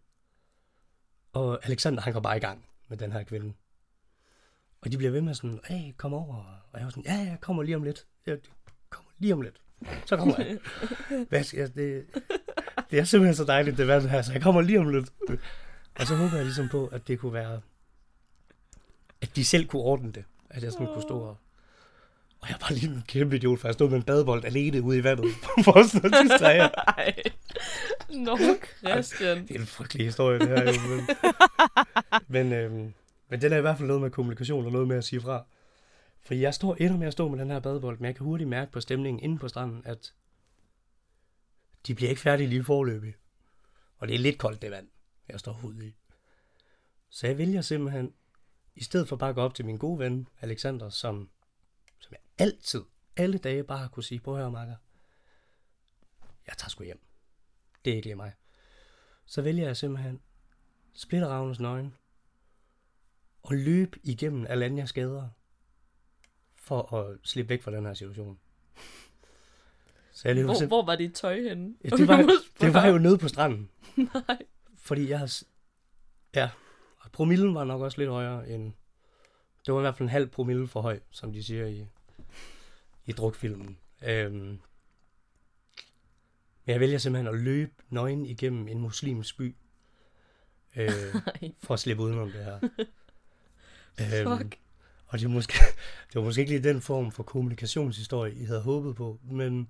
Og 1.32 1.64
Alexander, 1.64 2.02
han 2.02 2.12
går 2.12 2.20
bare 2.20 2.36
i 2.36 2.40
gang 2.40 2.66
med 2.88 2.96
den 2.96 3.12
her 3.12 3.22
kvinde. 3.22 3.54
Og 4.82 4.92
de 4.92 4.96
bliver 4.96 5.10
ved 5.10 5.20
med 5.20 5.34
sådan, 5.34 5.60
hey, 5.64 5.92
kom 5.96 6.14
over. 6.14 6.62
Og 6.72 6.78
jeg 6.78 6.84
var 6.84 6.90
sådan, 6.90 7.04
ja, 7.04 7.14
jeg 7.14 7.36
kommer 7.40 7.62
lige 7.62 7.76
om 7.76 7.82
lidt. 7.82 8.06
Jeg 8.26 8.38
kommer 8.90 9.10
lige 9.18 9.34
om 9.34 9.40
lidt. 9.40 9.56
Så 10.06 10.16
kommer 10.16 10.34
jeg. 10.38 10.58
Hvad 11.28 11.44
skal 11.44 11.58
jeg, 11.58 11.74
det, 11.74 12.04
det 12.90 12.98
er 12.98 13.04
simpelthen 13.04 13.34
så 13.34 13.44
dejligt, 13.44 13.78
det 13.78 13.86
vand 13.86 14.06
her, 14.08 14.22
så 14.22 14.32
jeg 14.32 14.42
kommer 14.42 14.60
lige 14.60 14.80
om 14.80 14.88
lidt. 14.88 15.12
Og 15.94 16.06
så 16.06 16.14
håber 16.14 16.36
jeg 16.36 16.44
ligesom 16.44 16.68
på, 16.68 16.86
at 16.86 17.08
det 17.08 17.18
kunne 17.18 17.32
være, 17.32 17.60
at 19.20 19.36
de 19.36 19.44
selv 19.44 19.66
kunne 19.66 19.82
ordne 19.82 20.12
det. 20.12 20.24
At 20.50 20.62
jeg 20.62 20.72
sådan 20.72 20.86
kunne 20.86 21.02
stå 21.02 21.18
og... 21.18 21.36
Og 22.40 22.48
jeg 22.48 22.56
var 22.60 22.70
lige 22.70 22.88
en 22.88 23.04
kæmpe 23.08 23.36
idiot, 23.36 23.60
for 23.60 23.68
jeg 23.68 23.74
stod 23.74 23.88
med 23.88 23.96
en 23.96 24.02
badebold 24.02 24.44
alene 24.44 24.82
ude 24.82 24.98
i 24.98 25.04
vandet 25.04 25.34
for 25.64 25.72
at 25.72 25.86
stå 25.86 26.00
til 26.00 26.10
distrahere. 26.10 26.70
Ej. 26.98 27.14
Nå, 28.10 28.38
Christian. 28.78 29.48
Det 29.48 29.56
er 29.56 29.60
en 29.60 29.66
frygtelig 29.66 30.06
historie, 30.06 30.38
det 30.38 30.48
her 30.48 30.62
jo. 30.64 30.72
Men, 30.88 31.06
men, 32.50 32.52
øhm, 32.52 32.94
men 33.32 33.40
den 33.40 33.52
er 33.52 33.56
i 33.56 33.60
hvert 33.60 33.76
fald 33.76 33.86
noget 33.86 34.02
med 34.02 34.10
kommunikation 34.10 34.66
og 34.66 34.72
noget 34.72 34.88
med 34.88 34.96
at 34.96 35.04
sige 35.04 35.20
fra. 35.20 35.46
For 36.20 36.34
jeg 36.34 36.54
står 36.54 36.74
endnu 36.74 36.98
med 36.98 37.06
at 37.06 37.12
stå 37.12 37.28
med 37.28 37.38
den 37.38 37.50
her 37.50 37.60
badebold, 37.60 37.98
men 37.98 38.04
jeg 38.06 38.16
kan 38.16 38.24
hurtigt 38.26 38.48
mærke 38.48 38.72
på 38.72 38.80
stemningen 38.80 39.22
inde 39.22 39.38
på 39.38 39.48
stranden, 39.48 39.82
at 39.84 40.14
de 41.86 41.94
bliver 41.94 42.10
ikke 42.10 42.22
færdige 42.22 42.48
lige 42.48 42.64
forløbig. 42.64 43.14
Og 43.98 44.08
det 44.08 44.14
er 44.14 44.18
lidt 44.18 44.38
koldt, 44.38 44.62
det 44.62 44.70
vand, 44.70 44.88
jeg 45.28 45.40
står 45.40 45.60
ude 45.64 45.86
i. 45.86 45.94
Så 47.08 47.26
jeg 47.26 47.38
vælger 47.38 47.60
simpelthen, 47.60 48.14
i 48.74 48.82
stedet 48.82 49.08
for 49.08 49.16
bare 49.16 49.28
at 49.28 49.34
gå 49.34 49.40
op 49.40 49.54
til 49.54 49.64
min 49.64 49.78
gode 49.78 49.98
ven, 49.98 50.28
Alexander, 50.40 50.88
som, 50.88 51.30
som 51.98 52.12
jeg 52.12 52.20
altid, 52.38 52.82
alle 53.16 53.38
dage 53.38 53.64
bare 53.64 53.78
har 53.78 53.88
kunne 53.88 54.04
sige, 54.04 54.20
prøv 54.20 54.34
at 54.34 54.40
høre, 54.40 54.50
Marker, 54.50 54.76
jeg 56.46 56.56
tager 56.58 56.68
sgu 56.68 56.84
hjem. 56.84 57.00
Det 57.84 57.90
er 57.90 57.94
ikke 57.96 58.06
lige 58.06 58.16
mig. 58.16 58.32
Så 59.26 59.42
vælger 59.42 59.66
jeg 59.66 59.76
simpelthen 59.76 60.20
splitter 60.92 61.28
Ravnes 61.28 61.60
nøgen 61.60 61.94
og 63.42 63.54
løbe 63.54 63.98
igennem 64.02 64.46
Alanyas 64.48 64.92
gader 64.92 65.28
for 66.56 66.94
at 66.94 67.18
slippe 67.22 67.48
væk 67.48 67.62
fra 67.62 67.70
den 67.70 67.86
her 67.86 67.94
situation. 67.94 68.38
Så 70.12 70.28
jeg 70.28 70.44
Hvor, 70.44 70.66
hvor 70.66 70.84
var 70.84 70.96
dit 70.96 71.14
tøj 71.14 71.42
henne? 71.42 71.74
Ja, 71.84 71.88
det, 71.88 72.08
var, 72.08 72.30
det 72.60 72.74
var 72.74 72.86
jo 72.86 72.98
nede 72.98 73.18
på 73.18 73.28
stranden. 73.28 73.70
Nej. 73.96 74.38
Fordi 74.76 75.08
jeg 75.08 75.18
har... 75.18 75.42
Ja, 76.34 76.50
og 76.98 77.12
promillen 77.12 77.54
var 77.54 77.64
nok 77.64 77.80
også 77.80 77.98
lidt 77.98 78.10
højere 78.10 78.48
end... 78.48 78.72
Det 79.66 79.74
var 79.74 79.80
i 79.80 79.82
hvert 79.82 79.96
fald 79.96 80.06
en 80.06 80.12
halv 80.12 80.28
promille 80.28 80.68
for 80.68 80.80
høj, 80.80 81.00
som 81.10 81.32
de 81.32 81.42
siger 81.42 81.66
i, 81.66 81.86
i 83.06 83.12
drukfilmen. 83.12 83.78
Øhm, 84.06 84.60
men 86.64 86.72
jeg 86.72 86.80
vælger 86.80 86.98
simpelthen 86.98 87.34
at 87.34 87.40
løbe 87.40 87.72
nøgen 87.88 88.26
igennem 88.26 88.68
en 88.68 88.78
muslimsk 88.78 89.38
by. 89.38 89.56
Øh, 90.76 90.88
for 91.64 91.74
at 91.74 91.80
slippe 91.80 92.02
udenom 92.02 92.30
det 92.30 92.44
her. 92.44 92.58
Fuck. 93.98 94.56
og 95.06 95.18
det 95.18 95.28
var, 95.28 95.34
måske, 95.34 95.54
det 96.08 96.14
var 96.14 96.22
måske 96.22 96.40
ikke 96.40 96.52
lige 96.52 96.68
den 96.68 96.80
form 96.80 97.12
for 97.12 97.22
kommunikationshistorie, 97.22 98.34
I 98.34 98.44
havde 98.44 98.60
håbet 98.60 98.96
på, 98.96 99.20
men, 99.30 99.68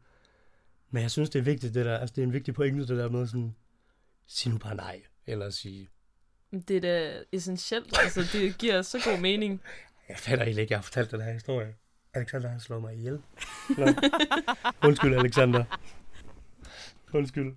men 0.91 1.03
jeg 1.03 1.11
synes, 1.11 1.31
det 1.31 1.39
er 1.39 1.43
vigtigt, 1.43 1.75
det 1.75 1.85
der, 1.85 1.99
altså 1.99 2.15
det 2.17 2.23
er 2.23 2.27
en 2.27 2.33
vigtig 2.33 2.55
pointe, 2.55 2.81
det 2.87 2.99
der 2.99 3.09
med 3.09 3.27
sådan, 3.27 3.55
sig 4.27 4.53
nu 4.53 4.59
bare 4.59 4.75
nej, 4.75 5.03
eller 5.27 5.51
sige, 5.51 5.89
Det 6.69 6.77
er 6.77 6.81
da 6.81 7.23
essentielt. 7.33 7.99
Altså, 7.99 8.25
det 8.33 8.59
giver 8.59 8.83
så 8.83 9.01
god 9.05 9.21
mening. 9.21 9.61
jeg 10.09 10.17
fatter 10.19 10.45
ikke, 10.45 10.67
jeg 10.71 10.79
har 10.79 10.83
fortalt 10.83 11.11
den 11.11 11.21
her 11.21 11.33
historie. 11.33 11.75
Alexander 12.15 12.49
har 12.49 12.59
slået 12.59 12.83
mig 12.83 12.95
ihjel. 12.95 13.23
Nå. 13.79 13.87
Undskyld, 14.89 15.15
Alexander. 15.15 15.65
Undskyld. 17.13 17.53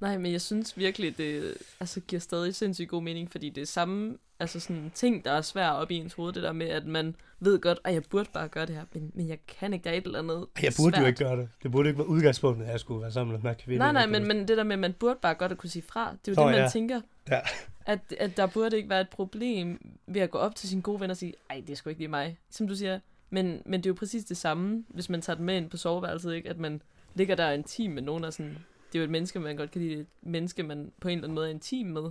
Nej, 0.00 0.18
men 0.18 0.32
jeg 0.32 0.40
synes 0.40 0.78
virkelig, 0.78 1.18
det 1.18 1.54
altså, 1.80 2.00
giver 2.00 2.20
stadig 2.20 2.54
sindssygt 2.54 2.88
god 2.88 3.02
mening, 3.02 3.30
fordi 3.30 3.50
det 3.50 3.60
er 3.60 3.66
samme 3.66 4.16
altså 4.40 4.60
sådan, 4.60 4.92
ting, 4.94 5.24
der 5.24 5.30
er 5.32 5.40
svært 5.40 5.72
op 5.72 5.90
i 5.90 5.94
ens 5.94 6.14
hoved, 6.14 6.32
det 6.32 6.42
der 6.42 6.52
med, 6.52 6.68
at 6.68 6.86
man 6.86 7.16
ved 7.40 7.58
godt, 7.60 7.78
at 7.84 7.94
jeg 7.94 8.02
burde 8.10 8.28
bare 8.32 8.48
gøre 8.48 8.66
det 8.66 8.74
her, 8.74 8.84
men, 8.92 9.12
men 9.14 9.28
jeg 9.28 9.38
kan 9.46 9.72
ikke, 9.72 9.84
der 9.84 9.90
er 9.90 9.94
et 9.94 10.04
eller 10.04 10.18
andet 10.18 10.46
Jeg 10.62 10.72
burde 10.76 10.94
svært. 10.94 11.02
jo 11.02 11.06
ikke 11.06 11.24
gøre 11.24 11.36
det. 11.36 11.48
Det 11.62 11.72
burde 11.72 11.88
ikke 11.88 11.98
være 11.98 12.08
udgangspunktet, 12.08 12.64
at 12.64 12.72
jeg 12.72 12.80
skulle 12.80 13.02
være 13.02 13.12
sammen 13.12 13.32
med 13.32 13.38
den 13.40 13.46
her 13.48 13.54
kvinde. 13.54 13.78
Nej, 13.78 13.92
nej, 13.92 14.06
men, 14.06 14.28
men 14.28 14.48
det 14.48 14.56
der 14.56 14.64
med, 14.64 14.72
at 14.72 14.78
man 14.78 14.92
burde 14.92 15.18
bare 15.22 15.34
godt 15.34 15.52
at 15.52 15.58
kunne 15.58 15.70
sige 15.70 15.82
fra, 15.88 16.16
det 16.24 16.38
er 16.38 16.42
jo 16.42 16.44
Nå, 16.44 16.48
det, 16.48 16.56
man 16.56 16.64
ja. 16.64 16.68
tænker. 16.68 17.00
Ja. 17.30 17.40
At, 17.86 17.98
at 18.18 18.36
der 18.36 18.46
burde 18.46 18.76
ikke 18.76 18.88
være 18.88 19.00
et 19.00 19.08
problem 19.08 19.94
ved 20.06 20.20
at 20.20 20.30
gå 20.30 20.38
op 20.38 20.54
til 20.54 20.68
sin 20.68 20.80
gode 20.80 21.00
ven 21.00 21.10
og 21.10 21.16
sige, 21.16 21.34
ej, 21.50 21.62
det 21.66 21.70
er 21.72 21.76
sgu 21.76 21.90
ikke 21.90 22.00
lige 22.00 22.08
mig, 22.08 22.38
som 22.50 22.68
du 22.68 22.76
siger. 22.76 23.00
Men, 23.30 23.62
men 23.66 23.80
det 23.80 23.86
er 23.86 23.90
jo 23.90 23.94
præcis 23.94 24.24
det 24.24 24.36
samme, 24.36 24.84
hvis 24.88 25.08
man 25.08 25.22
tager 25.22 25.36
den 25.36 25.44
med 25.44 25.56
ind 25.56 25.70
på 25.70 25.76
soveværelset, 25.76 26.34
ikke? 26.34 26.50
At 26.50 26.58
man 26.58 26.82
ligger 27.14 27.34
der 27.34 27.50
intim 27.50 27.90
med 27.90 28.02
nogen, 28.02 28.24
og 28.24 28.32
sådan, 28.32 28.58
det 28.94 28.98
er 28.98 29.02
jo 29.02 29.04
et 29.04 29.10
menneske, 29.10 29.40
man 29.40 29.56
godt 29.56 29.70
kan 29.70 29.80
lide, 29.80 29.94
et 30.00 30.06
menneske, 30.22 30.62
man 30.62 30.92
på 31.00 31.08
en 31.08 31.18
eller 31.18 31.24
anden 31.24 31.34
måde 31.34 31.46
er 31.46 31.50
intim 31.50 31.86
med. 31.86 32.10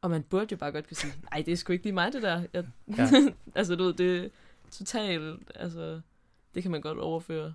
Og 0.00 0.10
man 0.10 0.22
burde 0.22 0.46
jo 0.50 0.56
bare 0.56 0.72
godt 0.72 0.88
kunne 0.88 0.96
sige, 0.96 1.12
ej, 1.32 1.42
det 1.46 1.52
er 1.52 1.56
sgu 1.56 1.72
ikke 1.72 1.84
lige 1.84 1.92
mig, 1.94 2.12
det 2.12 2.22
der. 2.22 2.42
Jeg, 2.52 2.64
Ja. 2.98 3.08
altså, 3.54 3.76
du 3.76 3.84
ved, 3.84 3.92
det 3.94 4.24
er 4.24 4.28
totalt, 4.70 5.38
altså, 5.54 6.00
det 6.54 6.62
kan 6.62 6.72
man 6.72 6.80
godt 6.80 6.98
overføre. 6.98 7.54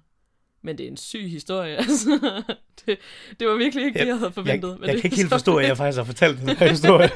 Men 0.62 0.78
det 0.78 0.84
er 0.84 0.88
en 0.88 0.98
syg 0.98 1.30
historie, 1.30 1.76
altså. 1.88 2.44
Det, 2.86 2.98
det 3.40 3.48
var 3.48 3.56
virkelig 3.56 3.86
ikke 3.86 4.00
det, 4.00 4.08
jeg 4.08 4.18
havde 4.20 4.32
forventet. 4.32 4.70
Jeg, 4.70 4.78
men 4.80 4.88
jeg 4.88 4.94
det 4.94 5.02
kan 5.02 5.08
ikke 5.08 5.18
helt 5.18 5.30
forstå, 5.30 5.58
at 5.58 5.68
jeg 5.70 5.78
faktisk 5.78 5.98
har 5.98 6.04
fortalt 6.04 6.40
den 6.40 6.50
her 6.50 6.70
historie. 6.70 7.10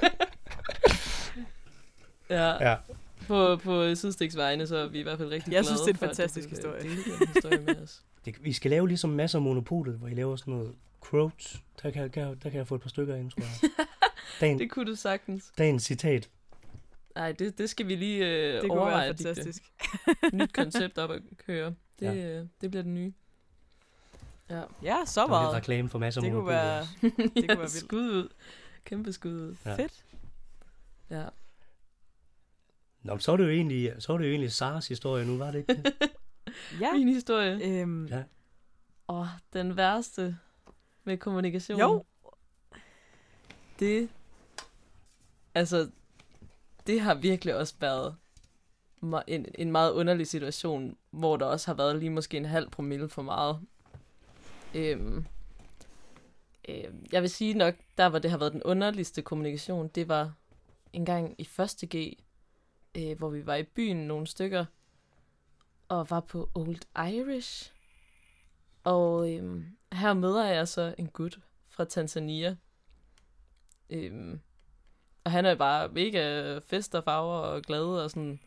Ja, 2.29 2.69
Ja. 2.69 2.75
på, 3.27 3.55
på 3.55 3.95
Sydstiks 3.95 4.37
vegne, 4.37 4.67
så 4.67 4.77
er 4.77 4.87
vi 4.87 4.99
i 4.99 5.03
hvert 5.03 5.17
fald 5.17 5.29
rigtig 5.29 5.53
Jeg 5.53 5.63
glade 5.63 5.65
synes, 5.65 5.81
det 5.81 5.87
er 5.87 5.93
en 5.93 5.97
for, 5.97 6.05
fantastisk 6.05 6.49
vil 6.49 6.57
historie. 6.57 6.81
dele 6.83 6.95
den 7.19 7.27
historie 7.35 7.59
med 7.65 7.75
os. 7.83 8.01
Det, 8.25 8.35
vi 8.43 8.53
skal 8.53 8.71
lave 8.71 8.87
ligesom 8.87 9.09
masser 9.09 9.37
af 9.37 9.41
monopolet, 9.41 9.95
hvor 9.95 10.07
I 10.07 10.13
laver 10.13 10.35
sådan 10.35 10.53
noget 10.53 10.71
quotes. 11.09 11.61
Der 11.83 11.91
kan, 11.91 12.09
kan, 12.09 12.27
der 12.27 12.49
kan 12.49 12.53
jeg 12.53 12.67
få 12.67 12.75
et 12.75 12.81
par 12.81 12.89
stykker 12.89 13.15
ind, 13.15 13.31
tror 13.31 13.41
jeg. 13.41 13.69
Dagen, 14.41 14.59
Det 14.59 14.71
kunne 14.71 14.85
du 14.91 14.95
sagtens. 14.95 15.51
dagens 15.57 15.83
citat. 15.83 16.29
Nej, 17.15 17.31
det, 17.31 17.57
det 17.57 17.69
skal 17.69 17.87
vi 17.87 17.95
lige 17.95 18.25
øh, 18.27 18.61
Det 18.61 18.71
overveje. 18.71 19.07
digte. 19.09 19.23
fantastisk. 19.23 19.63
Nyt 20.33 20.53
koncept 20.53 20.97
op 20.97 21.11
at 21.11 21.21
køre. 21.45 21.73
Det, 21.99 22.05
Ja. 22.05 22.15
øh, 22.39 22.45
det 22.61 22.71
bliver 22.71 22.83
det 22.83 22.91
nye. 22.91 23.13
Ja. 24.49 24.61
Ja, 24.83 24.97
så 25.05 25.19
Der 25.19 25.25
er 25.25 25.27
lidt 25.27 25.29
meget. 25.29 25.53
reklame 25.53 25.89
for 25.89 25.99
masser 25.99 26.21
af 26.21 26.23
Det 26.25 26.33
kunne 26.33 26.47
være 26.47 26.87
det 27.01 27.13
kunne 27.15 27.31
ja, 27.35 27.47
være 27.47 27.57
vildt. 27.57 27.71
skud 27.71 28.09
ud. 28.09 28.29
Kæmpe 28.85 29.13
skud 29.13 29.31
ud. 29.31 29.55
Ja. 29.65 29.75
fedt. 29.75 30.03
Ja. 31.09 31.25
Nå, 33.03 33.17
så 33.17 33.31
er 33.31 33.37
det 33.37 33.43
jo 33.43 33.49
egentlig, 33.49 33.93
så 33.99 34.13
er 34.13 34.17
det 34.17 34.25
jo 34.25 34.29
egentlig 34.29 34.51
Saras 34.51 34.87
historie 34.87 35.25
nu, 35.25 35.37
var 35.37 35.51
det 35.51 35.59
ikke 35.59 35.73
det? 35.73 35.93
Ja. 36.81 36.93
Min 36.93 37.07
historie. 37.07 37.81
Øhm, 37.81 38.05
Ja. 38.05 38.23
Åh, 39.07 39.27
den 39.53 39.77
værste 39.77 40.37
med 41.03 41.17
kommunikation. 41.17 41.79
Jo. 41.79 42.05
Det, 43.79 44.09
altså, 45.55 45.89
det 46.87 47.01
har 47.01 47.15
virkelig 47.15 47.55
også 47.55 47.75
været 47.79 48.15
en, 49.27 49.45
en 49.55 49.71
meget 49.71 49.91
underlig 49.91 50.27
situation, 50.27 50.97
hvor 51.11 51.37
der 51.37 51.45
også 51.45 51.67
har 51.67 51.73
været 51.73 51.99
lige 51.99 52.09
måske 52.09 52.37
en 52.37 52.45
halv 52.45 52.69
promille 52.69 53.09
for 53.09 53.21
meget. 53.21 53.59
Øhm, 54.75 55.25
øhm, 56.69 57.05
jeg 57.11 57.21
vil 57.21 57.29
sige 57.29 57.53
nok, 57.53 57.75
der 57.97 58.09
hvor 58.09 58.19
det 58.19 58.31
har 58.31 58.37
været 58.37 58.53
den 58.53 58.63
underligste 58.63 59.21
kommunikation, 59.21 59.87
det 59.87 60.07
var 60.07 60.33
en 60.93 61.05
gang 61.05 61.35
i 61.37 61.49
1. 61.59 61.89
G, 61.95 62.17
øh, 62.97 63.17
hvor 63.17 63.29
vi 63.29 63.45
var 63.45 63.55
i 63.55 63.63
byen 63.63 63.97
nogle 63.97 64.27
stykker, 64.27 64.65
og 65.87 66.09
var 66.09 66.19
på 66.19 66.49
Old 66.55 67.07
Irish. 67.13 67.73
Og 68.89 69.33
øhm, 69.33 69.65
her 69.93 70.13
møder 70.13 70.45
jeg 70.45 70.67
så 70.67 70.95
en 70.97 71.07
gut 71.07 71.39
fra 71.69 71.85
Tanzania. 71.85 72.55
Øhm, 73.89 74.39
og 75.23 75.31
han 75.31 75.45
er 75.45 75.55
bare 75.55 75.87
mega 75.89 76.57
fest 76.57 76.95
og 76.95 77.03
farver 77.03 77.37
og 77.37 77.61
glad 77.61 77.83
og 77.83 78.09
sådan. 78.09 78.39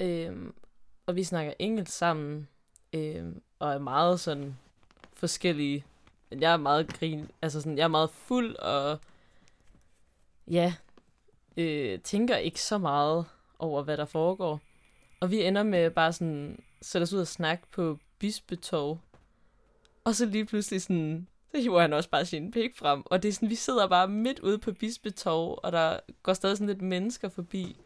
Øhm, 0.00 0.54
og 1.06 1.16
vi 1.16 1.24
snakker 1.24 1.52
engelsk 1.58 1.92
sammen. 1.92 2.48
Øhm, 2.92 3.42
og 3.58 3.72
er 3.72 3.78
meget 3.78 4.20
sådan 4.20 4.56
forskellige. 5.12 5.84
Men 6.30 6.40
jeg 6.40 6.52
er 6.52 6.56
meget 6.56 6.88
grin, 6.88 7.30
altså 7.42 7.60
sådan, 7.60 7.78
jeg 7.78 7.84
er 7.84 7.88
meget 7.88 8.10
fuld 8.10 8.56
og 8.56 8.98
ja, 10.50 10.74
øh, 11.56 12.00
tænker 12.00 12.36
ikke 12.36 12.60
så 12.60 12.78
meget 12.78 13.26
over, 13.58 13.82
hvad 13.82 13.96
der 13.96 14.04
foregår. 14.04 14.60
Og 15.20 15.30
vi 15.30 15.44
ender 15.44 15.62
med 15.62 15.90
bare 15.90 16.12
sådan, 16.12 16.62
sætte 16.82 17.02
os 17.02 17.12
ud 17.12 17.20
og 17.20 17.26
snakke 17.26 17.66
på 17.70 17.98
Bispetov. 18.18 19.00
Og 20.04 20.14
så 20.14 20.26
lige 20.26 20.46
pludselig 20.46 20.82
sådan, 20.82 21.26
så 21.50 21.60
hiver 21.60 21.80
han 21.80 21.92
også 21.92 22.10
bare 22.10 22.26
sin 22.26 22.50
pik 22.50 22.76
frem. 22.76 23.02
Og 23.06 23.22
det 23.22 23.28
er 23.28 23.32
sådan, 23.32 23.50
vi 23.50 23.54
sidder 23.54 23.88
bare 23.88 24.08
midt 24.08 24.38
ude 24.38 24.58
på 24.58 24.72
Bispetov, 24.72 25.60
og 25.62 25.72
der 25.72 26.00
går 26.22 26.34
stadig 26.34 26.56
sådan 26.56 26.66
lidt 26.66 26.82
mennesker 26.82 27.28
forbi. 27.28 27.76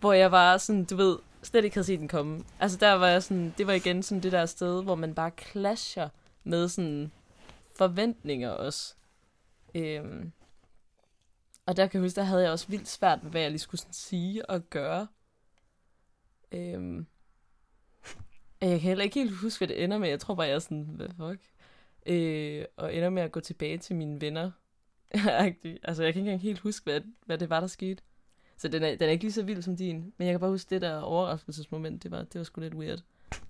Hvor 0.00 0.12
jeg 0.12 0.32
var 0.32 0.56
sådan, 0.56 0.84
du 0.84 0.96
ved, 0.96 1.18
slet 1.42 1.64
ikke 1.64 1.76
havde 1.76 1.86
set 1.86 2.00
den 2.00 2.08
komme. 2.08 2.44
Altså 2.60 2.78
der 2.78 2.92
var 2.92 3.06
jeg 3.06 3.22
sådan, 3.22 3.54
det 3.58 3.66
var 3.66 3.72
igen 3.72 4.02
sådan 4.02 4.22
det 4.22 4.32
der 4.32 4.46
sted, 4.46 4.82
hvor 4.82 4.94
man 4.94 5.14
bare 5.14 5.30
clasher 5.38 6.08
med 6.44 6.68
sådan 6.68 7.12
forventninger 7.76 8.50
også. 8.50 8.94
Øhm, 9.74 10.32
og 11.66 11.76
der 11.76 11.86
kan 11.86 11.98
jeg 11.98 12.06
huske, 12.06 12.16
der 12.16 12.22
havde 12.22 12.42
jeg 12.42 12.52
også 12.52 12.68
vildt 12.68 12.88
svært 12.88 13.22
med, 13.22 13.30
hvad 13.30 13.40
jeg 13.40 13.50
lige 13.50 13.60
skulle 13.60 13.80
sådan 13.80 13.92
sige 13.92 14.50
og 14.50 14.62
gøre. 14.70 15.06
Øhm, 16.52 17.06
jeg 18.60 18.70
kan 18.70 18.80
heller 18.80 19.04
ikke 19.04 19.20
helt 19.20 19.36
huske, 19.36 19.60
hvad 19.60 19.68
det 19.68 19.84
ender 19.84 19.98
med. 19.98 20.08
Jeg 20.08 20.20
tror 20.20 20.34
bare, 20.34 20.46
jeg 20.46 20.54
er 20.54 20.58
sådan, 20.58 20.86
hvad 20.94 21.08
fuck? 21.08 21.40
Øh, 22.06 22.64
og 22.76 22.94
ender 22.94 23.10
med 23.10 23.22
at 23.22 23.32
gå 23.32 23.40
tilbage 23.40 23.78
til 23.78 23.96
mine 23.96 24.20
venner. 24.20 24.50
altså, 25.84 26.02
jeg 26.02 26.12
kan 26.12 26.20
ikke 26.20 26.20
engang 26.20 26.40
helt 26.40 26.58
huske, 26.58 26.84
hvad, 26.84 27.00
hvad 27.26 27.38
det 27.38 27.50
var, 27.50 27.60
der 27.60 27.66
skete. 27.66 28.02
Så 28.56 28.68
den 28.68 28.82
er, 28.82 28.90
den 28.90 29.02
er 29.02 29.12
ikke 29.12 29.24
lige 29.24 29.32
så 29.32 29.42
vild 29.42 29.62
som 29.62 29.76
din. 29.76 30.12
Men 30.16 30.26
jeg 30.26 30.32
kan 30.32 30.40
bare 30.40 30.50
huske, 30.50 30.70
det 30.70 30.82
der 30.82 31.00
overraskelsesmoment, 31.00 32.02
det 32.02 32.10
var, 32.10 32.18
det 32.18 32.34
var 32.34 32.44
sgu 32.44 32.60
lidt 32.60 32.74
weird. 32.74 32.98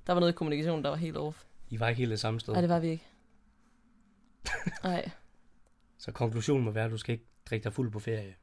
Der 0.06 0.12
var 0.12 0.20
noget 0.20 0.32
i 0.32 0.36
kommunikationen, 0.36 0.84
der 0.84 0.90
var 0.90 0.96
helt 0.96 1.16
off. 1.16 1.44
I 1.70 1.80
var 1.80 1.88
ikke 1.88 1.98
helt 1.98 2.10
det 2.10 2.20
samme 2.20 2.40
sted. 2.40 2.52
Nej, 2.52 2.60
det 2.60 2.70
var 2.70 2.80
vi 2.80 2.88
ikke. 2.88 3.06
Nej. 4.84 5.10
Så 5.98 6.12
konklusionen 6.12 6.64
må 6.64 6.70
være, 6.70 6.84
at 6.84 6.90
du 6.90 6.96
skal 6.96 7.12
ikke 7.12 7.26
drikke 7.50 7.64
dig 7.64 7.72
fuld 7.72 7.90
på 7.90 7.98
ferie. 7.98 8.34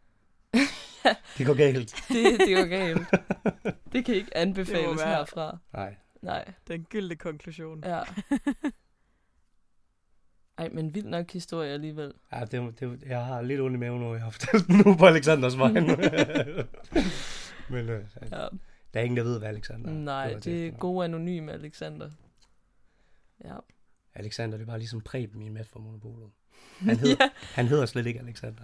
Det 1.38 1.46
går 1.46 1.54
galt. 1.54 1.96
Det, 2.08 2.40
det 2.40 2.56
går 2.56 2.66
galt. 2.66 3.08
Det 3.94 4.06
kan 4.06 4.16
ikke 4.16 4.38
anbefales 4.38 5.02
herfra. 5.02 5.58
Nej. 5.74 5.96
Nej. 6.26 6.54
Den 6.68 6.84
gyldne 6.84 7.16
konklusion. 7.16 7.84
Ja. 7.86 8.02
Ej, 10.58 10.70
men 10.70 10.94
vild 10.96 11.06
nok 11.06 11.32
historie 11.32 11.72
alligevel. 11.74 12.14
Ja, 12.32 12.46
det, 12.46 12.80
det, 12.80 13.04
jeg 13.06 13.26
har 13.26 13.42
lidt 13.42 13.62
ondt 13.62 13.76
i 13.76 13.80
maven, 13.80 14.02
når 14.02 14.14
jeg 14.14 14.24
har 14.24 14.30
fortalt 14.30 14.68
den 14.68 14.78
nu 14.86 14.96
på 14.98 15.06
Alexanders 15.06 15.58
vej. 15.58 15.72
Men 17.70 17.90
øh, 17.90 18.04
Ja. 18.32 18.48
der 18.94 19.00
er 19.00 19.02
ingen, 19.02 19.18
der 19.18 19.24
ved, 19.24 19.40
hvad 19.40 19.50
Alexander 19.50 19.92
Nej, 19.92 20.26
hedder 20.28 20.40
til 20.40 20.54
det 20.54 20.68
er 20.68 20.72
gode 20.72 21.06
anonyme 21.06 21.52
Alexander. 21.52 22.12
Ja. 23.44 23.56
Alexander, 24.14 24.58
det 24.58 24.64
er 24.64 24.68
bare 24.68 24.78
ligesom 24.80 25.02
Preben 25.02 25.42
i 25.42 25.50
Mat 25.50 25.68
for 25.68 25.80
Monopolet. 25.80 26.30
Han 26.80 26.98
hedder, 26.98 27.16
ja, 27.20 27.30
han 27.54 27.68
hedder 27.68 27.86
slet 27.86 28.06
ikke 28.06 28.20
Alexander. 28.20 28.64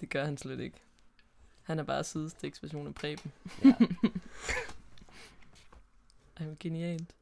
det 0.00 0.10
gør 0.10 0.24
han 0.24 0.36
slet 0.38 0.60
ikke. 0.60 0.76
Han 1.62 1.78
er 1.78 1.82
bare 1.82 2.04
sidestiksversion 2.04 2.86
af 2.86 2.94
Preben. 2.94 3.32
Ja. 3.64 3.74
Ej, 6.36 6.46
genialt. 6.60 7.14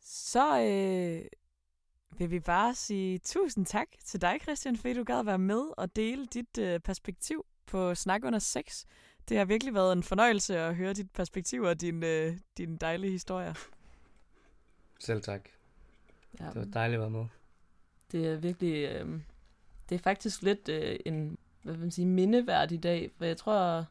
Så 0.00 0.60
øh, 0.60 1.26
vil 2.18 2.30
vi 2.30 2.40
bare 2.40 2.74
sige 2.74 3.18
tusind 3.18 3.66
tak 3.66 3.88
til 4.04 4.20
dig, 4.20 4.38
Christian, 4.42 4.76
fordi 4.76 4.94
du 4.94 5.04
gad 5.04 5.18
at 5.18 5.26
være 5.26 5.38
med 5.38 5.62
og 5.76 5.96
dele 5.96 6.26
dit 6.26 6.58
øh, 6.58 6.80
perspektiv 6.80 7.46
på 7.66 7.94
Snak 7.94 8.24
under 8.24 8.38
6. 8.38 8.86
Det 9.28 9.38
har 9.38 9.44
virkelig 9.44 9.74
været 9.74 9.92
en 9.92 10.02
fornøjelse 10.02 10.58
at 10.58 10.76
høre 10.76 10.92
dit 10.92 11.10
perspektiv 11.10 11.62
og 11.62 11.80
din, 11.80 12.02
øh, 12.02 12.36
dine 12.58 12.78
dejlige 12.78 13.10
historier. 13.10 13.54
Selv 15.00 15.22
tak. 15.22 15.48
Ja. 16.40 16.46
Det 16.46 16.54
var 16.54 16.64
dejligt 16.64 16.94
at 16.94 17.00
være 17.00 17.10
med. 17.10 17.26
Det 18.12 18.26
er 18.26 18.36
virkelig, 18.36 18.88
øh, 18.88 19.20
det 19.88 19.94
er 19.94 19.98
faktisk 19.98 20.42
lidt 20.42 20.68
øh, 20.68 20.98
en, 21.06 21.38
hvad 21.62 21.72
vil 21.72 21.80
man 21.80 21.90
sige, 21.90 22.06
mindeværdig 22.06 22.82
dag, 22.82 23.10
for 23.18 23.24
jeg 23.24 23.36
tror, 23.36 23.84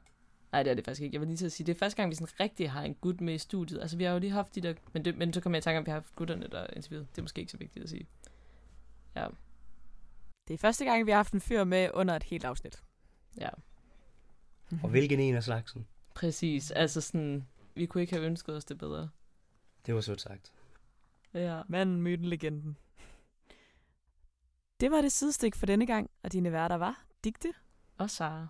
nej 0.53 0.63
det 0.63 0.71
er 0.71 0.75
det 0.75 0.85
faktisk 0.85 1.01
ikke, 1.01 1.15
jeg 1.15 1.21
vil 1.21 1.27
lige 1.27 1.37
til 1.37 1.45
at 1.45 1.51
sige, 1.51 1.67
det 1.67 1.75
er 1.75 1.79
første 1.79 1.95
gang, 1.97 2.09
vi 2.09 2.15
sådan 2.15 2.39
rigtig 2.39 2.71
har 2.71 2.81
en 2.83 2.93
gut 2.95 3.21
med 3.21 3.33
i 3.33 3.37
studiet. 3.37 3.81
Altså 3.81 3.97
vi 3.97 4.03
har 4.03 4.11
jo 4.13 4.19
lige 4.19 4.31
haft 4.31 4.55
de 4.55 4.61
der, 4.61 4.73
men, 4.93 5.05
det, 5.05 5.17
men 5.17 5.33
så 5.33 5.41
kommer 5.41 5.57
jeg 5.57 5.61
i 5.61 5.63
tanke 5.63 5.77
om, 5.77 5.81
at 5.81 5.85
vi 5.85 5.91
har 5.91 5.95
haft 5.99 6.15
gutterne 6.15 6.47
der 6.47 6.67
interviewet. 6.75 7.07
Det 7.11 7.17
er 7.17 7.21
måske 7.21 7.39
ikke 7.41 7.51
så 7.51 7.57
vigtigt 7.57 7.83
at 7.83 7.89
sige. 7.89 8.07
Ja, 9.15 9.27
Det 10.47 10.53
er 10.53 10.57
første 10.57 10.85
gang, 10.85 11.05
vi 11.05 11.11
har 11.11 11.17
haft 11.17 11.33
en 11.33 11.41
fyr 11.41 11.63
med 11.63 11.89
under 11.93 12.15
et 12.15 12.23
helt 12.23 12.45
afsnit. 12.45 12.83
ja, 13.37 13.49
Og 14.83 14.89
hvilken 14.89 15.19
en 15.19 15.35
af 15.35 15.43
slagsen? 15.43 15.87
præcis. 16.15 16.71
Altså 16.71 17.01
sådan, 17.01 17.47
vi 17.75 17.85
kunne 17.85 18.01
ikke 18.01 18.13
have 18.13 18.25
ønsket 18.25 18.55
os 18.55 18.65
det 18.65 18.77
bedre. 18.77 19.09
Det 19.85 19.95
var 19.95 20.01
sødt 20.01 20.21
sagt. 20.21 20.53
Ja. 21.33 21.61
Manden, 21.67 22.01
myten, 22.01 22.25
legenden. 22.25 22.77
Det 24.79 24.91
var 24.91 25.01
det 25.01 25.11
sidestik 25.11 25.55
for 25.55 25.65
denne 25.65 25.85
gang, 25.87 26.09
og 26.23 26.31
dine 26.33 26.51
værter 26.51 26.75
var 26.75 27.03
Digte 27.23 27.53
Og 27.97 28.09
Sara. 28.09 28.47